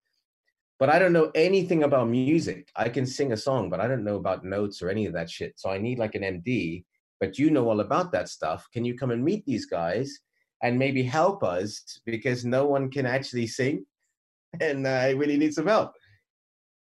but 0.80 0.89
I 0.89 0.97
don't 0.97 1.14
know 1.14 1.30
anything 1.36 1.84
about 1.84 2.08
music. 2.08 2.70
I 2.76 2.88
can 2.88 3.06
sing 3.06 3.34
a 3.34 3.38
song, 3.38 3.70
but 3.70 3.82
I 3.82 3.88
don't 3.88 4.06
know 4.06 4.16
about 4.16 4.45
notes 4.45 4.82
or 4.82 4.89
any 4.89 5.06
of 5.06 5.14
that 5.14 5.30
shit. 5.30 5.60
So 5.60 5.70
I 5.70 5.78
need 5.78 6.00
like 6.00 6.16
an 6.16 6.24
MD, 6.24 6.86
but 7.20 7.38
you 7.38 7.52
know 7.52 7.70
all 7.70 7.82
about 7.82 8.14
that 8.14 8.30
stuff. 8.30 8.66
Can 8.72 8.86
you 8.86 8.97
come 8.97 9.12
and 9.12 9.24
meet 9.24 9.45
these 9.45 9.66
guys 9.66 10.20
and 10.64 10.78
maybe 10.78 11.03
help 11.03 11.43
us 11.43 11.99
because 12.05 12.45
no 12.45 12.66
one 12.66 12.89
can 12.89 13.05
actually 13.05 13.47
sing 13.47 13.86
and 14.62 14.88
I 14.88 15.12
really 15.12 15.38
need 15.38 15.53
some 15.53 15.68
help. 15.68 15.93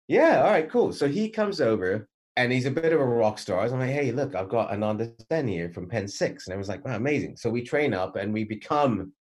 Yeah, 0.07 0.41
all 0.43 0.51
right, 0.51 0.69
cool. 0.69 0.91
So 0.91 1.07
he 1.07 1.29
comes 1.29 1.61
over 1.61 2.09
and 2.35 2.51
he's 2.51 2.65
a 2.65 2.71
bit 2.71 2.93
of 2.93 2.99
a 2.99 3.05
rock 3.05 3.37
star. 3.37 3.63
I'm 3.63 3.79
like, 3.79 3.91
hey, 3.91 4.11
look, 4.11 4.33
I've 4.33 4.49
got 4.49 4.71
Ananda 4.71 5.11
Sen 5.31 5.47
here 5.47 5.69
from 5.69 5.87
Penn 5.87 6.07
6. 6.07 6.47
And 6.47 6.53
I 6.53 6.57
was 6.57 6.67
like, 6.67 6.83
wow, 6.83 6.95
amazing. 6.95 7.37
So 7.37 7.49
we 7.49 7.61
train 7.61 7.93
up 7.93 8.15
and 8.15 8.33
we 8.33 8.43
become 8.43 9.13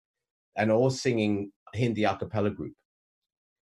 an 0.55 0.71
all 0.71 0.89
singing 0.89 1.51
Hindi 1.73 2.05
a 2.05 2.15
cappella 2.15 2.51
group 2.51 2.73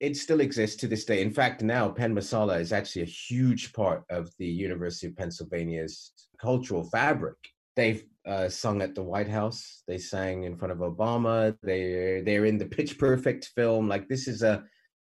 it 0.04 0.16
still 0.16 0.40
exists 0.40 0.76
to 0.76 0.86
this 0.86 1.04
day. 1.04 1.22
In 1.22 1.30
fact, 1.30 1.62
now 1.62 1.88
Penn 1.88 2.14
Masala 2.14 2.60
is 2.60 2.72
actually 2.72 3.02
a 3.02 3.06
huge 3.06 3.72
part 3.72 4.04
of 4.10 4.30
the 4.38 4.46
University 4.46 5.06
of 5.06 5.16
Pennsylvania's 5.16 6.12
cultural 6.40 6.84
fabric. 6.84 7.36
They've 7.76 8.04
uh, 8.26 8.48
sung 8.48 8.82
at 8.82 8.94
the 8.94 9.02
White 9.02 9.28
House. 9.28 9.82
They 9.86 9.98
sang 9.98 10.44
in 10.44 10.56
front 10.56 10.72
of 10.72 10.78
Obama. 10.78 11.56
They 11.62 12.22
they're 12.24 12.46
in 12.46 12.58
the 12.58 12.66
Pitch 12.66 12.98
Perfect 12.98 13.52
film. 13.54 13.88
Like 13.88 14.08
this 14.08 14.28
is 14.28 14.42
a 14.42 14.64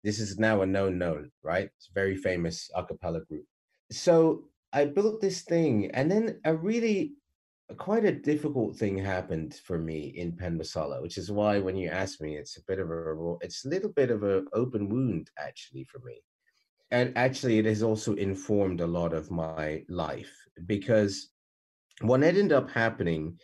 this 0.03 0.19
is 0.19 0.39
now 0.39 0.61
a 0.61 0.65
known 0.65 0.97
known 0.97 1.31
right. 1.43 1.69
It's 1.77 1.89
a 1.89 1.93
very 1.93 2.15
famous 2.15 2.69
a 2.75 2.83
cappella 2.83 3.21
group. 3.21 3.45
So 3.91 4.45
I 4.73 4.85
built 4.85 5.21
this 5.21 5.41
thing, 5.41 5.91
and 5.91 6.11
then 6.11 6.39
a 6.43 6.55
really 6.55 7.13
quite 7.77 8.05
a 8.05 8.11
difficult 8.11 8.77
thing 8.77 8.97
happened 8.97 9.55
for 9.65 9.77
me 9.77 10.13
in 10.15 10.35
Penn 10.35 10.57
Masala, 10.57 11.01
which 11.01 11.17
is 11.17 11.31
why 11.31 11.59
when 11.59 11.75
you 11.75 11.89
ask 11.89 12.21
me, 12.21 12.37
it's 12.37 12.57
a 12.57 12.63
bit 12.67 12.79
of 12.79 12.89
a 12.91 13.35
it's 13.41 13.65
a 13.65 13.69
little 13.69 13.89
bit 13.89 14.11
of 14.11 14.23
an 14.23 14.47
open 14.53 14.89
wound 14.89 15.29
actually 15.39 15.85
for 15.85 15.99
me, 15.99 16.21
and 16.91 17.13
actually 17.17 17.59
it 17.59 17.65
has 17.65 17.83
also 17.83 18.13
informed 18.15 18.81
a 18.81 18.87
lot 18.87 19.13
of 19.13 19.31
my 19.31 19.83
life 19.89 20.31
because 20.65 21.29
what 22.01 22.23
ended 22.23 22.51
up 22.51 22.69
happening 22.69 23.39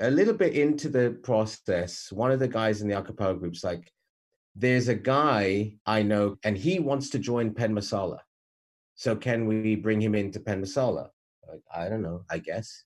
a 0.00 0.10
little 0.10 0.34
bit 0.34 0.54
into 0.54 0.88
the 0.88 1.18
process, 1.22 2.10
one 2.10 2.30
of 2.30 2.40
the 2.40 2.48
guys 2.48 2.82
in 2.82 2.88
the 2.88 2.94
acapella 2.94 3.38
group's 3.38 3.64
like, 3.64 3.92
there's 4.56 4.88
a 4.88 4.94
guy 4.94 5.74
I 5.86 6.02
know 6.02 6.36
and 6.44 6.56
he 6.56 6.78
wants 6.78 7.10
to 7.10 7.18
join 7.18 7.54
Penn 7.54 7.74
Masala. 7.74 8.18
So 8.96 9.16
can 9.16 9.46
we 9.46 9.76
bring 9.76 10.00
him 10.00 10.14
into 10.14 10.40
Penn 10.40 10.62
Masala? 10.62 11.08
Like, 11.48 11.62
I 11.74 11.88
don't 11.88 12.02
know, 12.02 12.24
I 12.30 12.38
guess. 12.38 12.84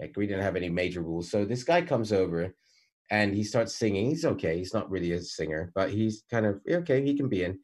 Like 0.00 0.14
we 0.16 0.26
didn't 0.26 0.42
have 0.42 0.56
any 0.56 0.68
major 0.68 1.02
rules. 1.02 1.30
So 1.30 1.44
this 1.44 1.64
guy 1.64 1.82
comes 1.82 2.12
over 2.12 2.54
and 3.10 3.34
he 3.34 3.44
starts 3.44 3.76
singing. 3.76 4.06
He's 4.06 4.24
okay. 4.24 4.58
He's 4.58 4.74
not 4.74 4.90
really 4.90 5.12
a 5.12 5.20
singer, 5.20 5.70
but 5.74 5.90
he's 5.90 6.24
kind 6.30 6.46
of 6.46 6.60
okay. 6.68 7.04
He 7.04 7.14
can 7.14 7.28
be 7.28 7.44
in. 7.44 7.58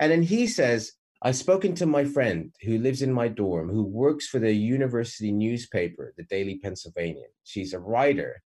And 0.00 0.10
then 0.10 0.22
he 0.22 0.46
says, 0.46 0.92
I've 1.24 1.36
spoken 1.36 1.74
to 1.76 1.86
my 1.86 2.04
friend 2.04 2.52
who 2.62 2.78
lives 2.78 3.00
in 3.00 3.12
my 3.12 3.28
dorm, 3.28 3.68
who 3.68 3.84
works 3.84 4.26
for 4.26 4.40
the 4.40 4.52
university 4.52 5.30
newspaper, 5.30 6.12
the 6.16 6.24
Daily 6.24 6.58
Pennsylvanian. 6.58 7.30
She's 7.44 7.74
a 7.74 7.78
writer. 7.78 8.42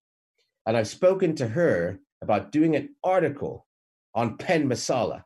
And 0.66 0.76
I've 0.76 0.88
spoken 0.88 1.34
to 1.36 1.48
her 1.48 2.00
about 2.20 2.52
doing 2.52 2.76
an 2.76 2.94
article 3.02 3.66
on 4.14 4.36
Penn 4.36 4.68
Masala 4.68 5.22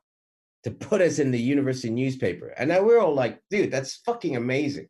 to 0.63 0.71
put 0.71 1.01
us 1.01 1.19
in 1.19 1.33
the 1.33 1.41
university 1.41 1.91
newspaper. 1.91 2.49
And 2.57 2.69
now 2.69 2.83
we're 2.83 3.01
all 3.01 3.15
like, 3.15 3.41
dude, 3.51 3.73
that's 3.73 3.97
fucking 4.07 4.37
amazing 4.37 4.89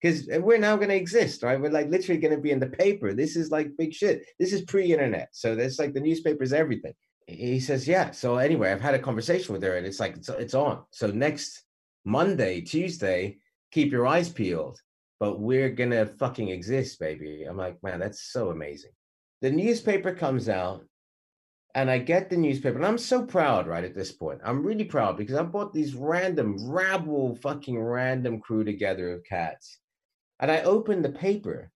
because 0.00 0.26
we're 0.28 0.58
now 0.58 0.76
going 0.76 0.88
to 0.88 0.96
exist, 0.96 1.42
right? 1.42 1.60
We're 1.60 1.70
like 1.70 1.90
literally 1.90 2.20
going 2.20 2.34
to 2.34 2.40
be 2.40 2.52
in 2.52 2.60
the 2.60 2.68
paper. 2.68 3.12
This 3.12 3.36
is 3.36 3.50
like 3.50 3.76
big 3.76 3.92
shit. 3.92 4.24
This 4.38 4.54
is 4.54 4.62
pre-internet, 4.62 5.28
so 5.32 5.54
that's 5.54 5.78
like 5.78 5.92
the 5.92 6.00
newspaper's 6.00 6.52
everything. 6.52 6.94
He 7.26 7.60
says, 7.60 7.86
yeah. 7.86 8.12
So 8.12 8.36
anyway, 8.36 8.70
I've 8.72 8.80
had 8.80 8.94
a 8.94 8.98
conversation 8.98 9.52
with 9.52 9.62
her, 9.62 9.76
and 9.76 9.86
it's 9.86 10.00
like 10.00 10.16
it's, 10.16 10.28
it's 10.30 10.54
on. 10.54 10.84
So 10.92 11.08
next 11.08 11.64
Monday, 12.08 12.60
Tuesday, 12.60 13.38
keep 13.70 13.92
your 13.92 14.06
eyes 14.06 14.28
peeled. 14.28 14.80
But 15.20 15.40
we're 15.40 15.70
gonna 15.70 16.06
fucking 16.06 16.48
exist, 16.48 16.98
baby. 16.98 17.44
I'm 17.44 17.56
like, 17.56 17.82
man, 17.82 18.00
that's 18.00 18.32
so 18.32 18.50
amazing. 18.50 18.92
The 19.42 19.50
newspaper 19.50 20.14
comes 20.14 20.48
out, 20.48 20.84
and 21.74 21.90
I 21.90 21.98
get 21.98 22.30
the 22.30 22.36
newspaper, 22.36 22.76
and 22.76 22.86
I'm 22.86 22.98
so 22.98 23.24
proud, 23.24 23.66
right, 23.66 23.84
at 23.84 23.94
this 23.94 24.12
point. 24.12 24.40
I'm 24.44 24.64
really 24.64 24.84
proud 24.84 25.16
because 25.16 25.36
I 25.36 25.42
bought 25.42 25.72
these 25.72 25.94
random, 25.94 26.56
rabble, 26.70 27.36
fucking 27.36 27.78
random 27.78 28.40
crew 28.40 28.64
together 28.64 29.12
of 29.12 29.24
cats 29.24 29.78
and 30.40 30.50
I 30.50 30.62
open 30.62 31.02
the 31.02 31.10
paper 31.10 31.70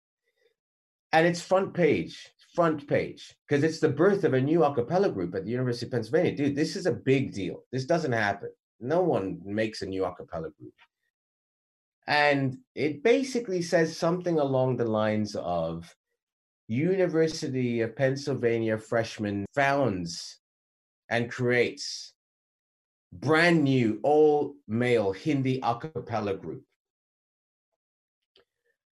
and 1.12 1.26
it's 1.26 1.42
front 1.42 1.74
page, 1.74 2.30
front 2.54 2.86
page, 2.88 3.34
because 3.46 3.64
it's 3.64 3.80
the 3.80 3.88
birth 3.88 4.24
of 4.24 4.34
a 4.34 4.40
new 4.40 4.64
a 4.64 4.74
cappella 4.74 5.10
group 5.10 5.34
at 5.34 5.44
the 5.44 5.50
University 5.50 5.86
of 5.86 5.92
Pennsylvania. 5.92 6.34
Dude, 6.34 6.56
this 6.56 6.74
is 6.76 6.86
a 6.86 6.92
big 6.92 7.34
deal. 7.34 7.64
This 7.70 7.84
doesn't 7.84 8.12
happen. 8.12 8.50
No 8.82 9.00
one 9.00 9.40
makes 9.44 9.80
a 9.82 9.86
new 9.86 10.04
a 10.04 10.12
cappella 10.12 10.50
group. 10.50 10.74
And 12.08 12.58
it 12.74 13.02
basically 13.02 13.62
says 13.62 13.96
something 13.96 14.40
along 14.40 14.76
the 14.76 14.84
lines 14.84 15.36
of 15.36 15.94
University 16.66 17.80
of 17.80 17.94
Pennsylvania 17.94 18.76
freshman 18.76 19.46
founds 19.54 20.40
and 21.08 21.30
creates 21.30 22.14
brand 23.12 23.62
new 23.62 24.00
all 24.02 24.54
male 24.66 25.12
Hindi 25.12 25.60
a 25.62 25.76
cappella 25.76 26.34
group 26.34 26.64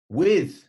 with 0.09 0.67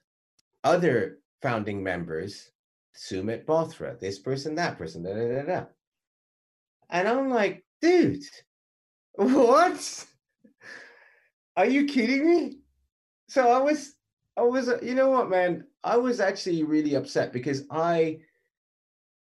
other 0.64 1.18
founding 1.42 1.82
members, 1.82 2.50
Sumit 2.96 3.44
Bothra, 3.44 3.98
this 3.98 4.18
person, 4.18 4.54
that 4.54 4.78
person, 4.78 5.02
da, 5.02 5.14
da, 5.14 5.28
da, 5.28 5.42
da. 5.42 5.64
And 6.90 7.08
I'm 7.08 7.30
like, 7.30 7.64
dude, 7.80 8.22
what? 9.14 10.06
Are 11.56 11.66
you 11.66 11.86
kidding 11.86 12.28
me? 12.28 12.58
So 13.28 13.50
I 13.50 13.58
was, 13.58 13.94
I 14.36 14.42
was, 14.42 14.68
uh, 14.68 14.78
you 14.82 14.94
know 14.94 15.10
what, 15.10 15.30
man? 15.30 15.64
I 15.84 15.96
was 15.96 16.20
actually 16.20 16.62
really 16.62 16.94
upset 16.94 17.32
because 17.32 17.64
I 17.70 18.20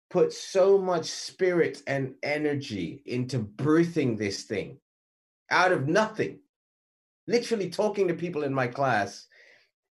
put 0.09 0.33
so 0.33 0.77
much 0.77 1.05
spirit 1.05 1.81
and 1.87 2.15
energy 2.23 3.01
into 3.05 3.39
birthing 3.39 4.17
this 4.17 4.43
thing 4.43 4.79
out 5.49 5.71
of 5.71 5.87
nothing. 5.87 6.39
Literally 7.27 7.69
talking 7.69 8.07
to 8.07 8.13
people 8.13 8.43
in 8.43 8.53
my 8.53 8.67
class 8.67 9.27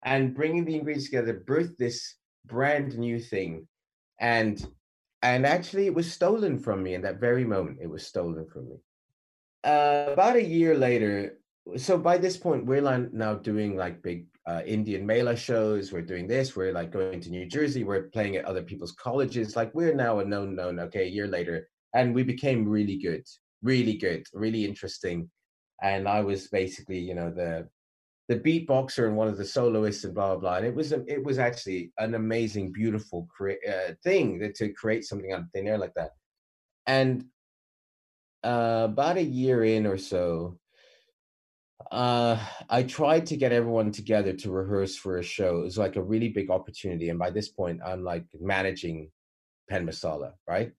and 0.05 0.35
bringing 0.35 0.63
the 0.63 0.75
ingredients 0.75 1.05
together 1.05 1.43
birthed 1.45 1.77
this 1.77 2.15
brand 2.45 2.97
new 2.97 3.19
thing 3.19 3.67
and 4.19 4.67
and 5.23 5.45
actually 5.45 5.87
it 5.87 5.93
was 5.93 6.11
stolen 6.11 6.59
from 6.59 6.83
me 6.83 6.93
in 6.93 7.01
that 7.01 7.19
very 7.19 7.43
moment 7.43 7.79
it 7.81 7.89
was 7.89 8.05
stolen 8.05 8.45
from 8.45 8.69
me 8.69 8.75
uh, 9.65 10.11
about 10.13 10.35
a 10.35 10.43
year 10.43 10.75
later 10.75 11.37
so 11.75 11.97
by 11.97 12.17
this 12.17 12.37
point 12.37 12.65
we're 12.65 12.81
now 13.11 13.33
doing 13.33 13.75
like 13.75 14.01
big 14.03 14.27
uh, 14.47 14.61
indian 14.65 15.05
mela 15.05 15.35
shows. 15.35 15.91
We're 15.91 16.03
doing 16.03 16.27
this. 16.27 16.55
We're 16.55 16.71
like 16.71 16.91
going 16.91 17.19
to 17.19 17.29
new 17.31 17.47
jersey. 17.47 17.83
We're 17.83 18.09
playing 18.09 18.35
at 18.35 18.45
other 18.45 18.61
people's 18.61 18.91
colleges. 18.91 19.55
Like 19.55 19.73
we're 19.73 19.95
now 19.95 20.19
a 20.19 20.25
known 20.25 20.55
known 20.55 20.79
okay 20.81 21.05
a 21.05 21.09
year 21.09 21.27
later. 21.27 21.67
And 21.95 22.13
we 22.13 22.23
became 22.23 22.67
really 22.67 22.97
good 22.97 23.23
really 23.63 23.97
good 23.97 24.23
really 24.33 24.63
interesting. 24.65 25.29
And 25.81 26.07
i 26.07 26.21
was 26.21 26.47
basically 26.47 26.99
you 26.99 27.15
know 27.15 27.31
the 27.31 27.67
the 28.27 28.39
beatboxer 28.39 29.07
and 29.07 29.15
one 29.15 29.27
of 29.27 29.37
the 29.37 29.45
soloists 29.45 30.03
and 30.03 30.13
blah 30.13 30.29
blah 30.31 30.39
blah. 30.39 30.55
And 30.57 30.65
it 30.65 30.75
was 30.75 30.91
a, 30.91 31.03
it 31.07 31.23
was 31.23 31.39
actually 31.39 31.91
an 31.97 32.15
amazing, 32.15 32.71
beautiful 32.71 33.27
cre- 33.35 33.63
uh, 33.67 33.93
thing 34.03 34.39
that, 34.39 34.55
to 34.55 34.69
create 34.69 35.05
something 35.05 35.31
out 35.31 35.41
of 35.41 35.45
thin 35.53 35.67
air 35.67 35.77
like 35.77 35.93
that. 35.95 36.11
And 36.87 37.25
uh, 38.45 38.85
about 38.85 39.17
a 39.17 39.23
year 39.23 39.63
in 39.63 39.85
or 39.87 39.97
so, 39.97 40.59
uh, 41.91 42.37
I 42.69 42.83
tried 42.83 43.25
to 43.27 43.37
get 43.37 43.51
everyone 43.51 43.91
together 43.91 44.33
to 44.33 44.51
rehearse 44.51 44.95
for 44.95 45.17
a 45.17 45.23
show. 45.23 45.59
It 45.59 45.63
was 45.63 45.77
like 45.77 45.95
a 45.95 46.03
really 46.03 46.29
big 46.29 46.49
opportunity, 46.49 47.09
and 47.09 47.19
by 47.19 47.31
this 47.31 47.49
point, 47.49 47.81
I'm 47.85 48.03
like 48.03 48.25
managing 48.39 49.11
Penn 49.69 49.85
Masala, 49.85 50.33
right? 50.47 50.71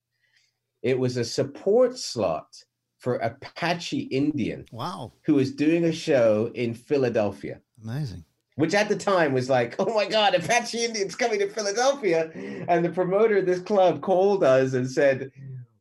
It 0.83 0.99
was 0.99 1.17
a 1.17 1.25
support 1.25 1.99
slot 1.99 2.47
for 2.99 3.17
Apache 3.17 4.01
Indian. 4.01 4.67
Wow. 4.73 5.12
Who 5.25 5.35
was 5.35 5.53
doing 5.53 5.85
a 5.85 5.93
show 5.93 6.51
in 6.55 6.75
Philadelphia. 6.75 7.61
Amazing. 7.83 8.25
Which 8.55 8.75
at 8.75 8.89
the 8.89 8.97
time 8.97 9.33
was 9.33 9.51
like, 9.51 9.77
oh 9.79 9.93
my 9.95 10.07
God, 10.07 10.35
Apache 10.35 10.85
Indian's 10.85 11.14
coming 11.14 11.39
to 11.41 11.49
Philadelphia. 11.49 12.31
And 12.69 12.85
the 12.85 12.91
promoter 12.91 13.39
of 13.39 13.47
this 13.47 13.61
club 13.61 14.01
called 14.01 14.45
us 14.45 14.73
and 14.73 14.91
said, 14.91 15.31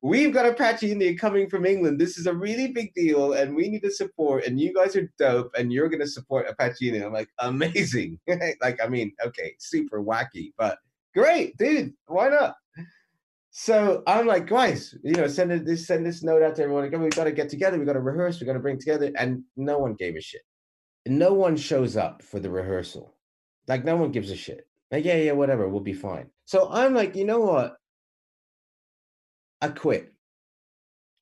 we've 0.06 0.32
got 0.32 0.46
Apache 0.46 0.92
Indian 0.92 1.18
coming 1.18 1.50
from 1.50 1.66
England. 1.66 2.00
This 2.00 2.20
is 2.20 2.28
a 2.28 2.34
really 2.34 2.68
big 2.68 2.94
deal, 2.94 3.34
and 3.34 3.56
we 3.56 3.70
need 3.70 3.82
to 3.82 3.92
support. 3.92 4.46
And 4.46 4.60
you 4.60 4.72
guys 4.72 4.96
are 4.96 5.12
dope, 5.18 5.52
and 5.58 5.74
you're 5.74 5.90
gonna 5.90 6.08
support 6.08 6.48
Apache 6.48 6.88
Indian. 6.88 7.06
I'm 7.06 7.14
like, 7.14 7.30
amazing. 7.40 8.20
like, 8.62 8.80
I 8.84 8.88
mean, 8.88 9.14
okay, 9.26 9.56
super 9.58 10.04
wacky, 10.04 10.54
but 10.58 10.78
great, 11.16 11.58
dude. 11.58 11.94
Why 12.06 12.30
not? 12.30 12.56
So 13.50 14.04
I'm 14.06 14.28
like, 14.28 14.48
guys, 14.48 14.94
you 15.02 15.14
know, 15.14 15.28
send 15.28 15.66
this 15.66 15.88
send 15.88 16.06
this 16.06 16.22
note 16.22 16.44
out 16.44 16.56
to 16.58 16.64
everyone. 16.64 16.92
we've 17.02 17.16
got 17.16 17.24
to 17.24 17.32
get 17.32 17.50
together. 17.50 17.78
We've 17.78 17.88
got 17.88 17.94
to 17.94 18.02
rehearse. 18.02 18.40
We 18.40 18.46
got 18.46 18.54
to 18.54 18.60
bring 18.60 18.78
together. 18.78 19.12
And 19.18 19.44
no 19.56 19.80
one 19.80 19.96
gave 19.96 20.16
a 20.16 20.22
shit. 20.22 20.42
No 21.08 21.34
one 21.34 21.56
shows 21.56 21.96
up 21.98 22.22
for 22.22 22.40
the 22.40 22.50
rehearsal. 22.50 23.16
Like 23.68 23.86
no 23.86 23.96
one 23.96 24.12
gives 24.12 24.30
a 24.30 24.36
shit. 24.36 24.68
Like 24.92 25.06
yeah, 25.06 25.16
yeah, 25.16 25.32
whatever. 25.32 25.68
We'll 25.68 25.80
be 25.80 25.94
fine. 25.94 26.30
So 26.44 26.70
I'm 26.70 26.94
like, 26.94 27.16
you 27.16 27.26
know 27.26 27.40
what? 27.40 27.78
I 29.66 29.70
quit. 29.70 30.14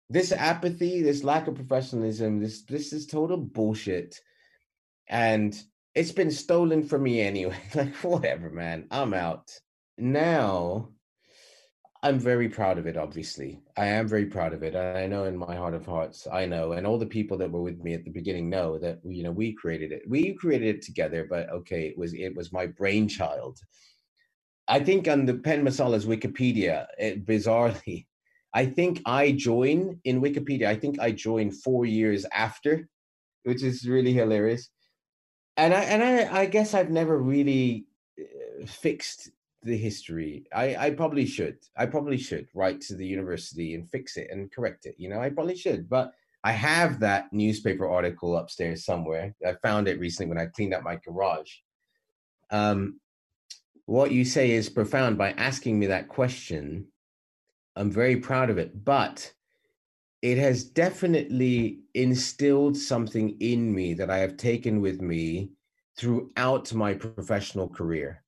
This 0.10 0.34
apathy, 0.34 1.02
this 1.02 1.24
lack 1.24 1.48
of 1.48 1.56
professionalism, 1.56 2.40
this 2.42 2.64
this 2.64 2.92
is 2.92 3.08
total 3.08 3.38
bullshit. 3.38 4.20
And 5.08 5.58
it's 5.96 6.12
been 6.12 6.32
stolen 6.32 6.84
from 6.84 7.04
me 7.04 7.22
anyway. 7.22 7.58
like 7.76 7.96
whatever, 7.96 8.50
man. 8.50 8.88
I'm 8.92 9.14
out. 9.14 9.50
Now 9.98 10.90
I'm 12.04 12.20
very 12.20 12.50
proud 12.50 12.78
of 12.78 12.86
it, 12.86 12.98
obviously. 12.98 13.62
I 13.78 13.86
am 13.86 14.10
very 14.10 14.26
proud 14.26 14.54
of 14.54 14.62
it. 14.62 14.76
I 14.76 15.08
know 15.08 15.24
in 15.24 15.38
my 15.38 15.56
heart 15.56 15.74
of 15.74 15.86
hearts, 15.86 16.28
I 16.30 16.46
know, 16.46 16.74
and 16.74 16.86
all 16.86 17.00
the 17.00 17.06
people 17.06 17.38
that 17.38 17.50
were 17.50 17.62
with 17.62 17.82
me 17.82 17.94
at 17.94 18.04
the 18.04 18.12
beginning 18.12 18.50
know 18.50 18.78
that 18.80 19.00
you 19.06 19.24
know 19.24 19.32
we 19.32 19.54
created 19.54 19.94
it. 19.94 20.02
We 20.06 20.34
created 20.34 20.76
it 20.76 20.82
together, 20.82 21.26
but 21.30 21.50
okay, 21.50 21.88
it 21.88 21.98
was 21.98 22.14
it 22.14 22.36
was 22.36 22.52
my 22.52 22.66
brainchild. 22.66 23.62
I 24.68 24.82
think 24.82 25.08
on 25.08 25.26
the 25.26 25.36
Penn 25.36 25.64
Masala's 25.64 26.06
Wikipedia, 26.06 26.88
it, 27.00 27.26
bizarrely, 27.26 28.08
I 28.54 28.66
think 28.66 29.02
I 29.06 29.32
join 29.32 30.00
in 30.04 30.22
Wikipedia. 30.22 30.68
I 30.68 30.76
think 30.76 31.00
I 31.00 31.12
joined 31.12 31.58
four 31.62 31.86
years 31.86 32.26
after, 32.32 32.88
which 33.44 33.64
is 33.64 33.88
really 33.88 34.14
hilarious. 34.14 34.70
And 35.58 35.74
I 35.74 35.82
and 35.84 36.04
I, 36.04 36.42
I 36.42 36.46
guess 36.46 36.74
I've 36.74 36.90
never 36.90 37.18
really 37.18 37.86
uh, 38.20 38.66
fixed 38.66 39.30
the 39.64 39.78
history. 39.78 40.46
I, 40.54 40.76
I 40.76 40.90
probably 40.92 41.26
should. 41.26 41.58
I 41.78 41.86
probably 41.86 42.18
should 42.18 42.48
write 42.54 42.82
to 42.82 42.96
the 42.96 43.06
university 43.06 43.76
and 43.76 43.90
fix 43.90 44.18
it 44.18 44.28
and 44.30 44.52
correct 44.52 44.86
it. 44.86 44.96
You 44.98 45.10
know, 45.10 45.20
I 45.20 45.30
probably 45.30 45.56
should. 45.56 45.90
But 45.90 46.12
I 46.44 46.52
have 46.52 47.00
that 47.00 47.32
newspaper 47.32 47.88
article 47.88 48.38
upstairs 48.38 48.86
somewhere. 48.86 49.34
I 49.46 49.54
found 49.64 49.88
it 49.88 50.00
recently 50.00 50.30
when 50.30 50.38
I 50.38 50.48
cleaned 50.48 50.74
up 50.74 50.84
my 50.84 50.98
garage. 50.98 51.52
Um, 52.52 53.00
what 53.86 54.12
you 54.12 54.26
say 54.26 54.52
is 54.52 54.70
profound 54.70 55.18
by 55.18 55.32
asking 55.32 55.80
me 55.80 55.88
that 55.88 56.10
question. 56.10 56.88
I'm 57.76 57.92
very 57.92 58.18
proud 58.18 58.50
of 58.50 58.58
it, 58.58 58.84
but 58.86 59.34
it 60.22 60.38
has 60.38 60.64
definitely 60.64 61.82
instilled 61.94 62.78
something 62.78 63.38
in 63.40 63.74
me 63.74 63.94
that 63.96 64.10
I 64.10 64.20
have 64.20 64.38
taken 64.38 64.82
with 64.82 65.02
me 65.02 65.52
throughout 65.98 66.74
my 66.74 66.94
professional 66.94 67.68
career 67.68 68.24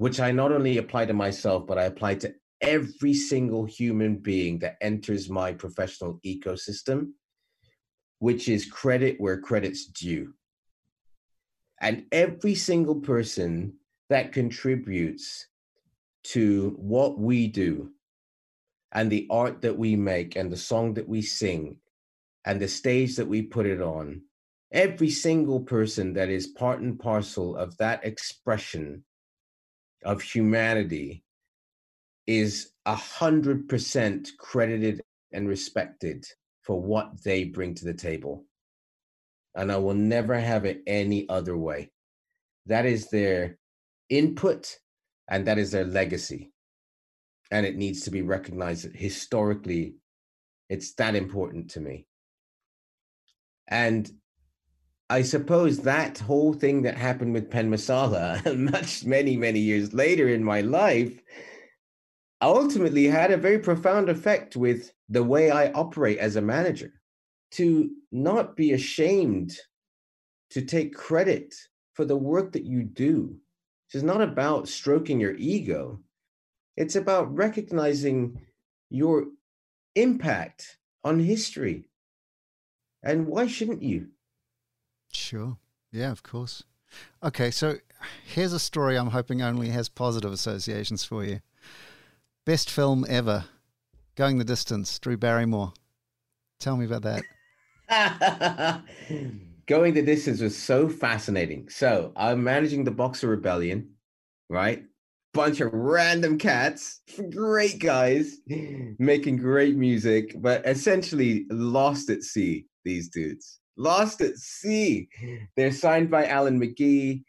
which 0.00 0.18
I 0.18 0.32
not 0.32 0.50
only 0.50 0.78
apply 0.78 1.04
to 1.04 1.12
myself, 1.12 1.66
but 1.66 1.76
I 1.76 1.82
apply 1.84 2.14
to 2.14 2.34
every 2.62 3.12
single 3.12 3.66
human 3.66 4.16
being 4.16 4.58
that 4.60 4.78
enters 4.80 5.28
my 5.28 5.52
professional 5.52 6.18
ecosystem, 6.24 7.10
which 8.18 8.48
is 8.48 8.64
credit 8.64 9.20
where 9.20 9.38
credit's 9.38 9.84
due. 9.88 10.32
And 11.82 12.06
every 12.12 12.54
single 12.54 12.94
person 12.94 13.74
that 14.08 14.32
contributes 14.32 15.48
to 16.28 16.74
what 16.78 17.18
we 17.18 17.46
do 17.46 17.90
and 18.92 19.10
the 19.10 19.26
art 19.30 19.62
that 19.62 19.78
we 19.78 19.96
make 19.96 20.36
and 20.36 20.50
the 20.50 20.56
song 20.56 20.94
that 20.94 21.08
we 21.08 21.22
sing 21.22 21.76
and 22.44 22.60
the 22.60 22.68
stage 22.68 23.16
that 23.16 23.28
we 23.28 23.42
put 23.42 23.66
it 23.66 23.80
on, 23.80 24.22
every 24.72 25.10
single 25.10 25.60
person 25.60 26.14
that 26.14 26.28
is 26.28 26.46
part 26.46 26.80
and 26.80 26.98
parcel 26.98 27.56
of 27.56 27.76
that 27.78 28.04
expression 28.04 29.04
of 30.04 30.22
humanity 30.22 31.22
is 32.26 32.72
a 32.86 32.94
hundred 32.94 33.68
percent 33.68 34.30
credited 34.38 35.00
and 35.32 35.48
respected 35.48 36.24
for 36.62 36.80
what 36.80 37.22
they 37.22 37.44
bring 37.44 37.74
to 37.74 37.84
the 37.84 37.94
table. 37.94 38.44
And 39.54 39.70
I 39.70 39.76
will 39.76 39.94
never 39.94 40.38
have 40.38 40.64
it 40.64 40.82
any 40.86 41.28
other 41.28 41.56
way. 41.56 41.90
That 42.66 42.86
is 42.86 43.10
their 43.10 43.58
input 44.08 44.78
and 45.28 45.46
that 45.46 45.58
is 45.58 45.72
their 45.72 45.84
legacy. 45.84 46.52
And 47.50 47.66
it 47.66 47.76
needs 47.76 48.02
to 48.02 48.10
be 48.10 48.22
recognized 48.22 48.84
that 48.84 48.94
historically. 48.94 49.94
It's 50.68 50.94
that 50.94 51.16
important 51.16 51.70
to 51.72 51.80
me. 51.80 52.06
And 53.66 54.10
I 55.08 55.22
suppose 55.22 55.78
that 55.78 56.18
whole 56.18 56.52
thing 56.52 56.82
that 56.82 56.96
happened 56.96 57.32
with 57.32 57.50
Penn 57.50 57.70
Masala, 57.70 58.56
much 58.72 59.04
many 59.04 59.36
many 59.36 59.58
years 59.58 59.92
later 59.92 60.28
in 60.28 60.44
my 60.44 60.60
life, 60.60 61.20
ultimately 62.40 63.06
had 63.06 63.32
a 63.32 63.36
very 63.36 63.58
profound 63.58 64.08
effect 64.08 64.56
with 64.56 64.92
the 65.08 65.24
way 65.24 65.50
I 65.50 65.72
operate 65.72 66.18
as 66.18 66.36
a 66.36 66.40
manager. 66.40 66.92
To 67.52 67.90
not 68.12 68.54
be 68.54 68.72
ashamed 68.72 69.56
to 70.50 70.62
take 70.62 70.94
credit 70.94 71.54
for 71.94 72.04
the 72.04 72.16
work 72.16 72.52
that 72.52 72.64
you 72.64 72.84
do. 72.84 73.36
It's 73.92 74.04
not 74.04 74.20
about 74.20 74.68
stroking 74.68 75.18
your 75.18 75.34
ego. 75.36 76.00
It's 76.76 76.96
about 76.96 77.34
recognizing 77.34 78.40
your 78.88 79.26
impact 79.94 80.78
on 81.04 81.20
history. 81.20 81.88
And 83.02 83.26
why 83.26 83.46
shouldn't 83.46 83.82
you? 83.82 84.08
Sure. 85.12 85.56
Yeah, 85.90 86.10
of 86.10 86.22
course. 86.22 86.64
Okay, 87.22 87.50
so 87.50 87.76
here's 88.24 88.52
a 88.52 88.58
story 88.58 88.96
I'm 88.96 89.08
hoping 89.08 89.42
only 89.42 89.68
has 89.68 89.88
positive 89.88 90.32
associations 90.32 91.04
for 91.04 91.24
you. 91.24 91.40
Best 92.44 92.70
film 92.70 93.04
ever, 93.08 93.44
Going 94.16 94.38
the 94.38 94.44
Distance, 94.44 94.98
Drew 94.98 95.16
Barrymore. 95.16 95.72
Tell 96.58 96.76
me 96.76 96.86
about 96.86 97.02
that. 97.02 97.22
Going 99.66 99.94
the 99.94 100.02
Distance 100.02 100.40
was 100.40 100.56
so 100.56 100.88
fascinating. 100.88 101.68
So 101.68 102.12
I'm 102.16 102.42
managing 102.42 102.84
the 102.84 102.90
Boxer 102.90 103.28
Rebellion, 103.28 103.90
right? 104.48 104.84
Bunch 105.32 105.60
of 105.60 105.72
random 105.72 106.38
cats, 106.38 107.02
great 107.30 107.78
guys, 107.78 108.38
making 108.98 109.36
great 109.36 109.76
music, 109.76 110.34
but 110.40 110.66
essentially 110.66 111.46
lost 111.50 112.10
at 112.10 112.22
sea, 112.22 112.66
these 112.84 113.08
dudes 113.08 113.60
Lost 113.80 114.20
at 114.20 114.36
Sea. 114.36 115.08
They're 115.56 115.72
signed 115.72 116.10
by 116.10 116.26
Alan 116.26 116.60
McGee. 116.60 117.22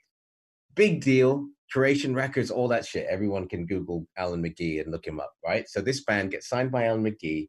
Big 0.75 1.01
deal. 1.01 1.47
Creation 1.71 2.13
Records, 2.13 2.51
all 2.51 2.67
that 2.67 2.85
shit. 2.85 3.07
Everyone 3.09 3.47
can 3.47 3.65
Google 3.65 4.05
Alan 4.17 4.43
McGee 4.43 4.81
and 4.81 4.91
look 4.91 5.07
him 5.07 5.21
up, 5.21 5.31
right? 5.45 5.69
So 5.69 5.79
this 5.79 6.03
band 6.03 6.31
gets 6.31 6.49
signed 6.49 6.69
by 6.69 6.83
Alan 6.83 7.05
McGee. 7.05 7.47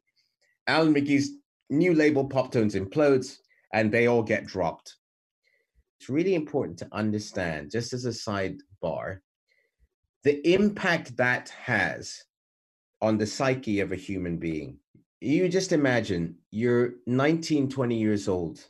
Alan 0.67 0.93
McGee's 0.93 1.31
new 1.69 1.93
label, 1.93 2.25
Pop 2.29 2.53
Tones, 2.53 2.75
implodes, 2.75 3.35
and 3.73 3.91
they 3.91 4.07
all 4.07 4.23
get 4.23 4.45
dropped. 4.45 4.95
It's 5.99 6.09
really 6.09 6.35
important 6.35 6.79
to 6.79 6.87
understand, 6.93 7.71
just 7.71 7.91
as 7.91 8.05
a 8.05 8.09
sidebar, 8.09 9.17
the 10.23 10.53
impact 10.53 11.17
that 11.17 11.49
has 11.49 12.23
on 13.01 13.17
the 13.17 13.27
psyche 13.27 13.79
of 13.81 13.91
a 13.91 13.97
human 13.97 14.37
being. 14.37 14.77
You 15.19 15.49
just 15.49 15.71
imagine 15.71 16.35
you're 16.51 16.95
19, 17.05 17.69
20 17.69 17.97
years 17.97 18.27
old 18.27 18.65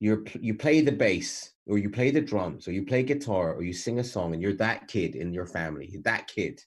you're 0.00 0.22
you 0.40 0.54
play 0.54 0.80
the 0.80 0.92
bass 0.92 1.52
or 1.66 1.78
you 1.78 1.90
play 1.90 2.10
the 2.10 2.20
drums 2.20 2.68
or 2.68 2.72
you 2.72 2.84
play 2.84 3.02
guitar 3.02 3.54
or 3.54 3.62
you 3.62 3.72
sing 3.72 3.98
a 3.98 4.04
song 4.04 4.32
and 4.32 4.42
you're 4.42 4.52
that 4.52 4.88
kid 4.88 5.14
in 5.16 5.32
your 5.32 5.46
family 5.46 5.98
that 6.04 6.26
kid 6.26 6.62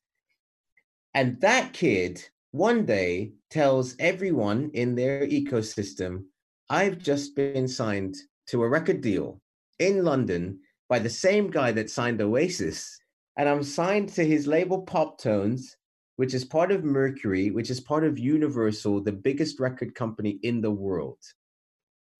and 1.13 1.39
that 1.41 1.73
kid 1.73 2.23
one 2.51 2.85
day 2.85 3.31
tells 3.49 3.95
everyone 3.99 4.71
in 4.73 4.95
their 4.95 5.27
ecosystem 5.27 6.23
i've 6.69 6.97
just 6.97 7.35
been 7.35 7.67
signed 7.67 8.15
to 8.47 8.63
a 8.63 8.67
record 8.67 9.01
deal 9.01 9.39
in 9.77 10.03
london 10.03 10.59
by 10.87 10.97
the 10.97 11.09
same 11.09 11.51
guy 11.51 11.71
that 11.71 11.89
signed 11.89 12.19
oasis 12.21 12.99
and 13.39 13.49
i'm 13.49 13.63
signed 13.63 14.09
to 14.09 14.23
his 14.23 14.45
label 14.45 14.83
pop 14.83 15.19
tones 15.19 15.75
which 16.19 16.33
is 16.33 16.43
part 16.43 16.69
of 16.69 16.83
mercury 16.83 17.49
which 17.49 17.69
is 17.69 17.79
part 17.79 18.03
of 18.03 18.19
universal 18.19 18.99
the 19.01 19.09
biggest 19.09 19.57
record 19.57 19.95
company 19.95 20.37
in 20.43 20.59
the 20.59 20.69
world. 20.69 21.17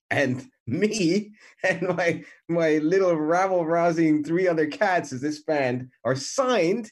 And 0.10 0.48
me 0.68 1.34
and 1.68 1.82
my 1.82 2.24
my 2.48 2.78
little 2.78 3.14
rabble 3.14 3.66
rousing 3.66 4.24
three 4.24 4.48
other 4.48 4.68
cats 4.68 5.12
as 5.12 5.20
this 5.20 5.44
band 5.44 5.90
are 6.06 6.16
signed 6.16 6.90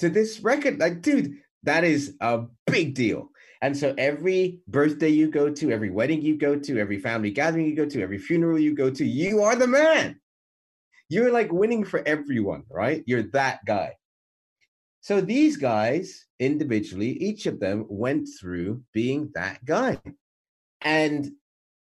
to 0.00 0.08
this 0.08 0.40
record. 0.40 0.80
Like 0.80 1.02
dude 1.02 1.36
that 1.62 1.84
is 1.84 2.16
a 2.20 2.46
big 2.66 2.94
deal. 2.94 3.28
And 3.62 3.76
so 3.76 3.94
every 3.96 4.58
birthday 4.66 5.10
you 5.10 5.30
go 5.30 5.50
to 5.50 5.70
every 5.70 5.90
wedding 5.90 6.20
you 6.20 6.36
go 6.36 6.58
to 6.58 6.80
every 6.80 6.98
family 6.98 7.30
gathering 7.30 7.66
you 7.66 7.76
go 7.76 7.86
to 7.86 8.02
every 8.02 8.18
funeral 8.18 8.58
you 8.58 8.74
go 8.74 8.90
to 8.90 9.04
you 9.04 9.42
are 9.42 9.54
the 9.54 9.68
man 9.68 10.18
you're 11.08 11.32
like 11.32 11.52
winning 11.52 11.84
for 11.84 12.02
everyone 12.06 12.64
right 12.70 13.04
you're 13.06 13.22
that 13.22 13.64
guy 13.66 13.92
So 15.00 15.20
these 15.20 15.56
guys 15.56 16.26
individually, 16.38 17.12
each 17.12 17.46
of 17.46 17.60
them 17.60 17.86
went 17.88 18.28
through 18.38 18.82
being 18.92 19.30
that 19.34 19.64
guy. 19.64 19.98
And 20.80 21.32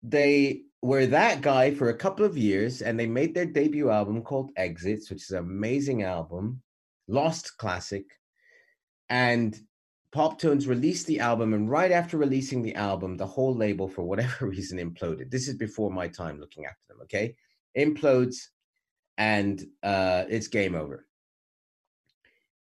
they 0.03 0.63
were 0.83 1.07
that 1.07 1.41
guy 1.43 1.73
for 1.73 1.89
a 1.91 1.97
couple 1.97 2.25
of 2.25 2.37
years 2.37 2.83
and 2.83 2.99
they 2.99 3.07
made 3.07 3.35
their 3.35 3.47
debut 3.47 3.91
album 3.91 4.23
called 4.23 4.51
Exits, 4.57 5.11
which 5.11 5.23
is 5.23 5.31
an 5.31 5.39
amazing 5.39 6.03
album, 6.03 6.63
lost 7.09 7.57
classic. 7.59 8.07
And 9.09 9.59
Pop 10.13 10.39
Tones 10.41 10.67
released 10.67 11.07
the 11.07 11.21
album, 11.21 11.55
and 11.55 11.71
right 11.71 11.93
after 11.93 12.19
releasing 12.19 12.63
the 12.63 12.75
album, 12.75 13.17
the 13.17 13.27
whole 13.27 13.55
label, 13.55 13.89
for 13.89 14.03
whatever 14.03 14.47
reason, 14.55 14.79
imploded. 14.79 15.31
This 15.31 15.49
is 15.49 15.57
before 15.57 15.91
my 15.91 16.09
time 16.09 16.41
looking 16.41 16.67
after 16.67 16.83
them, 16.89 16.99
okay? 17.05 17.35
Implodes, 17.79 18.49
and 19.23 19.65
uh, 19.85 20.25
it's 20.29 20.49
game 20.49 20.75
over. 20.75 21.07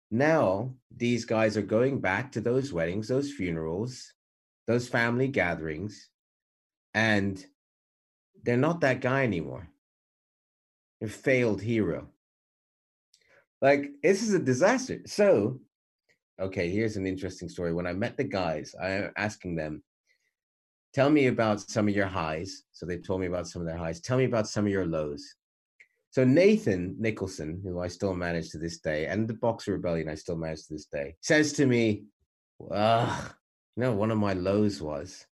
Now, 0.09 0.75
these 0.95 1.25
guys 1.25 1.57
are 1.57 1.73
going 1.75 1.99
back 1.99 2.31
to 2.31 2.41
those 2.41 2.71
weddings, 2.71 3.09
those 3.09 3.33
funerals, 3.33 4.13
those 4.65 4.87
family 4.87 5.27
gatherings, 5.27 6.09
and 6.93 7.45
they're 8.43 8.55
not 8.55 8.79
that 8.79 9.01
guy 9.01 9.23
anymore. 9.23 9.67
A 11.01 11.09
failed 11.09 11.61
hero. 11.61 12.07
Like, 13.61 13.91
this 14.01 14.23
is 14.23 14.33
a 14.33 14.39
disaster. 14.39 15.01
So, 15.05 15.59
okay, 16.39 16.69
here's 16.69 16.95
an 16.95 17.05
interesting 17.05 17.49
story. 17.49 17.73
When 17.73 17.87
I 17.87 17.91
met 17.91 18.15
the 18.15 18.23
guys, 18.23 18.73
I'm 18.81 19.11
asking 19.17 19.57
them, 19.57 19.83
tell 20.93 21.09
me 21.09 21.27
about 21.27 21.59
some 21.59 21.89
of 21.89 21.95
your 21.95 22.07
highs. 22.07 22.63
So 22.71 22.85
they 22.85 22.99
told 22.99 23.19
me 23.19 23.27
about 23.27 23.49
some 23.49 23.61
of 23.61 23.67
their 23.67 23.83
highs. 23.83 23.99
Tell 23.99 24.17
me 24.17 24.25
about 24.25 24.47
some 24.47 24.65
of 24.65 24.71
your 24.71 24.85
lows. 24.85 25.36
So 26.17 26.23
Nathan 26.23 26.95
Nicholson, 26.97 27.61
who 27.63 27.79
I 27.79 27.87
still 27.89 28.15
manage 28.15 28.49
to 28.49 28.57
this 28.57 28.79
day, 28.79 29.05
and 29.05 29.27
the 29.27 29.35
Boxer 29.35 29.73
Rebellion 29.73 30.09
I 30.09 30.15
still 30.15 30.35
manage 30.35 30.65
to 30.65 30.73
this 30.73 30.85
day, 30.85 31.13
says 31.21 31.53
to 31.53 31.67
me, 31.67 32.05
"Ugh, 32.71 33.35
you 33.75 33.83
know, 33.83 33.93
one 33.93 34.09
of 34.09 34.17
my 34.17 34.33
lows 34.33 34.81
was 34.81 35.27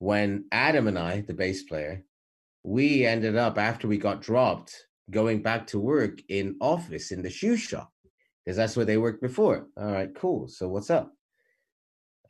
when 0.00 0.46
Adam 0.50 0.88
and 0.88 0.98
I, 0.98 1.20
the 1.20 1.32
bass 1.32 1.62
player, 1.62 2.04
we 2.64 3.06
ended 3.06 3.36
up 3.36 3.56
after 3.56 3.86
we 3.86 3.98
got 3.98 4.20
dropped 4.20 4.84
going 5.12 5.42
back 5.42 5.68
to 5.68 5.78
work 5.78 6.18
in 6.28 6.56
office 6.60 7.12
in 7.12 7.22
the 7.22 7.30
shoe 7.30 7.56
shop 7.56 7.92
because 8.44 8.56
that's 8.56 8.76
where 8.76 8.86
they 8.86 8.96
worked 8.96 9.22
before. 9.22 9.68
All 9.76 9.92
right, 9.92 10.12
cool. 10.12 10.48
So 10.48 10.66
what's 10.66 10.90
up? 10.90 11.12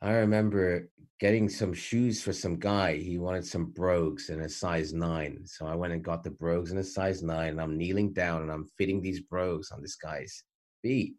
I 0.01 0.13
remember 0.13 0.89
getting 1.19 1.47
some 1.47 1.73
shoes 1.73 2.23
for 2.23 2.33
some 2.33 2.57
guy. 2.57 2.97
He 2.97 3.19
wanted 3.19 3.45
some 3.45 3.65
brogues 3.65 4.29
in 4.29 4.41
a 4.41 4.49
size 4.49 4.91
nine. 4.91 5.41
So 5.45 5.67
I 5.67 5.75
went 5.75 5.93
and 5.93 6.03
got 6.03 6.23
the 6.23 6.31
brogues 6.31 6.71
in 6.71 6.79
a 6.79 6.83
size 6.83 7.21
nine. 7.21 7.49
And 7.49 7.61
I'm 7.61 7.77
kneeling 7.77 8.11
down 8.11 8.41
and 8.41 8.51
I'm 8.51 8.65
fitting 8.77 9.01
these 9.01 9.19
brogues 9.21 9.71
on 9.71 9.81
this 9.81 9.95
guy's 9.95 10.43
feet. 10.81 11.17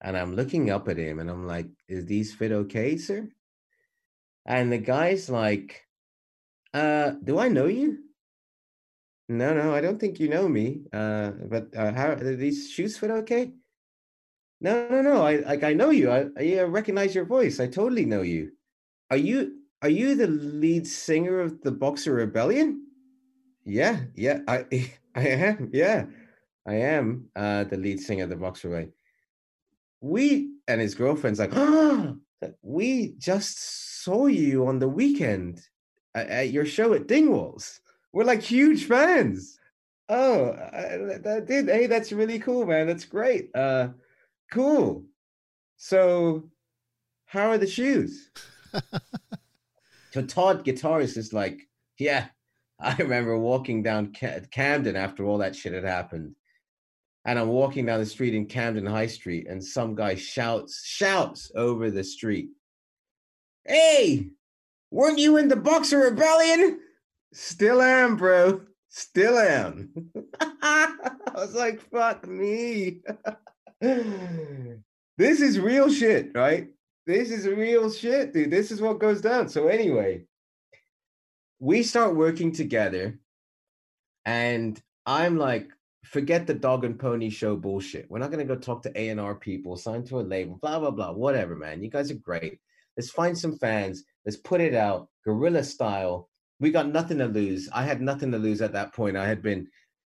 And 0.00 0.16
I'm 0.16 0.34
looking 0.34 0.70
up 0.70 0.88
at 0.88 0.96
him 0.96 1.18
and 1.18 1.28
I'm 1.28 1.46
like, 1.46 1.66
is 1.88 2.06
these 2.06 2.34
fit 2.34 2.52
okay, 2.52 2.96
sir? 2.96 3.28
And 4.46 4.72
the 4.72 4.78
guy's 4.78 5.28
like, 5.28 5.82
uh, 6.72 7.12
do 7.22 7.38
I 7.38 7.48
know 7.48 7.66
you? 7.66 7.98
No, 9.28 9.52
no, 9.52 9.74
I 9.74 9.82
don't 9.82 10.00
think 10.00 10.18
you 10.18 10.30
know 10.30 10.48
me. 10.48 10.84
Uh, 10.90 11.32
but 11.50 11.76
uh, 11.76 11.92
how 11.92 12.14
these 12.14 12.70
shoes 12.70 12.96
fit 12.96 13.10
okay? 13.10 13.52
No, 14.60 14.88
no, 14.88 15.02
no. 15.02 15.22
I 15.22 15.36
like 15.36 15.62
I 15.62 15.72
know 15.72 15.90
you. 15.90 16.10
I, 16.10 16.28
I 16.38 16.60
recognize 16.62 17.14
your 17.14 17.24
voice. 17.24 17.60
I 17.60 17.66
totally 17.68 18.04
know 18.04 18.22
you. 18.22 18.52
Are 19.10 19.16
you 19.16 19.58
are 19.82 19.88
you 19.88 20.14
the 20.16 20.26
lead 20.28 20.86
singer 20.86 21.40
of 21.40 21.62
the 21.62 21.72
Boxer 21.72 22.14
Rebellion? 22.14 22.86
Yeah, 23.64 24.00
yeah, 24.14 24.40
I 24.48 24.66
I 25.16 25.28
am. 25.28 25.70
Yeah, 25.72 26.06
I 26.66 26.74
am 26.76 27.30
uh, 27.36 27.64
the 27.64 27.76
lead 27.78 28.00
singer 28.00 28.24
of 28.24 28.30
the 28.30 28.36
Boxer 28.36 28.68
Rebellion. 28.68 28.92
We 30.00 30.52
and 30.66 30.80
his 30.80 30.94
girlfriend's 30.94 31.38
like, 31.38 31.50
oh, 31.54 32.16
we 32.62 33.14
just 33.18 34.02
saw 34.02 34.26
you 34.26 34.66
on 34.66 34.78
the 34.78 34.88
weekend 34.88 35.60
at, 36.14 36.50
your 36.50 36.64
show 36.66 36.94
at 36.94 37.06
Dingwalls. 37.06 37.80
We're 38.12 38.24
like 38.24 38.42
huge 38.42 38.84
fans. 38.84 39.58
Oh, 40.08 40.52
I, 40.52 41.18
that 41.22 41.44
did. 41.46 41.68
Hey, 41.68 41.86
that's 41.86 42.12
really 42.12 42.38
cool, 42.38 42.66
man. 42.66 42.86
That's 42.86 43.04
great. 43.04 43.50
Uh, 43.54 43.88
cool. 44.50 45.04
So, 45.76 46.50
how 47.26 47.50
are 47.50 47.58
the 47.58 47.66
shoes? 47.66 48.30
so 50.12 50.22
Todd, 50.22 50.64
guitarist, 50.64 51.16
is 51.16 51.32
like, 51.32 51.60
yeah, 51.98 52.26
I 52.80 52.96
remember 52.96 53.38
walking 53.38 53.82
down 53.82 54.12
Camden 54.12 54.96
after 54.96 55.24
all 55.24 55.38
that 55.38 55.56
shit 55.56 55.72
had 55.72 55.84
happened. 55.84 56.34
And 57.24 57.38
I'm 57.38 57.48
walking 57.48 57.86
down 57.86 58.00
the 58.00 58.06
street 58.06 58.34
in 58.34 58.46
Camden 58.46 58.86
High 58.86 59.08
Street, 59.08 59.48
and 59.48 59.62
some 59.62 59.94
guy 59.94 60.14
shouts, 60.14 60.84
shouts 60.86 61.52
over 61.54 61.90
the 61.90 62.04
street, 62.04 62.50
Hey, 63.64 64.30
weren't 64.90 65.18
you 65.18 65.36
in 65.36 65.48
the 65.48 65.56
Boxer 65.56 65.98
Rebellion? 65.98 66.80
Still 67.34 67.82
am, 67.82 68.16
bro. 68.16 68.62
Still 68.88 69.36
am. 69.36 69.90
I 70.40 70.94
was 71.34 71.54
like, 71.54 71.82
fuck 71.90 72.26
me. 72.26 73.02
this 73.80 75.40
is 75.40 75.58
real 75.58 75.90
shit, 75.90 76.32
right? 76.34 76.68
This 77.06 77.30
is 77.30 77.46
real 77.46 77.90
shit, 77.90 78.34
dude. 78.34 78.50
This 78.50 78.70
is 78.70 78.80
what 78.80 78.98
goes 78.98 79.20
down. 79.20 79.48
So 79.48 79.68
anyway, 79.68 80.24
we 81.60 81.82
start 81.82 82.16
working 82.16 82.52
together, 82.52 83.18
and 84.24 84.80
I'm 85.06 85.38
like, 85.38 85.68
forget 86.04 86.46
the 86.46 86.54
dog 86.54 86.84
and 86.84 86.98
pony 86.98 87.30
show 87.30 87.56
bullshit. 87.56 88.10
We're 88.10 88.18
not 88.18 88.32
gonna 88.32 88.44
go 88.44 88.56
talk 88.56 88.82
to 88.82 89.00
A 89.00 89.10
and 89.10 89.20
R 89.20 89.36
people, 89.36 89.76
sign 89.76 90.04
to 90.06 90.18
a 90.18 90.22
label, 90.22 90.58
blah 90.60 90.80
blah 90.80 90.90
blah. 90.90 91.12
Whatever, 91.12 91.54
man. 91.54 91.82
You 91.82 91.88
guys 91.88 92.10
are 92.10 92.14
great. 92.14 92.58
Let's 92.96 93.10
find 93.10 93.38
some 93.38 93.56
fans. 93.58 94.04
Let's 94.26 94.38
put 94.38 94.60
it 94.60 94.74
out, 94.74 95.08
guerrilla 95.24 95.62
style. 95.62 96.28
We 96.58 96.72
got 96.72 96.88
nothing 96.88 97.18
to 97.18 97.26
lose. 97.26 97.68
I 97.72 97.84
had 97.84 98.00
nothing 98.00 98.32
to 98.32 98.38
lose 98.38 98.60
at 98.60 98.72
that 98.72 98.92
point. 98.92 99.16
I 99.16 99.28
had 99.28 99.40
been 99.40 99.68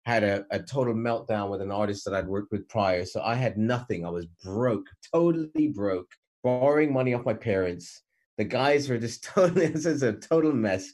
had 0.06 0.24
a, 0.24 0.46
a 0.52 0.60
total 0.60 0.94
meltdown 0.94 1.50
with 1.50 1.62
an 1.62 1.72
artist 1.72 2.06
that 2.06 2.14
I'd 2.14 2.28
worked 2.28 2.52
with 2.52 2.68
prior. 2.68 3.06
So 3.06 3.22
I 3.22 3.36
had 3.36 3.58
nothing. 3.58 4.06
I 4.06 4.10
was 4.10 4.26
broke, 4.44 4.88
totally 5.14 5.70
broke, 5.70 6.12
borrowing 6.44 6.92
money 6.92 7.14
off 7.14 7.26
my 7.26 7.34
parents. 7.34 8.02
The 8.38 8.44
guys 8.44 8.90
were 8.90 8.98
just 8.98 9.24
totally, 9.36 9.68
this 9.68 9.86
is 9.86 10.04
a 10.04 10.14
total 10.14 10.52
mess. 10.52 10.92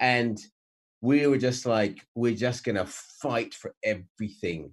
And 0.00 0.38
we 1.00 1.26
were 1.26 1.38
just 1.38 1.64
like, 1.64 2.06
we're 2.14 2.36
just 2.36 2.64
going 2.64 2.76
to 2.76 2.86
fight 2.86 3.54
for 3.54 3.74
everything. 3.82 4.72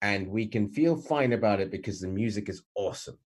And 0.00 0.28
we 0.28 0.46
can 0.46 0.68
feel 0.68 0.96
fine 0.96 1.32
about 1.32 1.60
it 1.60 1.70
because 1.70 2.00
the 2.00 2.08
music 2.08 2.48
is 2.48 2.62
awesome. 2.74 3.18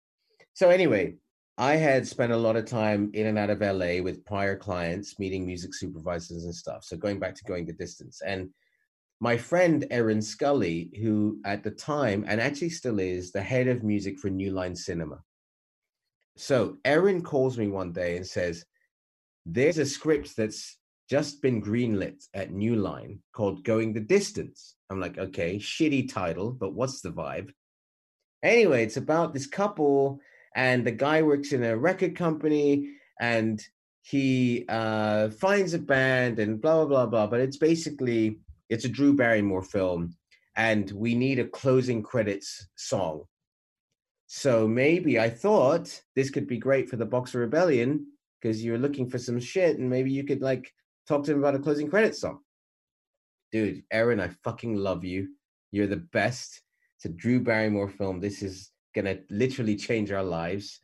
So, 0.55 0.70
anyway, 0.70 1.16
I 1.57 1.77
had 1.77 2.07
spent 2.07 2.33
a 2.33 2.37
lot 2.37 2.57
of 2.57 2.64
time 2.64 3.11
in 3.14 3.27
and 3.27 3.39
out 3.39 3.51
of 3.51 3.61
LA 3.61 4.03
with 4.03 4.25
prior 4.25 4.57
clients, 4.57 5.18
meeting 5.20 5.47
music 5.47 5.72
supervisors 5.72 6.45
and 6.45 6.55
stuff. 6.55 6.83
So, 6.85 6.97
going 6.97 7.20
back 7.20 7.37
to 7.37 7.45
going 7.45 7.64
the 7.64 7.72
distance. 7.72 8.22
And 8.27 8.51
my 9.21 9.37
friend 9.37 9.87
Erin 9.91 10.21
Scully, 10.21 10.91
who 11.01 11.39
at 11.45 11.62
the 11.62 11.71
time 11.71 12.25
and 12.27 12.41
actually 12.41 12.71
still 12.71 12.99
is 12.99 13.33
the 13.33 13.43
head 13.43 13.69
of 13.69 13.83
music 13.83 14.19
for 14.19 14.29
New 14.29 14.51
Line 14.51 14.77
Cinema. 14.77 15.23
So 16.37 16.79
Erin 16.85 17.23
calls 17.23 17.57
me 17.57 17.69
one 17.69 17.93
day 17.93 18.17
and 18.17 18.27
says, 18.27 18.65
There's 19.47 19.79
a 19.79 19.87
script 19.87 20.37
that's 20.37 20.79
just 21.09 21.43
been 21.43 21.62
greenlit 21.62 22.25
at 22.35 22.53
New 22.53 22.77
Line 22.77 23.21
called 23.33 23.65
Going 23.65 23.93
the 23.93 24.01
Distance. 24.01 24.75
I'm 24.91 25.01
like, 25.01 25.19
okay, 25.19 25.57
shitty 25.57 26.12
title, 26.12 26.53
but 26.53 26.75
what's 26.75 27.01
the 27.01 27.11
vibe? 27.11 27.51
Anyway, 28.43 28.85
it's 28.85 28.97
about 28.97 29.33
this 29.33 29.47
couple, 29.47 30.21
and 30.55 30.87
the 30.87 30.93
guy 30.93 31.23
works 31.23 31.53
in 31.53 31.65
a 31.65 31.77
record 31.77 32.17
company, 32.17 32.91
and 33.21 33.62
he 34.03 34.67
uh, 34.69 35.31
finds 35.31 35.73
a 35.73 35.79
band 35.79 36.39
and 36.39 36.61
blah 36.61 36.85
blah 36.85 37.07
blah 37.07 37.07
blah. 37.07 37.27
But 37.27 37.41
it's 37.41 37.57
basically 37.57 38.39
it's 38.69 38.85
a 38.85 38.89
Drew 38.89 39.15
Barrymore 39.15 39.62
film, 39.62 40.17
and 40.57 40.91
we 40.93 41.15
need 41.15 41.39
a 41.39 41.49
closing 41.49 42.03
credits 42.03 42.69
song. 42.77 43.25
So 44.27 44.67
maybe 44.67 45.19
I 45.19 45.31
thought 45.31 46.03
this 46.17 46.31
could 46.31 46.47
be 46.47 46.59
great 46.59 46.89
for 46.89 46.97
the 46.97 47.07
Boxer 47.07 47.41
Rebellion 47.41 48.07
because 48.41 48.65
you're 48.65 48.79
looking 48.79 49.09
for 49.09 49.19
some 49.19 49.39
shit, 49.41 49.79
and 49.79 49.89
maybe 49.89 50.11
you 50.11 50.25
could 50.25 50.43
like 50.43 50.73
talk 51.07 51.25
to 51.25 51.33
him 51.33 51.39
about 51.39 51.55
a 51.55 51.59
closing 51.59 51.89
credits 51.89 52.21
song. 52.21 52.41
Dude, 53.53 53.83
Erin, 53.91 54.21
I 54.21 54.29
fucking 54.43 54.75
love 54.77 55.05
you. 55.05 55.29
You're 55.71 55.87
the 55.87 55.97
best. 55.97 56.62
It's 56.97 57.05
a 57.05 57.09
Drew 57.11 57.41
Barrymore 57.41 57.89
film. 57.89 58.21
This 58.21 58.43
is 58.43 58.71
gonna 58.95 59.19
literally 59.31 59.77
change 59.77 60.11
our 60.12 60.23
lives. 60.23 60.81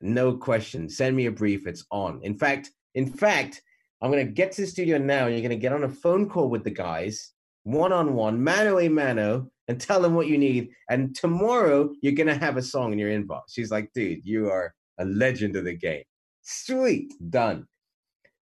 No 0.00 0.36
question. 0.36 0.88
Send 0.88 1.14
me 1.14 1.26
a 1.26 1.32
brief. 1.32 1.66
It's 1.66 1.84
on. 1.90 2.20
In 2.22 2.38
fact, 2.38 2.70
in 2.94 3.06
fact, 3.06 3.62
I'm 4.02 4.10
going 4.10 4.26
to 4.26 4.32
get 4.32 4.52
to 4.52 4.62
the 4.62 4.66
studio 4.66 4.98
now 4.98 5.26
and 5.26 5.34
you're 5.34 5.42
going 5.42 5.50
to 5.50 5.56
get 5.56 5.72
on 5.72 5.84
a 5.84 5.88
phone 5.88 6.28
call 6.28 6.48
with 6.48 6.64
the 6.64 6.70
guys, 6.70 7.32
one 7.64 7.92
on 7.92 8.14
one, 8.14 8.42
mano 8.42 8.78
a 8.78 8.88
mano, 8.88 9.50
and 9.68 9.80
tell 9.80 10.00
them 10.00 10.14
what 10.14 10.26
you 10.26 10.38
need. 10.38 10.70
And 10.88 11.14
tomorrow 11.14 11.90
you're 12.02 12.14
going 12.14 12.26
to 12.26 12.34
have 12.34 12.56
a 12.56 12.62
song 12.62 12.92
in 12.92 12.98
your 12.98 13.10
inbox. 13.10 13.42
She's 13.50 13.70
like, 13.70 13.92
dude, 13.92 14.24
you 14.24 14.50
are 14.50 14.74
a 14.98 15.04
legend 15.04 15.56
of 15.56 15.64
the 15.64 15.74
game. 15.74 16.04
Sweet. 16.42 17.12
Done. 17.30 17.66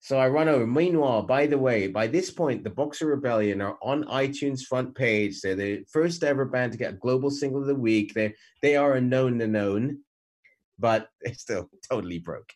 So 0.01 0.17
I 0.17 0.29
run 0.29 0.47
over. 0.47 0.65
Meanwhile, 0.65 1.23
by 1.23 1.45
the 1.45 1.57
way, 1.57 1.87
by 1.87 2.07
this 2.07 2.31
point, 2.31 2.63
the 2.63 2.69
Boxer 2.69 3.07
Rebellion 3.07 3.61
are 3.61 3.77
on 3.81 4.05
iTunes 4.05 4.61
front 4.61 4.95
page. 4.95 5.41
They're 5.41 5.55
the 5.55 5.83
first 5.91 6.23
ever 6.23 6.45
band 6.45 6.71
to 6.71 6.77
get 6.77 6.93
a 6.93 6.97
global 6.97 7.29
single 7.29 7.61
of 7.61 7.67
the 7.67 7.75
week. 7.75 8.13
They 8.13 8.33
they 8.61 8.77
are 8.77 8.93
a 8.93 9.01
known 9.01 9.37
the 9.37 9.47
known, 9.47 9.99
but 10.77 11.09
they're 11.21 11.33
still 11.33 11.69
totally 11.89 12.19
broke. 12.19 12.49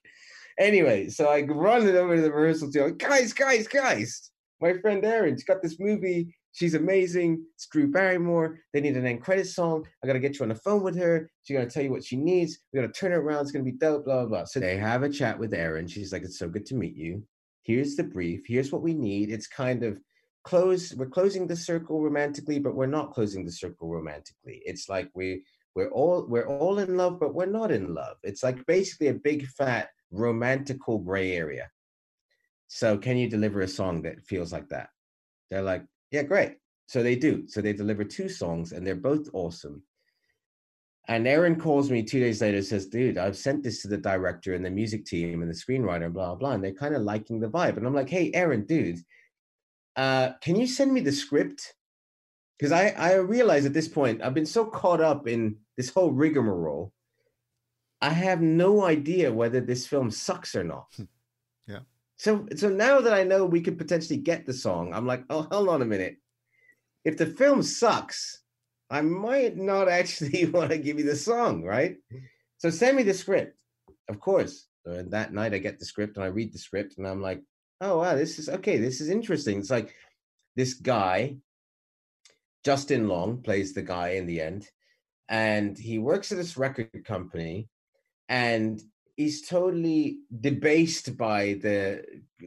Anyway, 0.60 1.10
so 1.10 1.28
I 1.28 1.42
run 1.42 1.88
it 1.88 1.96
over 1.96 2.16
to 2.16 2.22
the 2.22 2.32
rehearsal 2.32 2.72
team. 2.72 2.98
Guys, 2.98 3.34
guys, 3.34 3.68
guys! 3.68 4.32
My 4.62 4.74
friend 4.74 5.04
Erin, 5.04 5.36
she's 5.36 5.44
got 5.44 5.62
this 5.62 5.80
movie. 5.80 6.36
She's 6.52 6.76
amazing. 6.76 7.44
It's 7.56 7.68
Drew 7.68 7.90
Barrymore. 7.92 8.60
They 8.74 8.82
need 8.82 8.96
an 8.96 9.08
end 9.08 9.24
credit 9.24 9.48
song. 9.48 9.88
I 10.04 10.08
gotta 10.08 10.20
get 10.20 10.38
you 10.38 10.44
on 10.44 10.50
the 10.50 10.56
phone 10.56 10.84
with 10.84 10.96
her. 10.98 11.30
She's 11.44 11.58
gonna 11.58 11.70
tell 11.70 11.84
you 11.84 11.92
what 11.92 12.04
she 12.04 12.16
needs. 12.16 12.60
We 12.72 12.80
gotta 12.80 12.94
turn 12.94 13.12
it 13.12 13.16
around. 13.16 13.42
It's 13.42 13.52
gonna 13.52 13.66
be 13.66 13.72
dope. 13.72 14.06
Blah 14.06 14.22
blah 14.22 14.26
blah. 14.26 14.44
So 14.46 14.60
they 14.60 14.78
have 14.78 15.04
a 15.04 15.10
chat 15.10 15.40
with 15.40 15.54
Erin. 15.54 15.88
She's 15.88 16.14
like, 16.14 16.24
"It's 16.24 16.38
so 16.38 16.48
good 16.48 16.66
to 16.68 16.76
meet 16.76 16.96
you." 16.96 17.24
here's 17.64 17.96
the 17.96 18.04
brief 18.04 18.44
here's 18.46 18.72
what 18.72 18.82
we 18.82 18.94
need 18.94 19.30
it's 19.30 19.48
kind 19.48 19.84
of 19.84 20.00
close 20.44 20.94
we're 20.96 21.06
closing 21.06 21.48
the 21.48 21.56
circle 21.56 22.02
romantically 22.02 22.60
but 22.60 22.76
we're 22.76 22.86
not 22.86 23.14
closing 23.14 23.46
the 23.46 23.52
circle 23.52 23.90
romantically 23.90 24.62
it's 24.66 24.90
like 24.90 25.10
we 25.16 25.44
we're 25.76 25.92
all 25.92 26.26
we're 26.28 26.48
all 26.48 26.80
in 26.80 26.98
love 26.98 27.20
but 27.20 27.34
we're 27.34 27.46
not 27.46 27.72
in 27.72 27.94
love 27.94 28.18
it's 28.24 28.44
like 28.44 28.64
basically 28.66 29.08
a 29.08 29.14
big 29.14 29.48
fat 29.48 29.90
romantical 30.14 31.00
gray 31.00 31.36
area 31.36 31.70
so 32.68 32.98
can 32.98 33.18
you 33.18 33.30
deliver 33.30 33.62
a 33.62 33.68
song 33.68 34.02
that 34.02 34.24
feels 34.26 34.54
like 34.54 34.70
that 34.70 34.90
they're 35.50 35.62
like 35.62 35.84
yeah 36.12 36.24
great 36.24 36.58
so 36.88 37.04
they 37.04 37.16
do 37.16 37.48
so 37.48 37.62
they 37.62 37.74
deliver 37.74 38.04
two 38.04 38.30
songs 38.30 38.72
and 38.72 38.86
they're 38.86 38.96
both 38.96 39.28
awesome 39.34 39.84
and 41.08 41.28
Erin 41.28 41.60
calls 41.60 41.92
me 41.92 42.02
two 42.02 42.20
days 42.20 42.42
later, 42.42 42.62
says, 42.62 42.88
dude, 42.88 43.18
I've 43.18 43.36
sent 43.36 43.62
this 43.64 43.82
to 43.82 43.90
the 43.90 43.98
director 43.98 44.54
and 44.54 44.66
the 44.66 44.70
music 44.70 45.06
team 45.06 45.42
and 45.42 45.52
the 45.52 45.56
screenwriter 45.56 46.06
and 46.06 46.14
blah, 46.14 46.36
blah, 46.36 46.52
And 46.52 46.64
they're 46.64 46.74
kind 46.74 46.96
of 46.96 47.02
liking 47.02 47.40
the 47.40 47.50
vibe. 47.50 47.76
And 47.76 47.86
I'm 47.86 47.94
like, 47.94 48.10
hey, 48.10 48.32
Erin, 48.34 48.66
dude, 48.66 49.00
uh, 49.98 50.32
can 50.42 50.56
you 50.56 50.66
send 50.66 50.94
me 50.94 51.02
the 51.02 51.12
script? 51.12 51.74
Because 52.58 52.72
I, 52.72 52.90
I 52.98 53.16
realize 53.16 53.66
at 53.66 53.74
this 53.74 53.90
point, 53.90 54.22
I've 54.22 54.34
been 54.34 54.46
so 54.46 54.66
caught 54.66 55.02
up 55.02 55.28
in 55.28 55.58
this 55.76 55.90
whole 55.90 56.12
rigmarole. 56.12 56.94
I 58.04 58.10
have 58.10 58.42
no 58.42 58.84
idea 58.84 59.32
whether 59.32 59.62
this 59.62 59.88
film 59.88 60.12
sucks 60.12 60.56
or 60.56 60.64
not. 60.66 60.88
Hmm. 60.98 61.04
yeah. 61.68 61.80
So, 62.18 62.46
so 62.54 62.68
now 62.68 63.00
that 63.00 63.14
I 63.14 63.24
know 63.24 63.46
we 63.46 63.62
could 63.62 63.78
potentially 63.78 64.20
get 64.20 64.46
the 64.46 64.52
song, 64.52 64.94
I'm 64.94 65.08
like, 65.08 65.24
oh, 65.30 65.48
hold 65.50 65.70
on 65.70 65.82
a 65.82 65.86
minute. 65.86 66.18
If 67.06 67.18
the 67.18 67.28
film 67.28 67.64
sucks, 67.64 68.42
I 68.90 69.00
might 69.00 69.56
not 69.56 69.88
actually 70.00 70.46
want 70.48 70.72
to 70.72 70.78
give 70.78 71.00
you 71.00 71.06
the 71.06 71.16
song, 71.16 71.64
right? 71.64 71.96
So 72.58 72.70
send 72.70 72.98
me 72.98 73.04
the 73.04 73.14
script. 73.14 73.62
Of 74.10 74.20
course. 74.20 74.68
So 74.86 75.02
that 75.02 75.34
night 75.34 75.54
I 75.54 75.60
get 75.60 75.80
the 75.80 75.86
script 75.86 76.18
and 76.18 76.26
I 76.26 76.28
read 76.28 76.52
the 76.52 76.60
script 76.60 76.98
and 76.98 77.08
I'm 77.08 77.22
like, 77.22 77.42
oh 77.80 78.00
wow, 78.00 78.16
this 78.16 78.38
is 78.38 78.50
okay, 78.50 78.78
this 78.80 79.00
is 79.00 79.10
interesting. 79.10 79.60
It's 79.60 79.72
like 79.72 79.94
this 80.58 80.74
guy, 80.74 81.38
Justin 82.66 83.08
Long, 83.08 83.42
plays 83.42 83.74
the 83.74 83.82
guy 83.82 84.10
in 84.10 84.26
the 84.26 84.42
end, 84.42 84.70
and 85.30 85.78
he 85.78 86.00
works 86.00 86.34
at 86.34 86.38
this 86.38 86.58
record 86.58 87.06
company 87.06 87.70
and 88.34 88.82
he's 89.16 89.48
totally 89.48 90.18
debased 90.42 91.16
by 91.18 91.60
the 91.62 92.04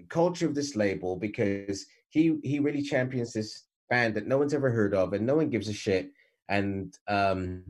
culture 0.09 0.47
of 0.47 0.55
this 0.57 0.74
label 0.74 1.14
because 1.14 1.87
he 2.09 2.39
he 2.43 2.59
really 2.59 2.82
champions 2.82 3.32
this 3.32 3.66
band 3.89 4.14
that 4.16 4.26
no 4.26 4.37
one's 4.37 4.53
ever 4.53 4.70
heard 4.70 4.95
of 4.95 5.12
and 5.12 5.24
no 5.24 5.37
one 5.37 5.49
gives 5.49 5.68
a 5.68 5.72
shit 5.72 6.11
and 6.49 6.99
um, 7.07 7.62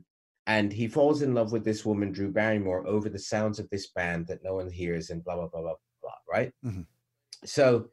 and 0.46 0.72
he 0.72 0.88
falls 0.88 1.22
in 1.22 1.34
love 1.34 1.52
with 1.52 1.64
this 1.64 1.84
woman, 1.84 2.12
Drew 2.12 2.30
Barrymore, 2.30 2.86
over 2.86 3.08
the 3.08 3.18
sounds 3.18 3.58
of 3.58 3.68
this 3.68 3.88
band 3.88 4.28
that 4.28 4.44
no 4.44 4.54
one 4.54 4.70
hears, 4.70 5.10
and 5.10 5.22
blah 5.24 5.34
blah 5.34 5.48
blah 5.48 5.60
blah 5.60 5.74
blah. 6.02 6.12
Right. 6.30 6.52
Mm-hmm. 6.64 6.82
So 7.44 7.88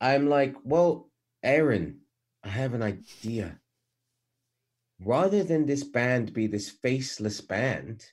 I'm 0.00 0.28
like, 0.28 0.54
well, 0.64 1.10
Erin 1.42 2.00
I 2.44 2.48
have 2.48 2.74
an 2.74 2.82
idea. 2.82 3.58
Rather 5.02 5.42
than 5.42 5.64
this 5.64 5.84
band 5.84 6.34
be 6.34 6.46
this 6.46 6.68
faceless 6.68 7.40
band, 7.40 8.04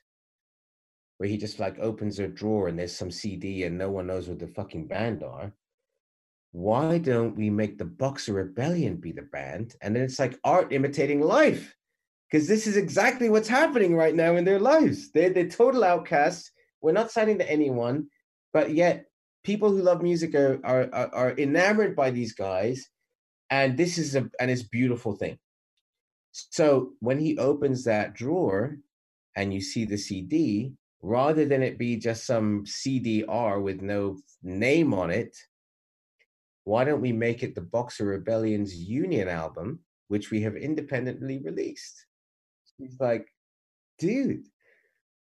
where 1.18 1.30
he 1.30 1.38
just 1.38 1.59
like 1.59 1.80
opens 1.80 2.20
a 2.20 2.28
drawer 2.28 2.68
and 2.68 2.78
there's 2.78 2.95
some 2.95 3.11
CD 3.11 3.63
and 3.63 3.78
no 3.78 3.89
one 3.89 4.07
knows 4.07 4.28
what 4.28 4.39
the 4.39 4.47
fucking 4.47 4.88
band 4.88 5.24
are. 5.24 5.53
Why 6.51 6.97
don't 6.97 7.36
we 7.36 7.49
make 7.49 7.78
the 7.78 7.86
Boxer 7.86 8.34
Rebellion 8.34 8.97
be 8.97 9.11
the 9.11 9.24
band? 9.24 9.76
And 9.82 9.95
then 9.95 10.03
it's 10.03 10.20
like 10.20 10.39
art 10.43 10.72
imitating 10.72 11.22
life 11.22 11.76
because 12.30 12.47
this 12.47 12.68
is 12.68 12.78
exactly 12.78 13.30
what's 13.30 13.47
happening 13.47 13.95
right 13.95 14.15
now 14.15 14.36
in 14.36 14.45
their 14.45 14.59
lives. 14.59 15.11
They're, 15.11 15.30
they're 15.30 15.49
total 15.49 15.84
outcasts. 15.84 16.51
We're 16.82 16.91
not 16.91 17.11
signing 17.11 17.39
to 17.39 17.51
anyone, 17.51 18.07
but 18.53 18.74
yet 18.74 19.05
people 19.43 19.72
who 19.72 19.82
love 19.82 20.01
music 20.01 20.36
are, 20.36 20.59
are, 20.63 20.89
are, 20.93 21.32
enamored 21.38 21.95
by 21.95 22.11
these 22.11 22.34
guys. 22.34 22.89
And 23.49 23.78
this 23.78 23.97
is 23.97 24.15
a 24.15 24.30
and 24.39 24.51
it's 24.51 24.63
beautiful 24.63 25.15
thing. 25.15 25.39
So 26.32 26.91
when 26.99 27.18
he 27.20 27.38
opens 27.38 27.86
that 27.86 28.13
drawer 28.13 28.78
and 29.36 29.53
you 29.53 29.61
see 29.61 29.86
the 29.86 29.97
CD, 29.97 30.74
rather 31.01 31.45
than 31.45 31.61
it 31.61 31.77
be 31.77 31.97
just 31.97 32.25
some 32.25 32.65
CDR 32.65 33.61
with 33.61 33.81
no 33.81 34.17
name 34.43 34.93
on 34.93 35.09
it, 35.11 35.37
why 36.63 36.83
don't 36.83 37.01
we 37.01 37.13
make 37.13 37.43
it 37.43 37.55
the 37.55 37.61
Boxer 37.61 38.05
Rebellion's 38.05 38.75
Union 38.75 39.27
album, 39.27 39.79
which 40.09 40.31
we 40.31 40.41
have 40.41 40.55
independently 40.55 41.39
released? 41.39 42.05
He's 42.77 42.99
like, 42.99 43.27
dude, 43.99 44.47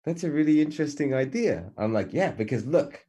that's 0.04 0.24
a 0.24 0.30
really 0.30 0.60
interesting 0.60 1.14
idea. 1.14 1.70
I'm 1.76 1.92
like, 1.92 2.12
yeah, 2.12 2.30
because 2.30 2.66
look, 2.66 3.04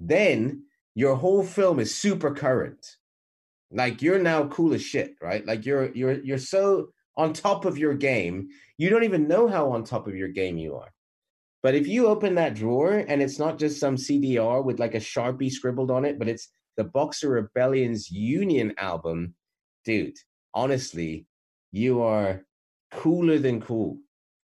then 0.00 0.64
your 0.94 1.14
whole 1.14 1.44
film 1.44 1.78
is 1.78 1.94
super 1.94 2.34
current. 2.34 2.96
Like 3.70 4.00
you're 4.02 4.18
now 4.18 4.48
cool 4.48 4.72
as 4.74 4.82
shit, 4.82 5.14
right? 5.20 5.44
Like 5.46 5.66
you're 5.66 5.94
you're 5.94 6.20
you're 6.22 6.38
so 6.38 6.88
on 7.16 7.32
top 7.32 7.64
of 7.64 7.76
your 7.76 7.94
game, 7.94 8.48
you 8.78 8.88
don't 8.88 9.04
even 9.04 9.28
know 9.28 9.46
how 9.46 9.72
on 9.72 9.84
top 9.84 10.06
of 10.06 10.16
your 10.16 10.28
game 10.28 10.56
you 10.56 10.76
are. 10.76 10.92
But 11.62 11.74
if 11.74 11.88
you 11.88 12.06
open 12.06 12.36
that 12.36 12.54
drawer 12.54 13.04
and 13.08 13.20
it's 13.20 13.38
not 13.38 13.58
just 13.58 13.80
some 13.80 13.96
CDR 13.96 14.64
with 14.64 14.78
like 14.78 14.94
a 14.94 14.98
Sharpie 14.98 15.50
scribbled 15.50 15.90
on 15.90 16.04
it, 16.04 16.18
but 16.18 16.28
it's 16.28 16.50
the 16.76 16.84
Boxer 16.84 17.30
Rebellion's 17.30 18.10
Union 18.10 18.72
album, 18.78 19.34
dude, 19.84 20.16
honestly, 20.54 21.26
you 21.72 22.02
are 22.02 22.42
cooler 22.92 23.38
than 23.38 23.60
cool. 23.60 23.98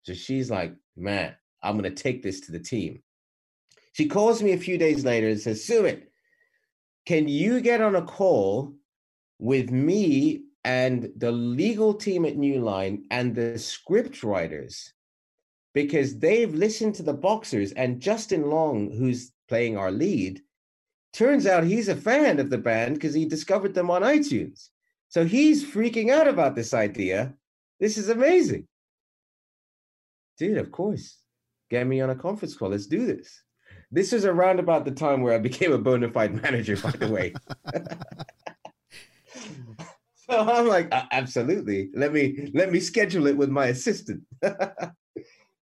So 0.02 0.14
she's 0.14 0.50
like, 0.50 0.74
man, 0.96 1.34
I'm 1.62 1.76
going 1.76 1.92
to 1.92 2.02
take 2.02 2.22
this 2.22 2.40
to 2.42 2.52
the 2.52 2.60
team. 2.60 3.02
She 3.92 4.06
calls 4.06 4.42
me 4.42 4.52
a 4.52 4.58
few 4.58 4.78
days 4.78 5.04
later 5.04 5.28
and 5.28 5.40
says, 5.40 5.66
Sumit, 5.66 6.04
can 7.06 7.28
you 7.28 7.60
get 7.60 7.80
on 7.80 7.96
a 7.96 8.02
call 8.02 8.74
with 9.38 9.70
me 9.70 10.44
and 10.64 11.10
the 11.16 11.32
legal 11.32 11.94
team 11.94 12.24
at 12.24 12.36
New 12.36 12.60
Line 12.60 13.04
and 13.10 13.34
the 13.34 13.58
script 13.58 14.22
writers? 14.22 14.92
Because 15.72 16.18
they've 16.18 16.52
listened 16.52 16.96
to 16.96 17.02
the 17.02 17.14
boxers 17.14 17.72
and 17.72 18.00
Justin 18.00 18.50
Long, 18.50 18.90
who's 18.90 19.32
playing 19.48 19.76
our 19.76 19.90
lead, 19.90 20.42
turns 21.12 21.46
out 21.46 21.64
he's 21.64 21.88
a 21.88 21.96
fan 21.96 22.40
of 22.40 22.50
the 22.50 22.58
band 22.58 22.94
because 22.94 23.14
he 23.14 23.24
discovered 23.24 23.74
them 23.74 23.90
on 23.90 24.02
iTunes. 24.02 24.68
So 25.08 25.24
he's 25.24 25.64
freaking 25.64 26.10
out 26.10 26.28
about 26.28 26.54
this 26.54 26.74
idea 26.74 27.34
this 27.80 27.96
is 27.96 28.10
amazing. 28.10 28.68
Dude, 30.38 30.58
of 30.58 30.70
course. 30.70 31.16
Get 31.70 31.86
me 31.86 32.02
on 32.02 32.10
a 32.10 32.14
conference 32.14 32.54
call. 32.54 32.68
Let's 32.68 32.86
do 32.86 33.06
this. 33.06 33.42
This 33.90 34.12
is 34.12 34.24
around 34.24 34.60
about 34.60 34.84
the 34.84 34.90
time 34.90 35.22
where 35.22 35.34
I 35.34 35.38
became 35.48 35.72
a 35.72 35.78
bona 35.78 36.10
fide 36.10 36.40
manager, 36.42 36.76
by 36.76 36.90
the 36.90 37.08
way. 37.08 37.32
so 40.14 40.38
I'm 40.38 40.68
like, 40.68 40.92
absolutely. 41.10 41.90
Let 41.94 42.12
me 42.12 42.50
let 42.54 42.70
me 42.70 42.80
schedule 42.80 43.26
it 43.26 43.36
with 43.36 43.48
my 43.48 43.66
assistant. 43.66 44.22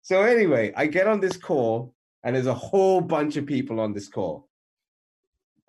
so 0.04 0.20
anyway, 0.20 0.70
I 0.76 0.86
get 0.86 1.08
on 1.08 1.18
this 1.18 1.38
call, 1.38 1.94
and 2.22 2.36
there's 2.36 2.46
a 2.46 2.52
whole 2.54 3.00
bunch 3.00 3.36
of 3.36 3.46
people 3.46 3.80
on 3.80 3.94
this 3.94 4.06
call. 4.06 4.48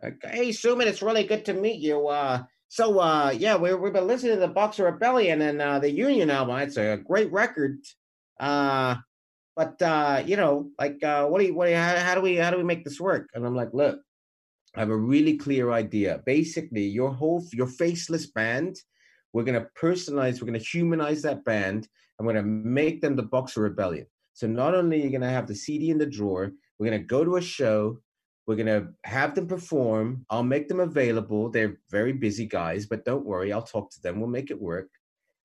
Hey, 0.02 0.50
Sumit, 0.50 0.88
it's 0.88 1.02
really 1.02 1.24
good 1.24 1.46
to 1.46 1.54
meet 1.54 1.80
you. 1.80 2.10
Uh, 2.10 2.44
so 2.68 3.00
uh, 3.00 3.34
yeah, 3.36 3.56
we, 3.56 3.74
we've 3.74 3.94
been 3.94 4.08
listening 4.08 4.34
to 4.34 4.42
the 4.42 4.50
Boxer 4.50 4.84
Rebellion 4.84 5.42
and 5.42 5.62
uh, 5.62 5.80
the 5.80 5.90
Union 5.90 6.30
album. 6.30 6.58
It's 6.58 6.76
a 6.76 6.98
great 6.98 7.32
record. 7.32 7.80
Uh, 8.38 8.96
but 9.56 9.82
uh, 9.82 10.22
you 10.26 10.36
know, 10.36 10.70
like, 10.78 11.02
uh, 11.02 11.26
what 11.28 11.40
do 11.40 11.46
you, 11.48 11.56
what 11.56 11.68
do 11.68 11.72
you, 11.72 11.78
how, 11.78 11.96
how 11.96 12.14
do 12.14 12.20
we, 12.20 12.36
how 12.36 12.52
do 12.52 12.58
we 12.58 12.64
make 12.64 12.84
this 12.84 13.00
work? 13.00 13.30
And 13.34 13.46
I'm 13.46 13.56
like, 13.56 13.74
look, 13.74 14.02
I 14.76 14.82
have 14.82 14.90
a 14.90 14.98
really 14.98 15.38
clear 15.38 15.72
idea. 15.72 16.22
Basically, 16.26 16.84
your 16.84 17.10
whole, 17.10 17.42
your 17.54 17.68
faceless 17.68 18.26
band, 18.28 18.76
we're 19.32 19.46
gonna 19.46 19.68
personalize, 19.82 20.42
we're 20.42 20.48
gonna 20.48 20.60
humanize 20.60 21.22
that 21.22 21.46
band, 21.46 21.88
and 22.20 22.28
we're 22.28 22.34
gonna 22.34 22.46
make 22.46 23.00
them 23.00 23.16
the 23.16 23.24
Boxer 23.24 23.62
Rebellion. 23.62 24.08
So 24.36 24.46
not 24.46 24.76
only 24.76 25.02
are 25.02 25.06
you 25.06 25.10
gonna 25.10 25.30
have 25.30 25.48
the 25.48 25.56
CD 25.56 25.90
in 25.90 25.98
the 25.98 26.06
drawer, 26.06 26.52
we're 26.78 26.92
gonna 26.92 27.00
go 27.00 27.26
to 27.26 27.38
a 27.38 27.42
show, 27.42 28.00
we're 28.48 28.56
going 28.56 28.68
to 28.68 28.90
have 29.04 29.34
them 29.34 29.48
perform. 29.48 30.26
I'll 30.30 30.44
make 30.44 30.68
them 30.68 30.80
available. 30.80 31.50
They're 31.50 31.80
very 31.90 32.14
busy 32.14 32.46
guys, 32.46 32.86
but 32.86 33.04
don't 33.04 33.26
worry. 33.26 33.52
I'll 33.52 33.64
talk 33.64 33.90
to 33.92 34.02
them. 34.02 34.20
We'll 34.20 34.30
make 34.30 34.52
it 34.52 34.62
work. 34.62 34.90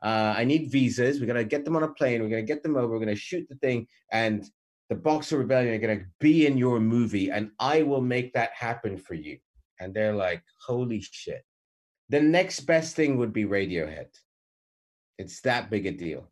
Uh, 0.02 0.34
I 0.36 0.44
need 0.44 0.70
visas. 0.70 1.18
We're 1.18 1.26
going 1.26 1.36
to 1.36 1.44
get 1.44 1.64
them 1.64 1.76
on 1.76 1.82
a 1.82 1.88
plane. 1.88 2.22
We're 2.22 2.28
going 2.28 2.44
to 2.44 2.52
get 2.52 2.62
them 2.62 2.76
over. 2.76 2.88
We're 2.88 3.04
going 3.04 3.08
to 3.08 3.16
shoot 3.16 3.46
the 3.48 3.56
thing. 3.56 3.86
And 4.12 4.44
the 4.90 4.96
Boxer 4.96 5.38
Rebellion 5.38 5.74
are 5.74 5.78
going 5.86 6.00
to 6.00 6.04
be 6.20 6.46
in 6.46 6.58
your 6.58 6.78
movie. 6.78 7.30
And 7.30 7.52
I 7.58 7.82
will 7.82 8.02
make 8.02 8.34
that 8.34 8.50
happen 8.54 8.98
for 8.98 9.14
you. 9.14 9.38
and 9.78 9.94
they're 9.94 10.14
like, 10.14 10.42
holy 10.66 11.00
shit. 11.00 11.42
The 12.10 12.20
next 12.20 12.60
best 12.60 12.96
thing 12.96 13.16
would 13.16 13.32
be 13.32 13.44
Radiohead. 13.44 14.08
It's 15.16 15.40
that 15.42 15.70
big 15.70 15.86
a 15.86 15.92
deal. 15.92 16.28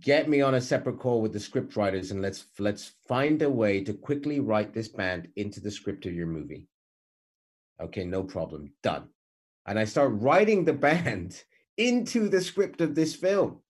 Get 0.00 0.28
me 0.28 0.40
on 0.40 0.56
a 0.56 0.60
separate 0.60 0.98
call 0.98 1.22
with 1.22 1.32
the 1.32 1.40
script 1.40 1.76
writers 1.76 2.10
and 2.10 2.20
let's 2.20 2.46
let's 2.58 2.92
find 3.06 3.40
a 3.42 3.50
way 3.50 3.84
to 3.84 3.92
quickly 3.94 4.40
write 4.40 4.74
this 4.74 4.88
band 4.88 5.28
into 5.36 5.60
the 5.60 5.70
script 5.70 6.06
of 6.06 6.14
your 6.14 6.26
movie. 6.26 6.66
Okay, 7.80 8.04
no 8.04 8.24
problem. 8.24 8.72
Done. 8.82 9.08
And 9.66 9.78
I 9.78 9.84
start 9.84 10.12
writing 10.14 10.64
the 10.64 10.72
band 10.72 11.42
into 11.76 12.28
the 12.28 12.40
script 12.40 12.80
of 12.80 12.94
this 12.94 13.14
film. 13.14 13.60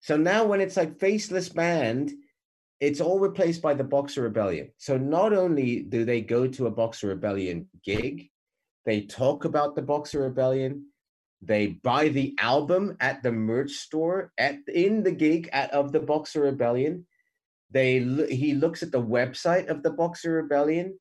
So 0.00 0.16
now 0.16 0.44
when 0.44 0.60
it's 0.60 0.76
like 0.76 0.98
faceless 0.98 1.48
band, 1.48 2.12
it's 2.80 3.00
all 3.00 3.18
replaced 3.18 3.62
by 3.62 3.74
the 3.74 3.84
Boxer 3.84 4.22
Rebellion. 4.22 4.70
So 4.76 4.96
not 4.96 5.32
only 5.32 5.80
do 5.80 6.04
they 6.04 6.20
go 6.20 6.46
to 6.46 6.66
a 6.66 6.70
Boxer 6.70 7.08
Rebellion 7.08 7.68
gig, 7.84 8.28
they 8.84 9.02
talk 9.02 9.44
about 9.44 9.74
the 9.74 9.82
Boxer 9.82 10.20
Rebellion, 10.20 10.86
they 11.46 11.68
buy 11.68 12.08
the 12.08 12.34
album 12.38 12.96
at 13.00 13.22
the 13.22 13.32
merch 13.32 13.72
store 13.72 14.32
at 14.38 14.58
in 14.72 15.02
the 15.02 15.12
gig 15.12 15.48
at, 15.52 15.70
of 15.72 15.92
the 15.92 16.00
Boxer 16.00 16.42
Rebellion. 16.42 17.06
They 17.70 17.98
he 18.30 18.54
looks 18.54 18.82
at 18.82 18.92
the 18.92 19.02
website 19.02 19.68
of 19.68 19.82
the 19.82 19.90
Boxer 19.90 20.32
Rebellion. 20.32 20.98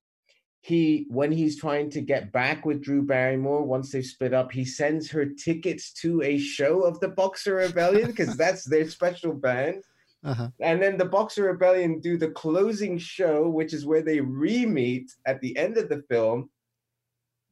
He 0.61 1.05
when 1.09 1.31
he's 1.31 1.59
trying 1.59 1.89
to 1.91 2.01
get 2.01 2.31
back 2.31 2.65
with 2.65 2.83
Drew 2.83 3.03
Barrymore 3.03 3.63
once 3.63 3.91
they 3.91 4.01
split 4.01 4.33
up, 4.33 4.51
he 4.51 4.65
sends 4.65 5.11
her 5.11 5.25
tickets 5.25 5.93
to 6.01 6.21
a 6.21 6.37
show 6.37 6.81
of 6.81 6.99
the 6.99 7.09
Boxer 7.09 7.55
Rebellion 7.55 8.07
because 8.07 8.35
that's 8.37 8.65
their 8.65 8.89
special 8.89 9.33
band. 9.33 9.83
Uh-huh. 10.23 10.49
And 10.59 10.81
then 10.81 10.97
the 10.97 11.05
Boxer 11.05 11.43
Rebellion 11.43 11.99
do 11.99 12.17
the 12.17 12.31
closing 12.31 12.97
show, 12.97 13.47
which 13.47 13.73
is 13.73 13.85
where 13.85 14.01
they 14.01 14.21
re 14.21 14.65
meet 14.65 15.11
at 15.27 15.39
the 15.39 15.55
end 15.55 15.77
of 15.77 15.87
the 15.87 16.03
film 16.09 16.49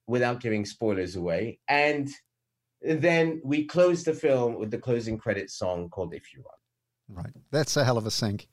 without 0.08 0.42
giving 0.42 0.66
spoilers 0.66 1.16
away. 1.16 1.60
And 1.68 2.10
then 2.84 3.42
we 3.44 3.66
close 3.66 4.04
the 4.04 4.14
film 4.14 4.56
with 4.60 4.72
the 4.72 4.78
closing 4.78 5.18
credits 5.18 5.58
song 5.58 5.90
called 5.90 6.14
If 6.14 6.34
You 6.34 6.44
Run. 6.44 7.24
Right. 7.24 7.34
That's 7.52 7.78
a 7.78 7.84
hell 7.84 7.98
of 7.98 8.06
a 8.06 8.12
sync. 8.12 8.48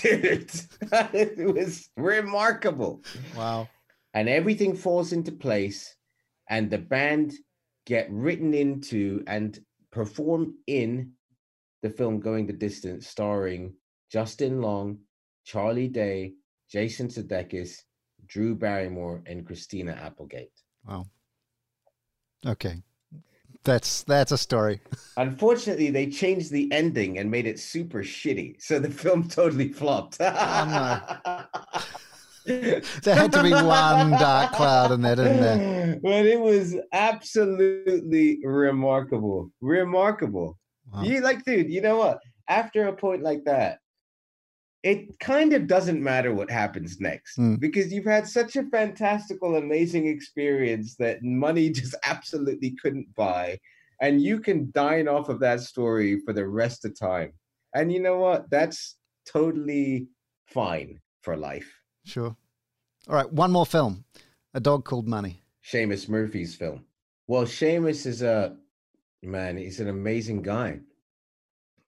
Dude, 0.00 0.50
it 1.12 1.54
was 1.54 1.88
remarkable. 1.96 3.02
Wow. 3.36 3.68
And 4.14 4.28
everything 4.28 4.74
falls 4.76 5.12
into 5.12 5.32
place, 5.32 5.94
and 6.50 6.70
the 6.70 6.78
band 6.78 7.32
get 7.86 8.10
written 8.10 8.54
into 8.54 9.22
and 9.26 9.58
perform 9.90 10.54
in 10.66 11.12
the 11.82 11.90
film 11.90 12.20
Going 12.20 12.46
the 12.46 12.52
Distance, 12.52 13.08
starring 13.08 13.74
Justin 14.10 14.60
Long, 14.60 14.98
Charlie 15.44 15.88
Day, 15.88 16.34
Jason 16.70 17.08
Sudeikis, 17.08 17.78
Drew 18.26 18.54
Barrymore, 18.54 19.22
and 19.26 19.44
Christina 19.46 19.92
Applegate. 19.92 20.52
Wow. 20.86 21.06
Okay. 22.46 22.82
That's 23.64 24.02
that's 24.04 24.32
a 24.32 24.38
story. 24.38 24.80
Unfortunately, 25.16 25.90
they 25.90 26.06
changed 26.06 26.50
the 26.50 26.70
ending 26.72 27.18
and 27.18 27.30
made 27.30 27.46
it 27.46 27.60
super 27.60 28.02
shitty, 28.02 28.60
so 28.60 28.78
the 28.78 28.90
film 28.90 29.28
totally 29.28 29.68
flopped. 29.68 30.16
oh, 30.20 31.04
no. 31.26 31.44
there 33.04 33.14
had 33.14 33.30
to 33.32 33.42
be 33.42 33.52
one 33.52 34.10
dark 34.12 34.52
cloud 34.52 34.90
in 34.90 35.02
that, 35.02 35.16
didn't 35.16 35.40
there? 35.40 36.00
But 36.02 36.26
it 36.26 36.40
was 36.40 36.76
absolutely 36.92 38.40
remarkable. 38.44 39.52
Remarkable. 39.60 40.58
Wow. 40.92 41.02
You 41.02 41.20
like, 41.20 41.44
dude, 41.44 41.70
you 41.70 41.80
know 41.80 41.98
what? 41.98 42.18
After 42.48 42.88
a 42.88 42.92
point 42.92 43.22
like 43.22 43.44
that, 43.44 43.78
it 44.82 45.18
kind 45.20 45.52
of 45.52 45.66
doesn't 45.66 46.02
matter 46.02 46.34
what 46.34 46.50
happens 46.50 47.00
next 47.00 47.38
mm. 47.38 47.58
because 47.60 47.92
you've 47.92 48.04
had 48.04 48.26
such 48.26 48.56
a 48.56 48.64
fantastical, 48.64 49.56
amazing 49.56 50.08
experience 50.08 50.96
that 50.96 51.22
money 51.22 51.70
just 51.80 51.94
absolutely 52.04 52.74
couldn't 52.82 53.14
buy. 53.14 53.58
And 54.00 54.20
you 54.20 54.40
can 54.40 54.70
dine 54.72 55.06
off 55.06 55.28
of 55.28 55.38
that 55.40 55.60
story 55.60 56.20
for 56.24 56.32
the 56.32 56.46
rest 56.46 56.84
of 56.84 56.98
time. 56.98 57.32
And 57.74 57.92
you 57.92 58.00
know 58.00 58.18
what? 58.18 58.50
That's 58.50 58.96
totally 59.30 60.08
fine 60.46 61.00
for 61.22 61.36
life. 61.36 61.72
Sure. 62.04 62.36
All 63.08 63.14
right, 63.14 63.32
one 63.32 63.52
more 63.52 63.66
film 63.66 64.04
A 64.54 64.60
Dog 64.60 64.84
Called 64.84 65.06
Money. 65.06 65.42
Seamus 65.64 66.08
Murphy's 66.08 66.56
film. 66.56 66.84
Well, 67.28 67.44
Seamus 67.44 68.04
is 68.04 68.22
a 68.22 68.56
man, 69.22 69.56
he's 69.56 69.78
an 69.78 69.88
amazing 69.88 70.42
guy 70.42 70.80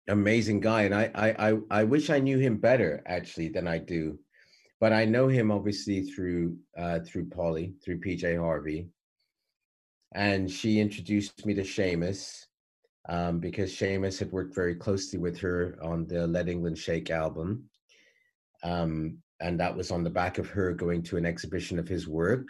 amazing 0.08 0.60
guy, 0.60 0.82
and 0.82 0.94
I, 0.94 1.10
I 1.14 1.48
I 1.48 1.58
I 1.70 1.84
wish 1.84 2.10
I 2.10 2.18
knew 2.18 2.38
him 2.38 2.58
better 2.58 3.02
actually 3.06 3.48
than 3.48 3.66
I 3.66 3.78
do, 3.78 4.18
but 4.80 4.92
I 4.92 5.04
know 5.04 5.28
him 5.28 5.50
obviously 5.50 6.02
through 6.02 6.56
uh, 6.76 7.00
through 7.00 7.30
Polly, 7.30 7.74
through 7.84 8.00
PJ 8.00 8.38
Harvey, 8.38 8.88
and 10.14 10.50
she 10.50 10.80
introduced 10.80 11.46
me 11.46 11.54
to 11.54 11.62
Seamus 11.62 12.46
um, 13.08 13.40
because 13.40 13.72
Seamus 13.72 14.18
had 14.18 14.32
worked 14.32 14.54
very 14.54 14.74
closely 14.74 15.18
with 15.18 15.38
her 15.40 15.78
on 15.82 16.06
the 16.06 16.26
Let 16.26 16.48
England 16.48 16.78
Shake 16.78 17.10
album, 17.10 17.64
um, 18.62 19.18
and 19.40 19.58
that 19.60 19.76
was 19.76 19.90
on 19.90 20.04
the 20.04 20.10
back 20.10 20.38
of 20.38 20.48
her 20.48 20.72
going 20.74 21.02
to 21.04 21.16
an 21.16 21.26
exhibition 21.26 21.78
of 21.78 21.88
his 21.88 22.06
work 22.06 22.48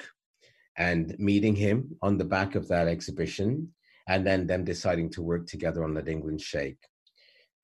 and 0.76 1.14
meeting 1.20 1.54
him 1.54 1.96
on 2.02 2.18
the 2.18 2.24
back 2.24 2.56
of 2.56 2.66
that 2.66 2.88
exhibition, 2.88 3.72
and 4.08 4.26
then 4.26 4.44
them 4.44 4.64
deciding 4.64 5.08
to 5.08 5.22
work 5.22 5.46
together 5.46 5.84
on 5.84 5.94
Let 5.94 6.08
England 6.08 6.40
Shake 6.40 6.78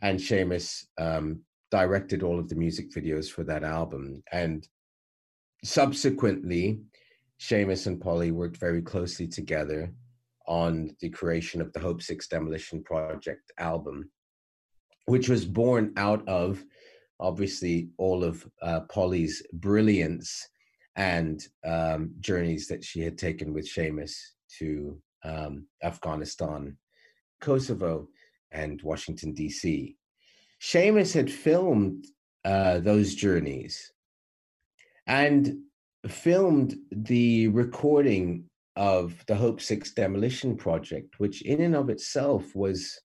and 0.03 0.19
Seamus 0.19 0.85
um, 0.99 1.41
directed 1.71 2.23
all 2.23 2.39
of 2.39 2.49
the 2.49 2.55
music 2.55 2.91
videos 2.93 3.31
for 3.31 3.45
that 3.45 3.65
album. 3.65 4.23
And 4.33 4.67
subsequently, 5.65 6.81
Seamus 7.41 7.87
and 7.87 8.01
Polly 8.01 8.33
worked 8.33 8.57
very 8.57 8.83
closely 8.83 9.27
together 9.27 9.93
on 10.47 10.97
the 11.01 11.11
creation 11.11 11.61
of 11.61 11.73
the 11.73 11.81
Hope 11.81 12.03
Six 12.03 12.29
Demolition 12.29 12.83
Project 12.83 13.53
album, 13.59 14.11
which 15.07 15.29
was 15.29 15.45
born 15.45 15.93
out 15.97 16.27
of 16.29 16.63
obviously 17.21 17.91
all 17.99 18.25
of 18.25 18.47
uh, 18.63 18.81
Polly's 18.93 19.43
brilliance 19.53 20.49
and 20.97 21.47
um, 21.65 22.11
journeys 22.21 22.67
that 22.69 22.83
she 22.83 23.01
had 23.01 23.17
taken 23.17 23.53
with 23.53 23.69
Seamus 23.69 24.13
to 24.59 25.01
um, 25.25 25.67
Afghanistan, 25.83 26.77
Kosovo, 27.41 28.09
and 28.53 28.81
Washington, 28.83 29.33
D.C. 29.33 29.97
Seamus 30.61 31.15
had 31.15 31.31
filmed 31.31 32.07
uh, 32.45 32.81
those 32.81 33.15
journeys 33.15 33.93
and 35.07 35.59
filmed 36.09 36.77
the 36.91 37.49
recording 37.49 38.45
of 38.77 39.25
the 39.27 39.35
Hope 39.35 39.61
Six 39.61 39.93
demolition 39.93 40.57
project, 40.57 41.19
which 41.19 41.43
in 41.43 41.61
and 41.61 41.75
of 41.75 41.91
itself 41.91 42.55
was 42.55 43.01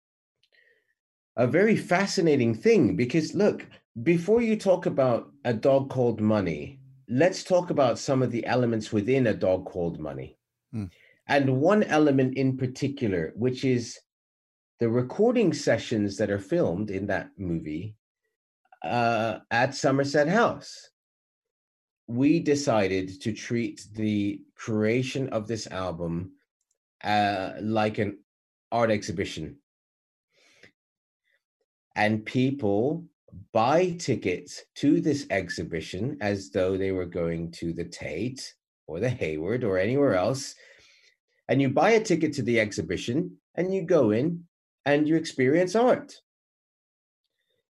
a 1.37 1.47
very 1.47 1.75
fascinating 1.75 2.53
thing 2.53 2.95
because 2.95 3.33
look, 3.33 3.65
before 4.03 4.41
you 4.41 4.55
talk 4.55 4.85
about 4.85 5.31
a 5.43 5.53
dog 5.53 5.89
called 5.89 6.21
money, 6.21 6.79
let's 7.09 7.43
talk 7.43 7.69
about 7.69 7.99
some 7.99 8.21
of 8.21 8.31
the 8.31 8.45
elements 8.45 8.91
within 8.91 9.27
a 9.27 9.33
dog 9.33 9.65
called 9.65 9.99
money. 9.99 10.37
Mm. 10.73 10.89
And 11.27 11.57
one 11.57 11.83
element 11.83 12.37
in 12.37 12.57
particular, 12.57 13.33
which 13.35 13.65
is 13.65 13.99
the 14.79 14.89
recording 14.89 15.53
sessions 15.53 16.17
that 16.17 16.29
are 16.29 16.39
filmed 16.39 16.91
in 16.91 17.07
that 17.07 17.29
movie 17.37 17.95
uh, 18.83 19.39
at 19.51 19.73
Somerset 19.75 20.27
House. 20.27 20.89
We 22.07 22.39
decided 22.39 23.21
to 23.21 23.33
treat 23.33 23.87
the 23.93 24.41
creation 24.55 25.29
of 25.29 25.47
this 25.47 25.65
album 25.67 26.33
uh, 27.03 27.51
like 27.61 27.97
an 27.97 28.19
art 28.71 28.91
exhibition. 28.91 29.57
And 31.95 32.25
people 32.25 33.05
buy 33.53 33.91
tickets 33.91 34.63
to 34.75 34.99
this 35.01 35.25
exhibition 35.29 36.17
as 36.21 36.51
though 36.51 36.77
they 36.77 36.91
were 36.91 37.05
going 37.05 37.51
to 37.51 37.73
the 37.73 37.85
Tate 37.85 38.53
or 38.87 38.99
the 38.99 39.09
Hayward 39.09 39.63
or 39.63 39.77
anywhere 39.77 40.15
else. 40.15 40.55
And 41.47 41.61
you 41.61 41.69
buy 41.69 41.91
a 41.91 42.03
ticket 42.03 42.33
to 42.33 42.41
the 42.41 42.59
exhibition 42.59 43.37
and 43.55 43.73
you 43.73 43.83
go 43.83 44.11
in 44.11 44.43
and 44.85 45.07
you 45.07 45.15
experience 45.15 45.75
art. 45.75 46.13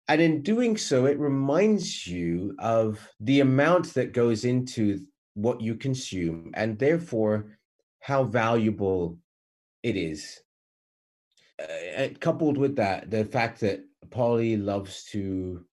And 0.08 0.22
in 0.22 0.42
doing 0.42 0.78
so, 0.78 1.06
it 1.06 1.20
reminds 1.20 2.08
you 2.08 2.56
of 2.60 3.08
the 3.20 3.42
amount 3.42 3.94
that 3.96 4.14
goes 4.14 4.46
into 4.46 5.02
what 5.34 5.62
you 5.62 5.76
consume 5.76 6.52
and 6.54 6.80
therefore 6.80 7.58
how 8.00 8.24
valuable 8.24 9.18
it 9.84 9.98
is. 9.98 10.40
Uh, 11.62 12.08
coupled 12.20 12.58
with 12.58 12.76
that, 12.78 13.10
the 13.12 13.26
fact 13.26 13.60
that 13.60 13.82
Polly 14.10 14.56
loves 14.56 15.04
to 15.12 15.66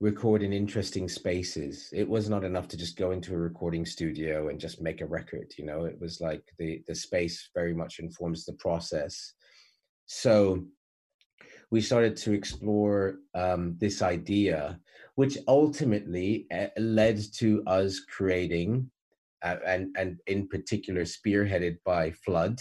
record 0.00 0.42
in 0.42 0.52
interesting 0.52 1.08
spaces. 1.08 1.88
It 1.92 2.08
was 2.08 2.28
not 2.28 2.44
enough 2.44 2.68
to 2.68 2.76
just 2.76 2.96
go 2.96 3.12
into 3.12 3.34
a 3.34 3.38
recording 3.38 3.86
studio 3.86 4.48
and 4.48 4.60
just 4.60 4.80
make 4.80 5.00
a 5.00 5.06
record. 5.06 5.52
You 5.56 5.64
know, 5.64 5.84
it 5.84 5.98
was 6.00 6.20
like 6.20 6.42
the 6.58 6.82
the 6.86 6.94
space 6.94 7.48
very 7.54 7.74
much 7.74 7.98
informs 7.98 8.44
the 8.44 8.52
process 8.54 9.32
so 10.06 10.64
we 11.70 11.80
started 11.80 12.16
to 12.16 12.32
explore 12.32 13.16
um, 13.34 13.76
this 13.78 14.02
idea, 14.02 14.78
which 15.16 15.36
ultimately 15.48 16.46
eh, 16.50 16.68
led 16.78 17.20
to 17.34 17.62
us 17.66 18.00
creating 18.00 18.90
uh, 19.42 19.56
and 19.66 19.94
and 19.96 20.18
in 20.26 20.48
particular 20.48 21.02
spearheaded 21.02 21.76
by 21.84 22.10
Flood, 22.10 22.58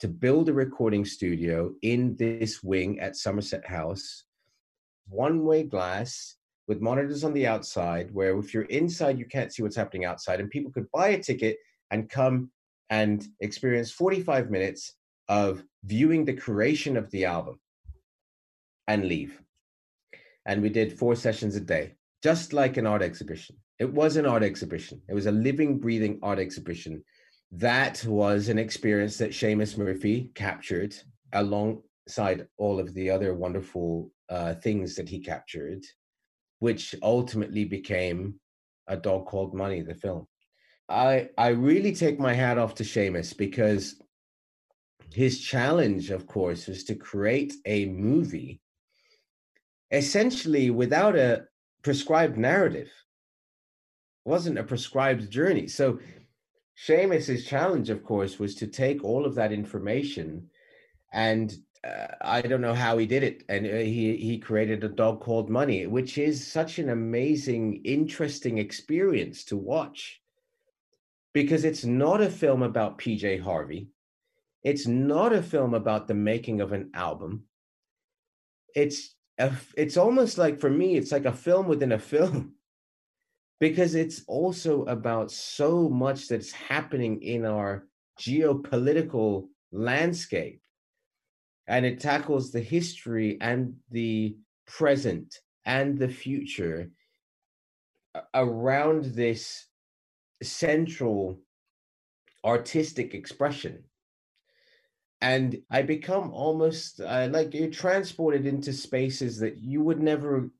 to 0.00 0.08
build 0.08 0.48
a 0.48 0.52
recording 0.52 1.04
studio 1.04 1.72
in 1.82 2.16
this 2.16 2.62
wing 2.62 2.98
at 3.00 3.16
Somerset 3.16 3.66
House, 3.66 4.24
one-way 5.08 5.62
glass 5.62 6.36
with 6.66 6.80
monitors 6.80 7.24
on 7.24 7.34
the 7.34 7.46
outside, 7.46 8.12
where 8.12 8.36
if 8.38 8.54
you're 8.54 8.64
inside, 8.64 9.18
you 9.18 9.26
can't 9.26 9.52
see 9.52 9.62
what's 9.62 9.76
happening 9.76 10.04
outside, 10.04 10.40
and 10.40 10.50
people 10.50 10.72
could 10.72 10.90
buy 10.92 11.08
a 11.08 11.22
ticket 11.22 11.58
and 11.90 12.08
come 12.08 12.50
and 12.90 13.26
experience 13.40 13.90
45 13.90 14.50
minutes 14.50 14.94
of 15.28 15.62
viewing 15.84 16.24
the 16.24 16.34
creation 16.34 16.96
of 16.96 17.10
the 17.10 17.24
album 17.24 17.58
and 18.86 19.04
leave. 19.04 19.40
And 20.46 20.62
we 20.62 20.68
did 20.68 20.98
four 20.98 21.14
sessions 21.14 21.56
a 21.56 21.60
day, 21.60 21.94
just 22.22 22.52
like 22.52 22.76
an 22.76 22.86
art 22.86 23.02
exhibition. 23.02 23.56
It 23.78 23.92
was 23.92 24.16
an 24.16 24.26
art 24.26 24.42
exhibition. 24.42 25.00
It 25.08 25.14
was 25.14 25.26
a 25.26 25.32
living, 25.32 25.78
breathing 25.78 26.18
art 26.22 26.38
exhibition. 26.38 27.02
That 27.52 28.04
was 28.04 28.48
an 28.48 28.58
experience 28.58 29.16
that 29.18 29.30
Seamus 29.30 29.78
Murphy 29.78 30.30
captured 30.34 30.94
alongside 31.32 32.46
all 32.58 32.78
of 32.78 32.92
the 32.94 33.10
other 33.10 33.34
wonderful 33.34 34.10
uh, 34.28 34.54
things 34.54 34.96
that 34.96 35.08
he 35.08 35.18
captured, 35.18 35.82
which 36.58 36.94
ultimately 37.02 37.64
became 37.64 38.34
A 38.86 38.96
Dog 38.96 39.26
Called 39.26 39.54
Money, 39.54 39.82
the 39.82 39.94
film. 39.94 40.26
I 40.88 41.30
I 41.38 41.48
really 41.48 41.94
take 41.94 42.18
my 42.18 42.34
hat 42.34 42.58
off 42.58 42.74
to 42.76 42.84
Seamus 42.84 43.36
because 43.36 44.00
his 45.12 45.40
challenge, 45.40 46.10
of 46.10 46.26
course, 46.26 46.66
was 46.66 46.84
to 46.84 46.94
create 46.94 47.54
a 47.66 47.86
movie 47.86 48.60
essentially 49.90 50.70
without 50.70 51.16
a 51.16 51.44
prescribed 51.82 52.36
narrative. 52.36 52.86
It 54.24 54.28
wasn't 54.28 54.58
a 54.58 54.64
prescribed 54.64 55.30
journey. 55.30 55.66
So 55.66 55.98
Seamus's 56.76 57.44
challenge, 57.44 57.90
of 57.90 58.04
course, 58.04 58.38
was 58.38 58.54
to 58.56 58.66
take 58.66 59.02
all 59.04 59.26
of 59.26 59.34
that 59.34 59.52
information 59.52 60.48
and 61.12 61.52
uh, 61.82 62.06
I 62.20 62.42
don't 62.42 62.60
know 62.60 62.74
how 62.74 62.98
he 62.98 63.06
did 63.06 63.22
it, 63.22 63.44
and 63.48 63.66
uh, 63.66 63.70
he 63.70 64.16
he 64.16 64.38
created 64.38 64.84
a 64.84 64.88
dog 64.88 65.20
called 65.20 65.48
Money, 65.48 65.86
which 65.86 66.18
is 66.18 66.46
such 66.46 66.78
an 66.78 66.90
amazing, 66.90 67.80
interesting 67.84 68.58
experience 68.58 69.44
to 69.44 69.56
watch 69.56 70.20
because 71.32 71.64
it's 71.64 71.84
not 71.84 72.20
a 72.20 72.28
film 72.28 72.62
about 72.62 72.98
PJ 72.98 73.40
Harvey. 73.40 73.88
It's 74.62 74.86
not 74.86 75.32
a 75.32 75.42
film 75.42 75.74
about 75.74 76.06
the 76.06 76.14
making 76.14 76.60
of 76.60 76.72
an 76.72 76.90
album. 76.94 77.44
It's 78.74 79.14
a, 79.38 79.52
it's 79.76 79.96
almost 79.96 80.38
like 80.38 80.60
for 80.60 80.70
me, 80.70 80.96
it's 80.96 81.12
like 81.12 81.24
a 81.24 81.32
film 81.32 81.66
within 81.66 81.92
a 81.92 81.98
film 81.98 82.54
because 83.60 83.94
it's 83.94 84.22
also 84.26 84.84
about 84.84 85.30
so 85.30 85.88
much 85.88 86.28
that's 86.28 86.52
happening 86.52 87.22
in 87.22 87.44
our 87.44 87.86
geopolitical 88.20 89.48
landscape. 89.72 90.60
And 91.66 91.86
it 91.86 92.00
tackles 92.00 92.50
the 92.50 92.60
history 92.60 93.38
and 93.40 93.74
the 93.90 94.36
present 94.66 95.34
and 95.64 95.98
the 95.98 96.08
future 96.08 96.90
around 98.34 99.04
this 99.04 99.66
central 100.42 101.38
artistic 102.44 103.14
expression 103.14 103.84
and 105.20 105.60
i 105.70 105.82
become 105.82 106.30
almost 106.32 107.00
uh, 107.00 107.28
like 107.30 107.54
you're 107.54 107.68
transported 107.68 108.46
into 108.46 108.72
spaces 108.72 109.38
that 109.38 109.58
you 109.58 109.82
would 109.82 110.00
never 110.00 110.50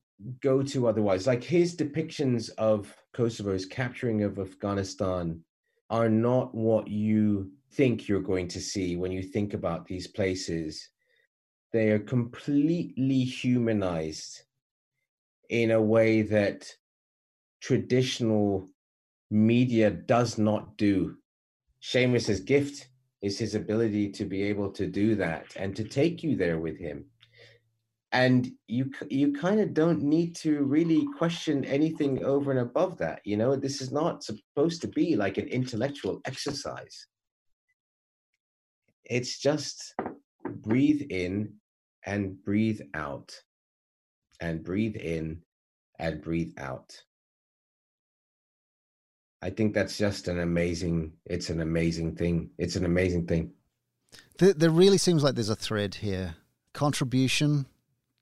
go 0.41 0.61
to 0.61 0.87
otherwise 0.87 1.25
like 1.25 1.43
his 1.43 1.75
depictions 1.75 2.49
of 2.57 2.95
kosovo's 3.15 3.65
capturing 3.65 4.23
of 4.23 4.39
afghanistan 4.39 5.39
are 5.89 6.09
not 6.09 6.53
what 6.53 6.87
you 6.87 7.51
think 7.73 8.07
you're 8.07 8.21
going 8.21 8.47
to 8.47 8.61
see 8.61 8.95
when 8.95 9.11
you 9.11 9.23
think 9.23 9.53
about 9.53 9.85
these 9.85 10.07
places 10.07 10.89
they 11.73 11.89
are 11.89 11.99
completely 11.99 13.23
humanized 13.23 14.43
in 15.49 15.71
a 15.71 15.81
way 15.81 16.21
that 16.21 16.67
traditional 17.61 18.69
media 19.29 19.89
does 19.89 20.37
not 20.37 20.77
do. 20.77 21.17
Seamus's 21.81 22.41
gift 22.41 22.87
is 23.21 23.37
his 23.37 23.55
ability 23.55 24.09
to 24.09 24.25
be 24.25 24.43
able 24.43 24.71
to 24.71 24.87
do 24.87 25.15
that 25.15 25.45
and 25.55 25.75
to 25.75 25.83
take 25.83 26.23
you 26.23 26.35
there 26.35 26.59
with 26.59 26.77
him. 26.77 27.05
And 28.13 28.51
you 28.67 28.91
you 29.09 29.31
kind 29.31 29.61
of 29.61 29.73
don't 29.73 30.01
need 30.01 30.35
to 30.37 30.63
really 30.63 31.07
question 31.17 31.63
anything 31.63 32.25
over 32.25 32.51
and 32.51 32.59
above 32.59 32.97
that. 32.97 33.21
You 33.23 33.37
know, 33.37 33.55
this 33.55 33.79
is 33.79 33.91
not 33.91 34.23
supposed 34.23 34.81
to 34.81 34.87
be 34.87 35.15
like 35.15 35.37
an 35.37 35.47
intellectual 35.47 36.19
exercise. 36.25 37.07
It's 39.05 39.39
just 39.39 39.93
breathe 40.45 41.03
in 41.09 41.53
and 42.05 42.43
breathe 42.43 42.81
out, 42.93 43.33
and 44.41 44.63
breathe 44.63 44.97
in 44.97 45.41
and 45.99 46.21
breathe 46.21 46.53
out. 46.57 46.91
I 49.41 49.49
think 49.49 49.73
that's 49.73 49.97
just 49.97 50.27
an 50.27 50.39
amazing. 50.39 51.13
It's 51.25 51.49
an 51.49 51.61
amazing 51.61 52.15
thing. 52.15 52.51
It's 52.57 52.75
an 52.75 52.85
amazing 52.85 53.27
thing. 53.27 53.51
There, 54.37 54.53
there 54.53 54.69
really 54.69 54.97
seems 54.97 55.23
like 55.23 55.35
there's 55.35 55.49
a 55.49 55.55
thread 55.55 55.95
here: 55.95 56.35
contribution, 56.73 57.65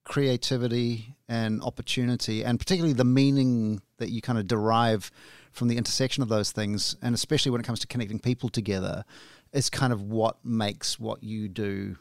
creativity, 0.04 1.16
and 1.28 1.62
opportunity, 1.62 2.44
and 2.44 2.60
particularly 2.60 2.94
the 2.94 3.06
meaning 3.06 3.82
that 3.98 4.10
you 4.10 4.22
kind 4.22 4.40
of 4.40 4.48
derive 4.48 5.12
from 5.52 5.68
the 5.68 5.78
intersection 5.78 6.24
of 6.24 6.30
those 6.30 6.52
things, 6.52 6.96
and 7.02 7.14
especially 7.16 7.52
when 7.52 7.60
it 7.60 7.66
comes 7.66 7.80
to 7.80 7.88
connecting 7.88 8.20
people 8.20 8.50
together, 8.50 9.04
is 9.52 9.70
kind 9.70 9.92
of 9.92 10.04
what 10.04 10.44
makes 10.46 11.00
what 11.00 11.24
you 11.24 11.50
do 11.50 11.98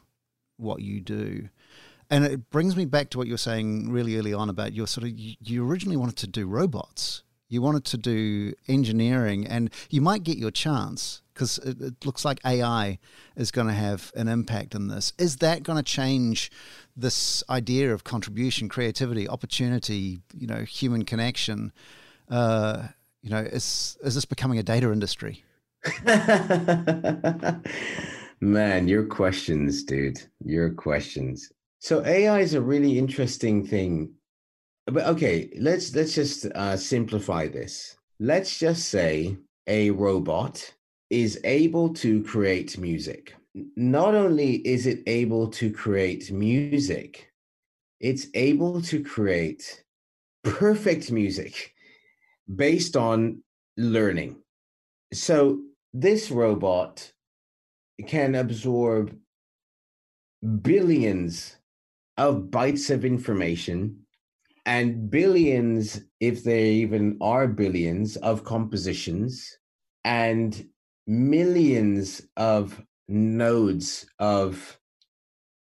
what 0.59 0.83
you 0.83 1.01
do. 1.01 1.49
And 2.11 2.25
it 2.25 2.51
brings 2.51 2.77
me 2.77 2.85
back 2.85 3.11
to 3.11 3.19
what 3.19 3.27
you 3.27 3.35
were 3.35 3.39
saying 3.39 3.91
really 3.91 4.16
early 4.16 4.35
on 4.35 4.49
about 4.49 4.73
your 4.73 4.87
sort 4.87 5.07
of 5.07 5.12
you 5.16 5.66
originally 5.66 5.97
wanted 5.97 6.16
to 6.16 6.27
do 6.27 6.47
robots 6.47 7.23
you 7.49 7.63
wanted 7.63 7.85
to 7.87 7.97
do 7.97 8.53
engineering, 8.67 9.47
and 9.47 9.71
you 9.91 10.01
might 10.01 10.23
get 10.23 10.39
your 10.39 10.51
chance 10.51 11.23
because 11.33 11.59
it, 11.59 11.81
it, 11.81 12.05
looks 12.05 12.25
like 12.25 12.41
AI 12.45 12.99
is 13.37 13.51
going 13.51 13.69
to 13.69 13.73
have 13.73 14.13
an 14.17 14.27
impact 14.29 14.75
in 14.75 14.89
this. 14.89 15.13
Is 15.19 15.37
that 15.37 15.63
going 15.63 15.77
to 15.77 15.85
change 15.85 16.51
this 16.97 17.45
idea 17.49 17.95
of 17.95 18.03
contribution, 18.05 18.69
creativity, 18.69 19.29
opportunity, 19.29 20.21
you 20.37 20.47
know, 20.49 20.65
human 20.65 21.05
connection? 21.05 21.73
Uh, 22.29 22.89
you 23.23 23.31
know, 23.31 23.39
is 23.39 23.97
is 24.03 24.15
this 24.15 24.25
becoming 24.25 24.59
a 24.59 24.63
data 24.63 24.93
industry? 24.93 25.45
Man, 28.41 28.89
your 28.89 29.05
questions, 29.05 29.85
dude. 29.85 30.21
Your 30.45 30.71
questions. 30.71 31.51
So 31.81 32.05
AI 32.05 32.41
is 32.41 32.55
a 32.55 32.61
really 32.61 32.99
interesting 32.99 33.65
thing 33.65 34.13
but 34.91 35.07
okay, 35.07 35.51
let's 35.59 35.95
let's 35.95 36.14
just 36.14 36.47
uh, 36.47 36.76
simplify 36.76 37.47
this. 37.47 37.97
Let's 38.20 38.59
just 38.59 38.89
say 38.89 39.36
a 39.66 39.91
robot 39.91 40.74
is 41.11 41.39
able 41.45 41.93
to 41.95 42.22
create 42.24 42.78
music. 42.78 43.34
Not 43.76 44.14
only 44.14 44.57
is 44.66 44.86
it 44.86 45.03
able 45.07 45.49
to 45.49 45.70
create 45.70 46.30
music, 46.32 47.30
it's 48.01 48.28
able 48.34 48.80
to 48.82 49.03
create 49.03 49.84
perfect 50.43 51.11
music 51.11 51.74
based 52.55 52.97
on 52.97 53.43
learning. 53.76 54.36
So 55.12 55.61
this 55.93 56.30
robot 56.30 57.12
can 58.07 58.34
absorb 58.34 59.16
billions 60.62 61.57
of 62.16 62.45
bytes 62.51 62.91
of 62.91 63.05
information 63.05 64.07
and 64.69 65.11
billions, 65.11 66.03
if 66.21 66.45
there 66.45 66.66
even 66.66 67.16
are 67.23 67.49
billions, 67.49 68.16
of 68.19 68.45
compositions 68.45 69.57
and 70.05 70.69
millions 71.07 72.21
of 72.37 72.85
nodes 73.09 74.05
of 74.19 74.79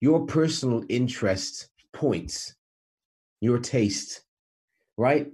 your 0.02 0.26
personal 0.26 0.84
interest 0.90 1.70
points, 1.94 2.56
your 3.42 3.60
taste, 3.60 4.24
right? 4.98 5.28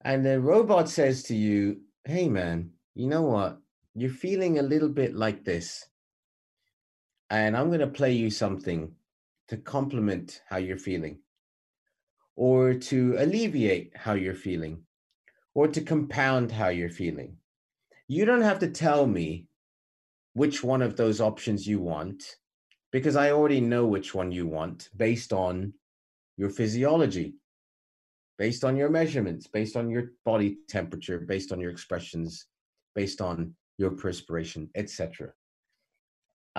And 0.00 0.26
the 0.26 0.40
robot 0.40 0.88
says 0.88 1.22
to 1.24 1.36
you, 1.36 1.82
hey 2.04 2.28
man, 2.28 2.70
you 2.96 3.06
know 3.06 3.22
what? 3.22 3.60
You're 3.94 4.10
feeling 4.10 4.58
a 4.58 4.62
little 4.62 4.88
bit 4.88 5.14
like 5.14 5.44
this. 5.44 5.84
And 7.30 7.56
I'm 7.56 7.68
going 7.68 7.78
to 7.78 7.86
play 7.86 8.14
you 8.14 8.28
something 8.28 8.90
to 9.50 9.56
complement 9.56 10.42
how 10.48 10.56
you're 10.56 10.78
feeling 10.78 11.20
or 12.38 12.72
to 12.72 13.16
alleviate 13.18 13.90
how 13.96 14.12
you're 14.12 14.32
feeling 14.32 14.80
or 15.54 15.66
to 15.66 15.80
compound 15.80 16.52
how 16.52 16.68
you're 16.68 16.88
feeling. 16.88 17.36
You 18.06 18.24
don't 18.24 18.42
have 18.42 18.60
to 18.60 18.68
tell 18.70 19.08
me 19.08 19.48
which 20.34 20.62
one 20.62 20.80
of 20.80 20.96
those 20.96 21.20
options 21.20 21.66
you 21.66 21.80
want 21.80 22.36
because 22.92 23.16
I 23.16 23.32
already 23.32 23.60
know 23.60 23.86
which 23.86 24.14
one 24.14 24.30
you 24.30 24.46
want 24.46 24.88
based 24.96 25.32
on 25.32 25.74
your 26.36 26.48
physiology, 26.48 27.34
based 28.38 28.62
on 28.62 28.76
your 28.76 28.88
measurements, 28.88 29.48
based 29.48 29.74
on 29.74 29.90
your 29.90 30.12
body 30.24 30.58
temperature, 30.68 31.18
based 31.18 31.50
on 31.50 31.58
your 31.58 31.72
expressions, 31.72 32.46
based 32.94 33.20
on 33.20 33.52
your 33.78 33.90
perspiration, 33.90 34.70
etc. 34.76 35.32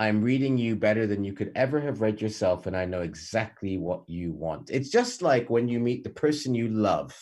I'm 0.00 0.22
reading 0.22 0.56
you 0.56 0.76
better 0.76 1.06
than 1.06 1.24
you 1.24 1.34
could 1.34 1.52
ever 1.54 1.78
have 1.78 2.00
read 2.00 2.22
yourself, 2.22 2.66
and 2.66 2.74
I 2.74 2.86
know 2.86 3.02
exactly 3.02 3.76
what 3.76 4.08
you 4.08 4.32
want. 4.32 4.70
It's 4.70 4.88
just 4.88 5.20
like 5.20 5.50
when 5.50 5.68
you 5.68 5.78
meet 5.78 6.04
the 6.04 6.08
person 6.24 6.54
you 6.54 6.68
love 6.68 7.14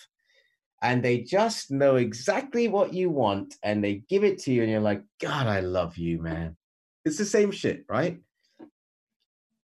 and 0.81 1.03
they 1.03 1.23
just 1.23 1.73
know 1.73 1.97
exactly 1.97 2.69
what 2.69 2.95
you 2.95 3.11
want 3.11 3.57
and 3.65 3.83
they 3.83 4.05
give 4.09 4.23
it 4.23 4.39
to 4.43 4.53
you, 4.53 4.63
and 4.63 4.71
you're 4.71 4.79
like, 4.79 5.03
God, 5.21 5.49
I 5.49 5.59
love 5.59 5.97
you, 5.97 6.23
man. 6.23 6.57
It's 7.05 7.19
the 7.19 7.25
same 7.25 7.51
shit, 7.51 7.85
right? 7.89 8.21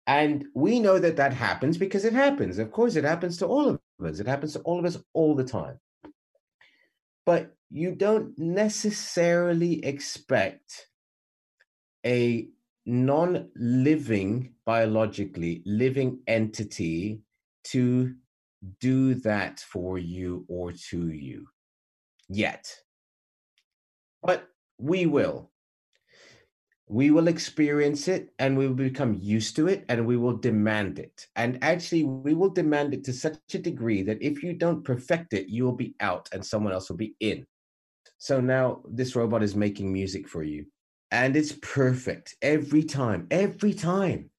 And 0.05 0.43
we 0.53 0.81
know 0.81 0.99
that 0.99 1.15
that 1.15 1.31
happens 1.31 1.77
because 1.77 2.03
it 2.03 2.11
happens. 2.11 2.59
Of 2.59 2.73
course, 2.73 2.97
it 2.97 3.05
happens 3.05 3.37
to 3.37 3.45
all 3.45 3.69
of 3.69 3.79
us. 4.05 4.19
It 4.19 4.27
happens 4.27 4.51
to 4.53 4.59
all 4.59 4.79
of 4.79 4.85
us 4.85 4.97
all 5.13 5.33
the 5.33 5.45
time. 5.45 5.79
But 7.25 7.55
you 7.71 7.95
don't 7.95 8.37
necessarily 8.37 9.85
expect 9.85 10.89
a 12.05 12.49
non 12.87 13.49
living, 13.55 14.53
biologically 14.65 15.61
living 15.65 16.19
entity 16.25 17.19
to 17.65 18.15
do 18.79 19.13
that 19.13 19.59
for 19.59 19.97
you 19.97 20.45
or 20.47 20.71
to 20.71 21.09
you 21.09 21.47
yet. 22.29 22.73
But 24.23 24.47
we 24.79 25.05
will. 25.05 25.51
We 26.89 27.11
will 27.11 27.27
experience 27.27 28.07
it 28.07 28.33
and 28.39 28.57
we 28.57 28.65
will 28.65 28.73
become 28.73 29.19
used 29.19 29.57
to 29.57 29.67
it 29.67 29.83
and 29.89 30.07
we 30.07 30.15
will 30.15 30.37
demand 30.37 30.99
it. 30.99 31.27
And 31.35 31.61
actually, 31.61 32.05
we 32.05 32.33
will 32.33 32.49
demand 32.49 32.93
it 32.93 33.03
to 33.03 33.13
such 33.13 33.37
a 33.53 33.59
degree 33.59 34.03
that 34.03 34.21
if 34.21 34.41
you 34.41 34.53
don't 34.53 34.85
perfect 34.85 35.33
it, 35.33 35.49
you 35.49 35.65
will 35.65 35.75
be 35.75 35.95
out 35.99 36.29
and 36.31 36.45
someone 36.45 36.71
else 36.71 36.89
will 36.89 36.95
be 36.95 37.15
in. 37.19 37.45
So 38.17 38.39
now 38.39 38.81
this 38.89 39.17
robot 39.17 39.43
is 39.43 39.53
making 39.53 39.91
music 39.91 40.29
for 40.29 40.43
you 40.43 40.65
and 41.11 41.35
it's 41.35 41.53
perfect 41.53 42.35
every 42.41 42.83
time, 42.83 43.27
every 43.31 43.73
time. 43.73 44.29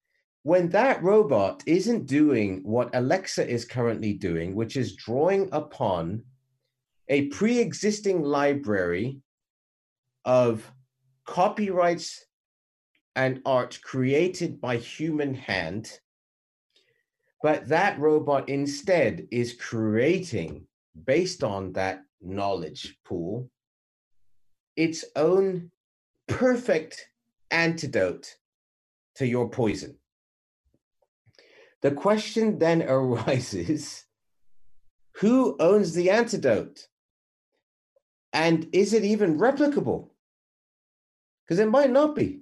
When 0.43 0.69
that 0.69 1.03
robot 1.03 1.63
isn't 1.65 2.05
doing 2.05 2.61
what 2.63 2.95
Alexa 2.95 3.47
is 3.47 3.65
currently 3.65 4.13
doing, 4.13 4.55
which 4.55 4.77
is 4.77 4.95
drawing 4.95 5.49
upon 5.51 6.23
a 7.09 7.27
pre 7.27 7.59
existing 7.59 8.23
library 8.23 9.19
of 10.25 10.71
copyrights 11.25 12.25
and 13.15 13.41
art 13.45 13.79
created 13.83 14.61
by 14.61 14.77
human 14.77 15.33
hand, 15.33 15.99
but 17.41 17.67
that 17.67 17.99
robot 17.99 18.47
instead 18.47 19.27
is 19.31 19.53
creating, 19.53 20.67
based 21.05 21.43
on 21.43 21.73
that 21.73 22.03
knowledge 22.21 22.97
pool, 23.05 23.49
its 24.75 25.03
own 25.15 25.71
perfect 26.29 27.09
antidote 27.51 28.37
to 29.15 29.27
your 29.27 29.49
poison. 29.49 29.97
The 31.81 31.91
question 31.91 32.59
then 32.59 32.83
arises 32.87 34.05
who 35.19 35.57
owns 35.59 35.93
the 35.93 36.09
antidote? 36.11 36.87
And 38.31 38.69
is 38.71 38.93
it 38.93 39.03
even 39.03 39.37
replicable? 39.37 40.09
Because 41.45 41.59
it 41.59 41.69
might 41.69 41.91
not 41.91 42.15
be. 42.15 42.41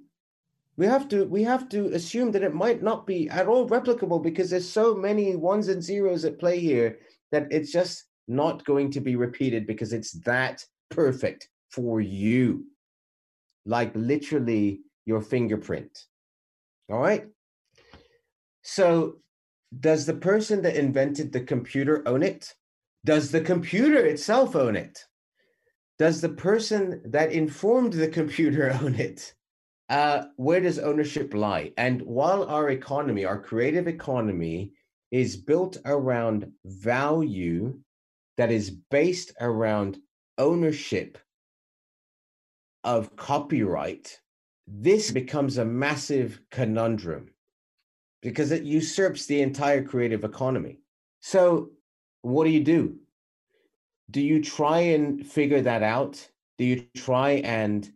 We 0.76 0.86
have 0.86 1.08
to 1.08 1.24
we 1.24 1.42
have 1.42 1.68
to 1.70 1.86
assume 1.86 2.30
that 2.32 2.44
it 2.44 2.54
might 2.54 2.84
not 2.84 3.04
be 3.04 3.28
at 3.30 3.48
all 3.48 3.68
replicable 3.68 4.22
because 4.22 4.50
there's 4.50 4.68
so 4.68 4.94
many 4.94 5.34
ones 5.34 5.66
and 5.66 5.82
zeros 5.82 6.24
at 6.24 6.38
play 6.38 6.60
here 6.60 6.98
that 7.32 7.48
it's 7.50 7.72
just 7.72 8.04
not 8.28 8.64
going 8.64 8.92
to 8.92 9.00
be 9.00 9.16
repeated 9.16 9.66
because 9.66 9.92
it's 9.92 10.12
that 10.20 10.64
perfect 10.90 11.48
for 11.70 12.00
you 12.00 12.64
like 13.68 13.92
literally 13.94 14.80
your 15.04 15.20
fingerprint. 15.20 16.06
All 16.90 16.98
right. 16.98 17.26
So, 18.62 19.18
does 19.78 20.06
the 20.06 20.14
person 20.14 20.62
that 20.62 20.76
invented 20.76 21.32
the 21.32 21.42
computer 21.42 22.02
own 22.08 22.22
it? 22.22 22.54
Does 23.04 23.30
the 23.30 23.42
computer 23.42 23.98
itself 23.98 24.56
own 24.56 24.74
it? 24.74 25.04
Does 25.98 26.20
the 26.20 26.30
person 26.30 27.02
that 27.04 27.32
informed 27.32 27.92
the 27.92 28.08
computer 28.08 28.76
own 28.82 28.94
it? 28.94 29.34
Uh, 29.90 30.24
where 30.36 30.60
does 30.60 30.78
ownership 30.78 31.34
lie? 31.34 31.72
And 31.76 32.02
while 32.02 32.44
our 32.44 32.70
economy, 32.70 33.24
our 33.24 33.40
creative 33.40 33.86
economy, 33.86 34.72
is 35.10 35.36
built 35.36 35.76
around 35.84 36.50
value 36.64 37.78
that 38.36 38.50
is 38.50 38.70
based 38.90 39.32
around 39.40 39.98
ownership 40.38 41.18
of 42.88 43.14
copyright, 43.16 44.18
this 44.66 45.10
becomes 45.10 45.58
a 45.58 45.64
massive 45.64 46.40
conundrum 46.50 47.28
because 48.22 48.50
it 48.50 48.62
usurps 48.62 49.26
the 49.26 49.42
entire 49.42 49.84
creative 49.84 50.24
economy. 50.24 50.78
So, 51.20 51.72
what 52.22 52.44
do 52.44 52.50
you 52.50 52.64
do? 52.64 52.96
Do 54.10 54.22
you 54.22 54.42
try 54.42 54.78
and 54.78 55.26
figure 55.26 55.60
that 55.60 55.82
out? 55.82 56.30
Do 56.56 56.64
you 56.64 56.86
try 56.96 57.42
and 57.44 57.92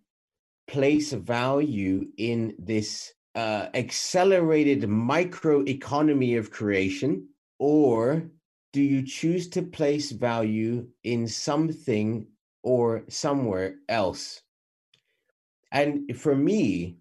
place 0.69 1.13
value 1.13 2.09
in 2.19 2.55
this 2.59 3.15
uh, 3.35 3.69
accelerated 3.73 4.87
micro 4.91 5.63
economy 5.63 6.37
of 6.37 6.51
creation? 6.51 7.29
Or 7.59 8.25
do 8.75 8.83
you 8.83 9.07
choose 9.07 9.49
to 9.51 9.63
place 9.63 10.13
value 10.13 10.87
in 11.03 11.29
something 11.29 12.27
or 12.63 13.05
somewhere 13.09 13.77
else? 13.89 14.43
And 15.73 16.17
for 16.17 16.37
me, 16.37 16.99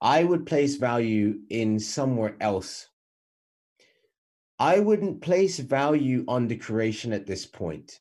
I 0.00 0.24
would 0.24 0.46
place 0.46 0.76
value 0.76 1.40
in 1.50 1.78
somewhere 1.78 2.34
else. 2.40 2.88
I 4.58 4.80
wouldn't 4.80 5.20
place 5.20 5.58
value 5.58 6.24
on 6.26 6.48
the 6.48 6.56
creation 6.56 7.12
at 7.12 7.26
this 7.26 7.44
point 7.46 8.00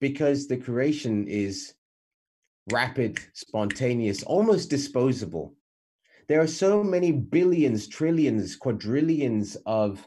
because 0.00 0.46
the 0.46 0.58
creation 0.58 1.26
is 1.26 1.74
rapid, 2.70 3.18
spontaneous, 3.32 4.22
almost 4.22 4.68
disposable. 4.68 5.54
There 6.28 6.40
are 6.40 6.46
so 6.46 6.84
many 6.84 7.10
billions, 7.10 7.88
trillions, 7.88 8.54
quadrillions 8.54 9.56
of 9.66 10.06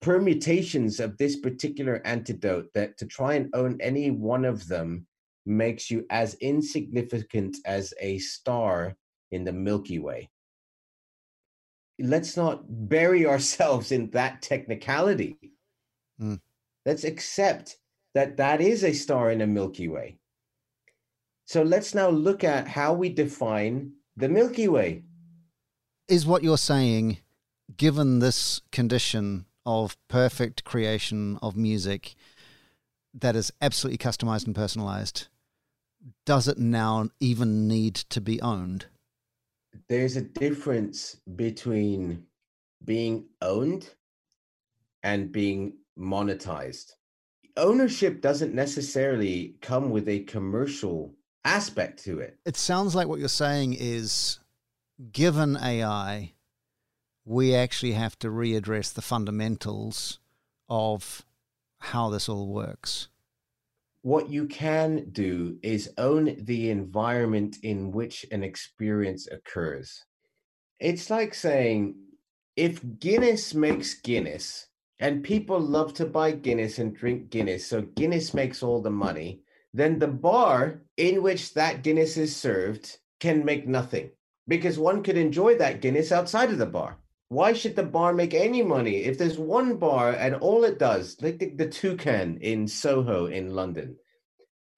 permutations 0.00 1.00
of 1.00 1.18
this 1.18 1.36
particular 1.36 2.00
antidote 2.04 2.68
that 2.74 2.96
to 2.98 3.06
try 3.06 3.34
and 3.34 3.50
own 3.52 3.78
any 3.80 4.10
one 4.10 4.44
of 4.44 4.68
them 4.68 5.06
makes 5.50 5.90
you 5.90 6.06
as 6.10 6.34
insignificant 6.34 7.56
as 7.66 7.92
a 8.00 8.18
star 8.18 8.96
in 9.30 9.44
the 9.44 9.52
Milky 9.52 9.98
Way. 9.98 10.30
Let's 11.98 12.36
not 12.36 12.62
bury 12.88 13.26
ourselves 13.32 13.92
in 13.92 14.10
that 14.10 14.42
technicality. 14.42 15.36
Mm. 16.20 16.40
Let's 16.86 17.04
accept 17.04 17.76
that 18.14 18.36
that 18.38 18.60
is 18.60 18.84
a 18.84 18.92
star 18.92 19.30
in 19.30 19.40
a 19.40 19.46
Milky 19.46 19.88
Way. 19.88 20.18
So 21.46 21.62
let's 21.62 21.94
now 21.94 22.08
look 22.08 22.44
at 22.44 22.68
how 22.68 22.92
we 22.92 23.08
define 23.08 23.92
the 24.16 24.28
Milky 24.28 24.68
Way. 24.68 25.02
Is 26.08 26.26
what 26.26 26.42
you're 26.42 26.58
saying, 26.58 27.18
given 27.76 28.20
this 28.20 28.60
condition 28.72 29.46
of 29.66 29.96
perfect 30.08 30.64
creation 30.64 31.38
of 31.42 31.56
music 31.56 32.14
that 33.12 33.36
is 33.36 33.52
absolutely 33.60 33.98
customized 33.98 34.46
and 34.46 34.54
personalized, 34.54 35.28
does 36.24 36.48
it 36.48 36.58
now 36.58 37.08
even 37.20 37.68
need 37.68 37.94
to 37.94 38.20
be 38.20 38.40
owned? 38.40 38.86
There's 39.88 40.16
a 40.16 40.22
difference 40.22 41.16
between 41.36 42.24
being 42.84 43.26
owned 43.42 43.88
and 45.02 45.32
being 45.32 45.74
monetized. 45.98 46.92
Ownership 47.56 48.20
doesn't 48.20 48.54
necessarily 48.54 49.56
come 49.60 49.90
with 49.90 50.08
a 50.08 50.20
commercial 50.20 51.14
aspect 51.44 52.04
to 52.04 52.20
it. 52.20 52.38
It 52.44 52.56
sounds 52.56 52.94
like 52.94 53.08
what 53.08 53.18
you're 53.18 53.28
saying 53.28 53.76
is 53.78 54.38
given 55.12 55.56
AI, 55.56 56.32
we 57.24 57.54
actually 57.54 57.92
have 57.92 58.18
to 58.20 58.28
readdress 58.28 58.92
the 58.92 59.02
fundamentals 59.02 60.18
of 60.68 61.24
how 61.78 62.10
this 62.10 62.28
all 62.28 62.48
works 62.48 63.08
what 64.02 64.30
you 64.30 64.46
can 64.46 65.10
do 65.12 65.58
is 65.62 65.92
own 65.98 66.36
the 66.38 66.70
environment 66.70 67.58
in 67.62 67.90
which 67.90 68.24
an 68.30 68.42
experience 68.42 69.28
occurs. 69.30 70.04
It's 70.78 71.10
like 71.10 71.34
saying, 71.34 71.96
if 72.56 72.80
Guinness 72.98 73.54
makes 73.54 73.94
Guinness, 73.94 74.66
and 74.98 75.22
people 75.22 75.60
love 75.60 75.94
to 75.94 76.06
buy 76.06 76.32
Guinness 76.32 76.78
and 76.78 76.94
drink 76.94 77.30
Guinness, 77.30 77.66
so 77.66 77.82
Guinness 77.82 78.34
makes 78.34 78.62
all 78.62 78.80
the 78.80 78.90
money, 78.90 79.42
then 79.72 79.98
the 79.98 80.08
bar 80.08 80.82
in 80.96 81.22
which 81.22 81.54
that 81.54 81.82
Guinness 81.82 82.16
is 82.16 82.34
served 82.34 82.98
can 83.20 83.44
make 83.44 83.68
nothing 83.68 84.10
because 84.48 84.78
one 84.78 85.02
could 85.02 85.16
enjoy 85.16 85.56
that 85.56 85.80
Guinness 85.80 86.10
outside 86.10 86.50
of 86.50 86.58
the 86.58 86.66
bar 86.66 86.96
why 87.30 87.52
should 87.52 87.76
the 87.76 87.84
bar 87.84 88.12
make 88.12 88.34
any 88.34 88.60
money 88.60 89.04
if 89.04 89.16
there's 89.16 89.38
one 89.38 89.76
bar 89.76 90.12
and 90.12 90.34
all 90.34 90.64
it 90.64 90.80
does, 90.80 91.16
like 91.22 91.38
the, 91.38 91.50
the 91.50 91.68
Toucan 91.68 92.38
in 92.38 92.66
Soho 92.66 93.26
in 93.26 93.54
London, 93.54 93.96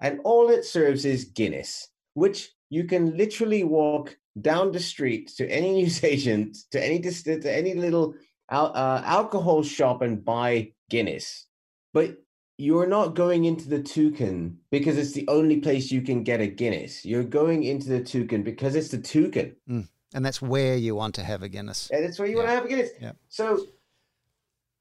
and 0.00 0.20
all 0.22 0.50
it 0.50 0.66
serves 0.66 1.06
is 1.06 1.24
Guinness, 1.24 1.88
which 2.12 2.50
you 2.68 2.84
can 2.84 3.16
literally 3.16 3.64
walk 3.64 4.18
down 4.38 4.70
the 4.70 4.80
street 4.80 5.32
to 5.38 5.48
any 5.48 5.82
newsagent, 5.82 6.58
to 6.72 6.84
any 6.84 7.00
to 7.00 7.50
any 7.50 7.72
little 7.72 8.14
uh, 8.50 9.00
alcohol 9.02 9.62
shop 9.62 10.02
and 10.02 10.22
buy 10.22 10.72
Guinness. 10.90 11.46
But 11.94 12.18
you're 12.58 12.86
not 12.86 13.14
going 13.14 13.46
into 13.46 13.66
the 13.70 13.82
toucan 13.82 14.58
because 14.70 14.98
it's 14.98 15.12
the 15.12 15.26
only 15.28 15.60
place 15.60 15.90
you 15.90 16.02
can 16.02 16.22
get 16.22 16.42
a 16.42 16.48
Guinness. 16.48 17.06
You're 17.06 17.24
going 17.24 17.62
into 17.62 17.88
the 17.88 18.04
toucan 18.04 18.42
because 18.42 18.74
it's 18.74 18.88
the 18.88 18.98
toucan. 18.98 19.56
Mm. 19.66 19.88
And 20.14 20.24
that's 20.24 20.42
where 20.42 20.76
you 20.76 20.94
want 20.94 21.14
to 21.16 21.24
have 21.24 21.42
a 21.42 21.48
Guinness. 21.48 21.90
And 21.90 22.04
it's 22.04 22.18
where 22.18 22.28
you 22.28 22.36
yeah. 22.36 22.42
want 22.42 22.48
to 22.48 22.54
have 22.54 22.64
a 22.64 22.68
Guinness. 22.68 22.90
Yeah. 23.00 23.12
So 23.28 23.66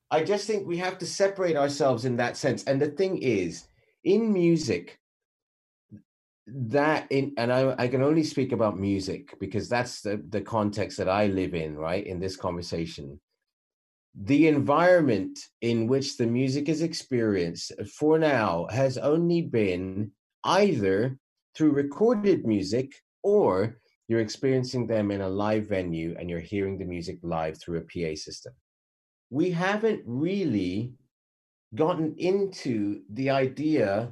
I 0.10 0.24
just 0.24 0.46
think 0.46 0.68
we 0.68 0.78
have 0.78 0.98
to 1.00 1.06
separate 1.06 1.56
ourselves 1.56 2.06
in 2.06 2.18
that 2.18 2.36
sense. 2.36 2.66
And 2.66 2.82
the 2.82 2.90
thing 2.90 3.18
is, 3.18 3.66
in 4.04 4.34
music, 4.34 5.00
that 6.48 7.08
in 7.12 7.34
and 7.38 7.54
I, 7.54 7.76
I 7.78 7.88
can 7.88 8.02
only 8.02 8.24
speak 8.24 8.52
about 8.52 8.78
music 8.78 9.40
because 9.40 9.70
that's 9.70 10.02
the, 10.02 10.22
the 10.30 10.42
context 10.42 10.98
that 10.98 11.08
I 11.08 11.28
live 11.28 11.54
in, 11.54 11.78
right? 11.78 12.06
In 12.06 12.20
this 12.20 12.36
conversation. 12.36 13.20
The 14.14 14.50
environment 14.50 15.40
in 15.62 15.88
which 15.88 16.18
the 16.18 16.28
music 16.28 16.68
is 16.68 16.82
experienced 16.82 17.72
for 17.98 18.20
now 18.20 18.68
has 18.70 18.98
only 18.98 19.44
been 19.44 20.12
either 20.44 21.18
through 21.56 21.72
recorded 21.72 22.46
music 22.46 22.92
or 23.24 23.78
you're 24.12 24.20
experiencing 24.20 24.88
them 24.88 25.10
in 25.10 25.22
a 25.22 25.30
live 25.30 25.70
venue 25.70 26.14
and 26.20 26.30
you're 26.30 26.42
hearing 26.42 26.78
the 26.78 26.84
music 26.84 27.18
live 27.24 27.58
through 27.58 27.78
a 27.78 27.82
PA 27.82 28.14
system. 28.14 28.52
We 29.30 29.52
haven't 29.52 30.02
really 30.06 30.96
gotten 31.76 32.16
into 32.18 33.04
the 33.10 33.30
idea 33.30 34.12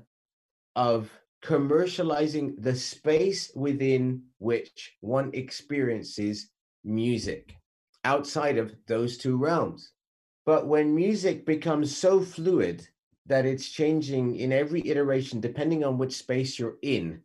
of 0.78 1.12
commercializing 1.44 2.54
the 2.64 2.76
space 2.76 3.52
within 3.58 4.24
which 4.38 4.96
one 5.02 5.32
experiences 5.34 6.50
music 6.86 7.58
outside 8.06 8.58
of 8.58 8.74
those 8.88 9.18
two 9.18 9.36
realms. 9.36 9.92
But 10.46 10.66
when 10.66 10.96
music 10.96 11.46
becomes 11.46 11.94
so 11.94 12.22
fluid 12.22 12.88
that 13.26 13.46
it's 13.46 13.68
changing 13.68 14.38
in 14.38 14.54
every 14.54 14.88
iteration, 14.88 15.42
depending 15.42 15.84
on 15.84 15.98
which 15.98 16.16
space 16.16 16.58
you're 16.58 16.78
in, 16.84 17.22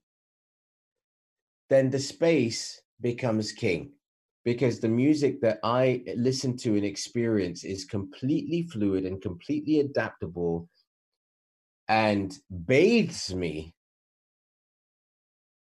then 1.74 1.90
the 1.90 1.98
space 1.98 2.80
becomes 3.00 3.50
king 3.50 3.90
because 4.44 4.78
the 4.78 4.88
music 4.88 5.40
that 5.40 5.58
I 5.64 6.04
listen 6.16 6.56
to 6.58 6.76
and 6.76 6.84
experience 6.84 7.64
is 7.64 7.84
completely 7.84 8.62
fluid 8.62 9.04
and 9.04 9.20
completely 9.20 9.80
adaptable 9.80 10.68
and 11.88 12.32
bathes 12.66 13.34
me 13.34 13.74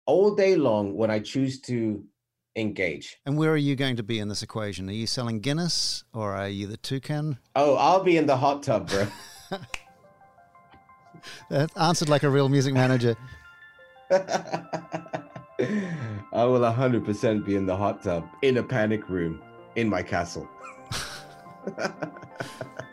all 0.04 0.34
day 0.34 0.56
long 0.56 0.94
when 0.94 1.10
I 1.10 1.20
choose 1.20 1.60
to 1.62 2.04
engage. 2.56 3.16
And 3.24 3.38
where 3.38 3.50
are 3.50 3.56
you 3.56 3.74
going 3.76 3.96
to 3.96 4.02
be 4.02 4.18
in 4.18 4.28
this 4.28 4.42
equation? 4.42 4.90
Are 4.90 4.92
you 4.92 5.06
selling 5.06 5.40
Guinness 5.40 6.04
or 6.12 6.34
are 6.34 6.48
you 6.48 6.66
the 6.66 6.76
toucan? 6.76 7.38
Oh, 7.56 7.76
I'll 7.76 8.04
be 8.04 8.18
in 8.18 8.26
the 8.26 8.36
hot 8.36 8.62
tub, 8.62 8.90
bro. 8.90 9.06
that 11.48 11.70
answered 11.76 12.10
like 12.10 12.24
a 12.24 12.28
real 12.28 12.50
music 12.50 12.74
manager. 12.74 13.16
I 16.32 16.44
will 16.44 16.60
100% 16.60 17.44
be 17.44 17.56
in 17.56 17.66
the 17.66 17.76
hot 17.76 18.02
tub, 18.02 18.28
in 18.42 18.56
a 18.58 18.62
panic 18.62 19.08
room, 19.08 19.40
in 19.76 19.88
my 19.88 20.02
castle. 20.02 20.48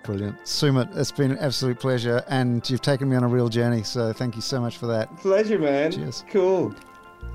Brilliant. 0.03 0.39
Sumit, 0.43 0.95
it's 0.97 1.11
been 1.11 1.31
an 1.31 1.37
absolute 1.37 1.79
pleasure, 1.79 2.23
and 2.29 2.67
you've 2.69 2.81
taken 2.81 3.09
me 3.09 3.15
on 3.15 3.23
a 3.23 3.27
real 3.27 3.49
journey, 3.49 3.83
so 3.83 4.11
thank 4.11 4.35
you 4.35 4.41
so 4.41 4.59
much 4.59 4.77
for 4.77 4.87
that. 4.87 5.15
Pleasure, 5.17 5.59
man. 5.59 5.91
Cheers. 5.91 6.25
Cool. 6.29 6.73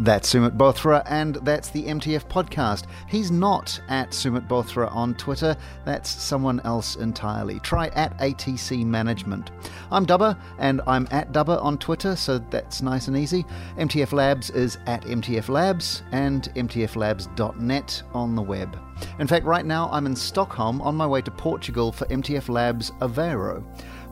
That's 0.01 0.35
Sumit 0.35 0.57
Bothra, 0.57 1.05
and 1.07 1.37
that's 1.37 1.71
the 1.71 1.85
MTF 1.85 2.29
podcast. 2.29 2.87
He's 3.09 3.31
not 3.31 3.81
at 3.89 4.11
Sumit 4.11 4.49
Bothra 4.49 4.93
on 4.93 5.15
Twitter, 5.15 5.57
that's 5.85 6.11
someone 6.11 6.59
else 6.65 6.97
entirely. 6.97 7.61
Try 7.61 7.87
at 7.89 8.19
ATC 8.19 8.85
Management. 8.85 9.53
I'm 9.93 10.05
Dubber, 10.05 10.37
and 10.59 10.81
I'm 10.89 11.07
at 11.13 11.33
Dubber 11.33 11.63
on 11.63 11.79
Twitter, 11.79 12.17
so 12.17 12.39
that's 12.39 12.83
nice 12.83 13.07
and 13.07 13.17
easy. 13.17 13.45
MTF 13.79 14.13
Labs 14.13 14.51
is 14.51 14.79
at 14.87 15.03
MTF 15.05 15.49
Labs, 15.49 16.03
and 16.11 16.53
MTFLabs.net 16.57 18.03
on 18.13 18.35
the 18.35 18.43
web. 18.43 18.77
In 19.21 19.29
fact, 19.29 19.45
right 19.45 19.65
now 19.65 19.89
I'm 19.93 20.07
in 20.07 20.17
Stockholm 20.17 20.81
on 20.83 20.97
my 20.97 21.07
way 21.07 21.23
to 21.23 21.31
Portugal 21.31 21.93
for 21.93 22.07
MTF 22.07 22.49
Labs 22.49 22.91
Aveiro. 23.01 23.63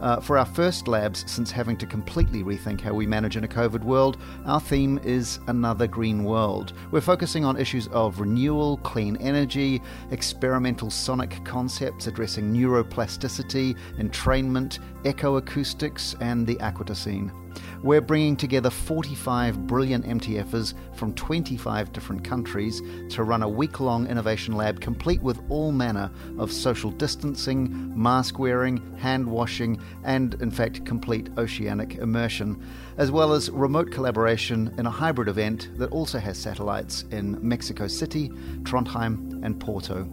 Uh, 0.03 0.19
for 0.19 0.37
our 0.37 0.45
first 0.45 0.89
labs 0.89 1.24
since 1.31 1.53
having 1.53 1.77
to 1.77 1.87
completely 1.87 2.43
rethink 2.43 2.81
how 2.81 2.93
we 2.93 3.07
manage 3.07 3.37
in 3.37 3.45
a 3.45 3.49
COVID 3.49 3.85
world, 3.85 4.16
our 4.47 4.61
theme 4.61 4.99
is 5.05 5.39
Another 5.47 5.87
Green 5.87 6.24
World. 6.24 6.73
We're 6.91 7.01
focusing 7.01 7.45
on 7.45 7.57
issues 7.57 7.87
of 7.89 8.19
renewal, 8.19 8.79
clean 8.79 9.16
energy, 9.19 9.81
experimental 10.11 10.91
sonic 10.91 11.45
concepts 11.45 12.09
addressing 12.09 12.53
neuroplasticity, 12.53 13.79
entrainment, 13.99 14.81
ecoacoustics, 15.05 16.20
and 16.20 16.49
the 16.49 16.57
aquatocene. 16.57 17.41
We're 17.83 18.01
bringing 18.01 18.37
together 18.37 18.70
45 18.70 19.66
brilliant 19.66 20.05
MTFers 20.07 20.74
from 20.95 21.15
25 21.15 21.93
different 21.93 22.23
countries 22.23 22.81
to 23.11 23.24
run 23.24 23.43
a 23.43 23.49
week 23.49 23.81
long 23.81 24.07
innovation 24.07 24.55
lab 24.55 24.81
complete 24.81 25.20
with 25.20 25.41
all 25.49 25.73
manner 25.73 26.11
of 26.39 26.53
social 26.53 26.91
distancing, 26.91 27.93
mask 28.01 28.39
wearing, 28.39 28.97
hand 28.99 29.27
washing, 29.27 29.81
and 30.05 30.35
in 30.35 30.51
fact, 30.51 30.85
complete 30.85 31.29
oceanic 31.39 31.97
immersion, 31.97 32.62
as 32.99 33.11
well 33.11 33.33
as 33.33 33.51
remote 33.51 33.91
collaboration 33.91 34.73
in 34.79 34.87
a 34.87 34.91
hybrid 34.91 35.29
event 35.29 35.70
that 35.77 35.91
also 35.91 36.19
has 36.19 36.39
satellites 36.39 37.05
in 37.11 37.37
Mexico 37.47 37.89
City, 37.89 38.29
Trondheim, 38.62 39.45
and 39.45 39.59
Porto. 39.59 40.09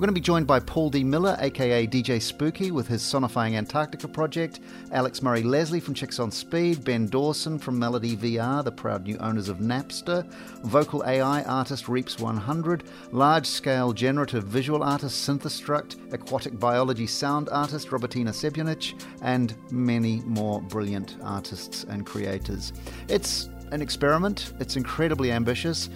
We're 0.00 0.06
going 0.06 0.14
to 0.14 0.20
be 0.22 0.24
joined 0.24 0.46
by 0.46 0.60
Paul 0.60 0.88
D. 0.88 1.04
Miller, 1.04 1.36
aka 1.40 1.86
DJ 1.86 2.22
Spooky, 2.22 2.70
with 2.70 2.88
his 2.88 3.02
Sinfonia 3.02 3.56
Antarctica 3.56 4.08
project, 4.08 4.60
Alex 4.92 5.20
Murray 5.20 5.42
Leslie 5.42 5.78
from 5.78 5.92
Chicks 5.92 6.18
on 6.18 6.30
Speed, 6.30 6.82
Ben 6.84 7.06
Dawson 7.06 7.58
from 7.58 7.78
Melody 7.78 8.16
VR, 8.16 8.64
the 8.64 8.72
proud 8.72 9.04
new 9.04 9.18
owners 9.18 9.50
of 9.50 9.58
Napster, 9.58 10.26
vocal 10.62 11.04
AI 11.04 11.42
artist 11.42 11.86
Reeps 11.86 12.18
100, 12.18 12.84
large 13.12 13.44
scale 13.44 13.92
generative 13.92 14.44
visual 14.44 14.82
artist 14.82 15.28
Synthestruct, 15.28 16.14
aquatic 16.14 16.58
biology 16.58 17.06
sound 17.06 17.50
artist 17.50 17.92
Robertina 17.92 18.30
Šebjanič, 18.30 18.98
and 19.20 19.54
many 19.70 20.22
more 20.24 20.62
brilliant 20.62 21.18
artists 21.22 21.84
and 21.84 22.06
creators. 22.06 22.72
It's 23.08 23.50
an 23.70 23.82
experiment, 23.82 24.54
it's 24.60 24.76
incredibly 24.76 25.30
ambitious 25.30 25.90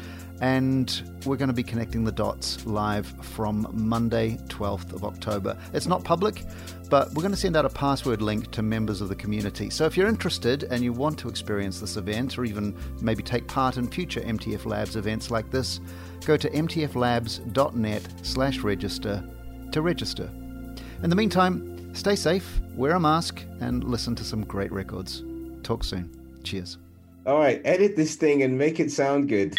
and 0.44 1.10
we're 1.24 1.38
going 1.38 1.48
to 1.48 1.54
be 1.54 1.62
connecting 1.62 2.04
the 2.04 2.12
dots 2.12 2.66
live 2.66 3.06
from 3.22 3.66
Monday, 3.72 4.38
12th 4.48 4.92
of 4.92 5.02
October. 5.02 5.56
It's 5.72 5.86
not 5.86 6.04
public, 6.04 6.44
but 6.90 7.08
we're 7.14 7.22
going 7.22 7.32
to 7.32 7.40
send 7.40 7.56
out 7.56 7.64
a 7.64 7.70
password 7.70 8.20
link 8.20 8.50
to 8.50 8.60
members 8.60 9.00
of 9.00 9.08
the 9.08 9.14
community. 9.14 9.70
So 9.70 9.86
if 9.86 9.96
you're 9.96 10.06
interested 10.06 10.64
and 10.64 10.84
you 10.84 10.92
want 10.92 11.18
to 11.20 11.30
experience 11.30 11.80
this 11.80 11.96
event 11.96 12.36
or 12.36 12.44
even 12.44 12.76
maybe 13.00 13.22
take 13.22 13.48
part 13.48 13.78
in 13.78 13.88
future 13.88 14.20
MTF 14.20 14.66
Labs 14.66 14.96
events 14.96 15.30
like 15.30 15.50
this, 15.50 15.80
go 16.26 16.36
to 16.36 16.50
mtflabs.net 16.50 18.02
slash 18.20 18.58
register 18.58 19.24
to 19.72 19.80
register. 19.80 20.30
In 21.02 21.08
the 21.08 21.16
meantime, 21.16 21.94
stay 21.94 22.16
safe, 22.16 22.60
wear 22.74 22.96
a 22.96 23.00
mask, 23.00 23.42
and 23.60 23.82
listen 23.82 24.14
to 24.16 24.24
some 24.24 24.44
great 24.44 24.72
records. 24.72 25.24
Talk 25.62 25.84
soon. 25.84 26.10
Cheers. 26.42 26.76
All 27.26 27.38
right, 27.38 27.62
edit 27.64 27.96
this 27.96 28.16
thing 28.16 28.42
and 28.42 28.58
make 28.58 28.78
it 28.78 28.92
sound 28.92 29.30
good. 29.30 29.54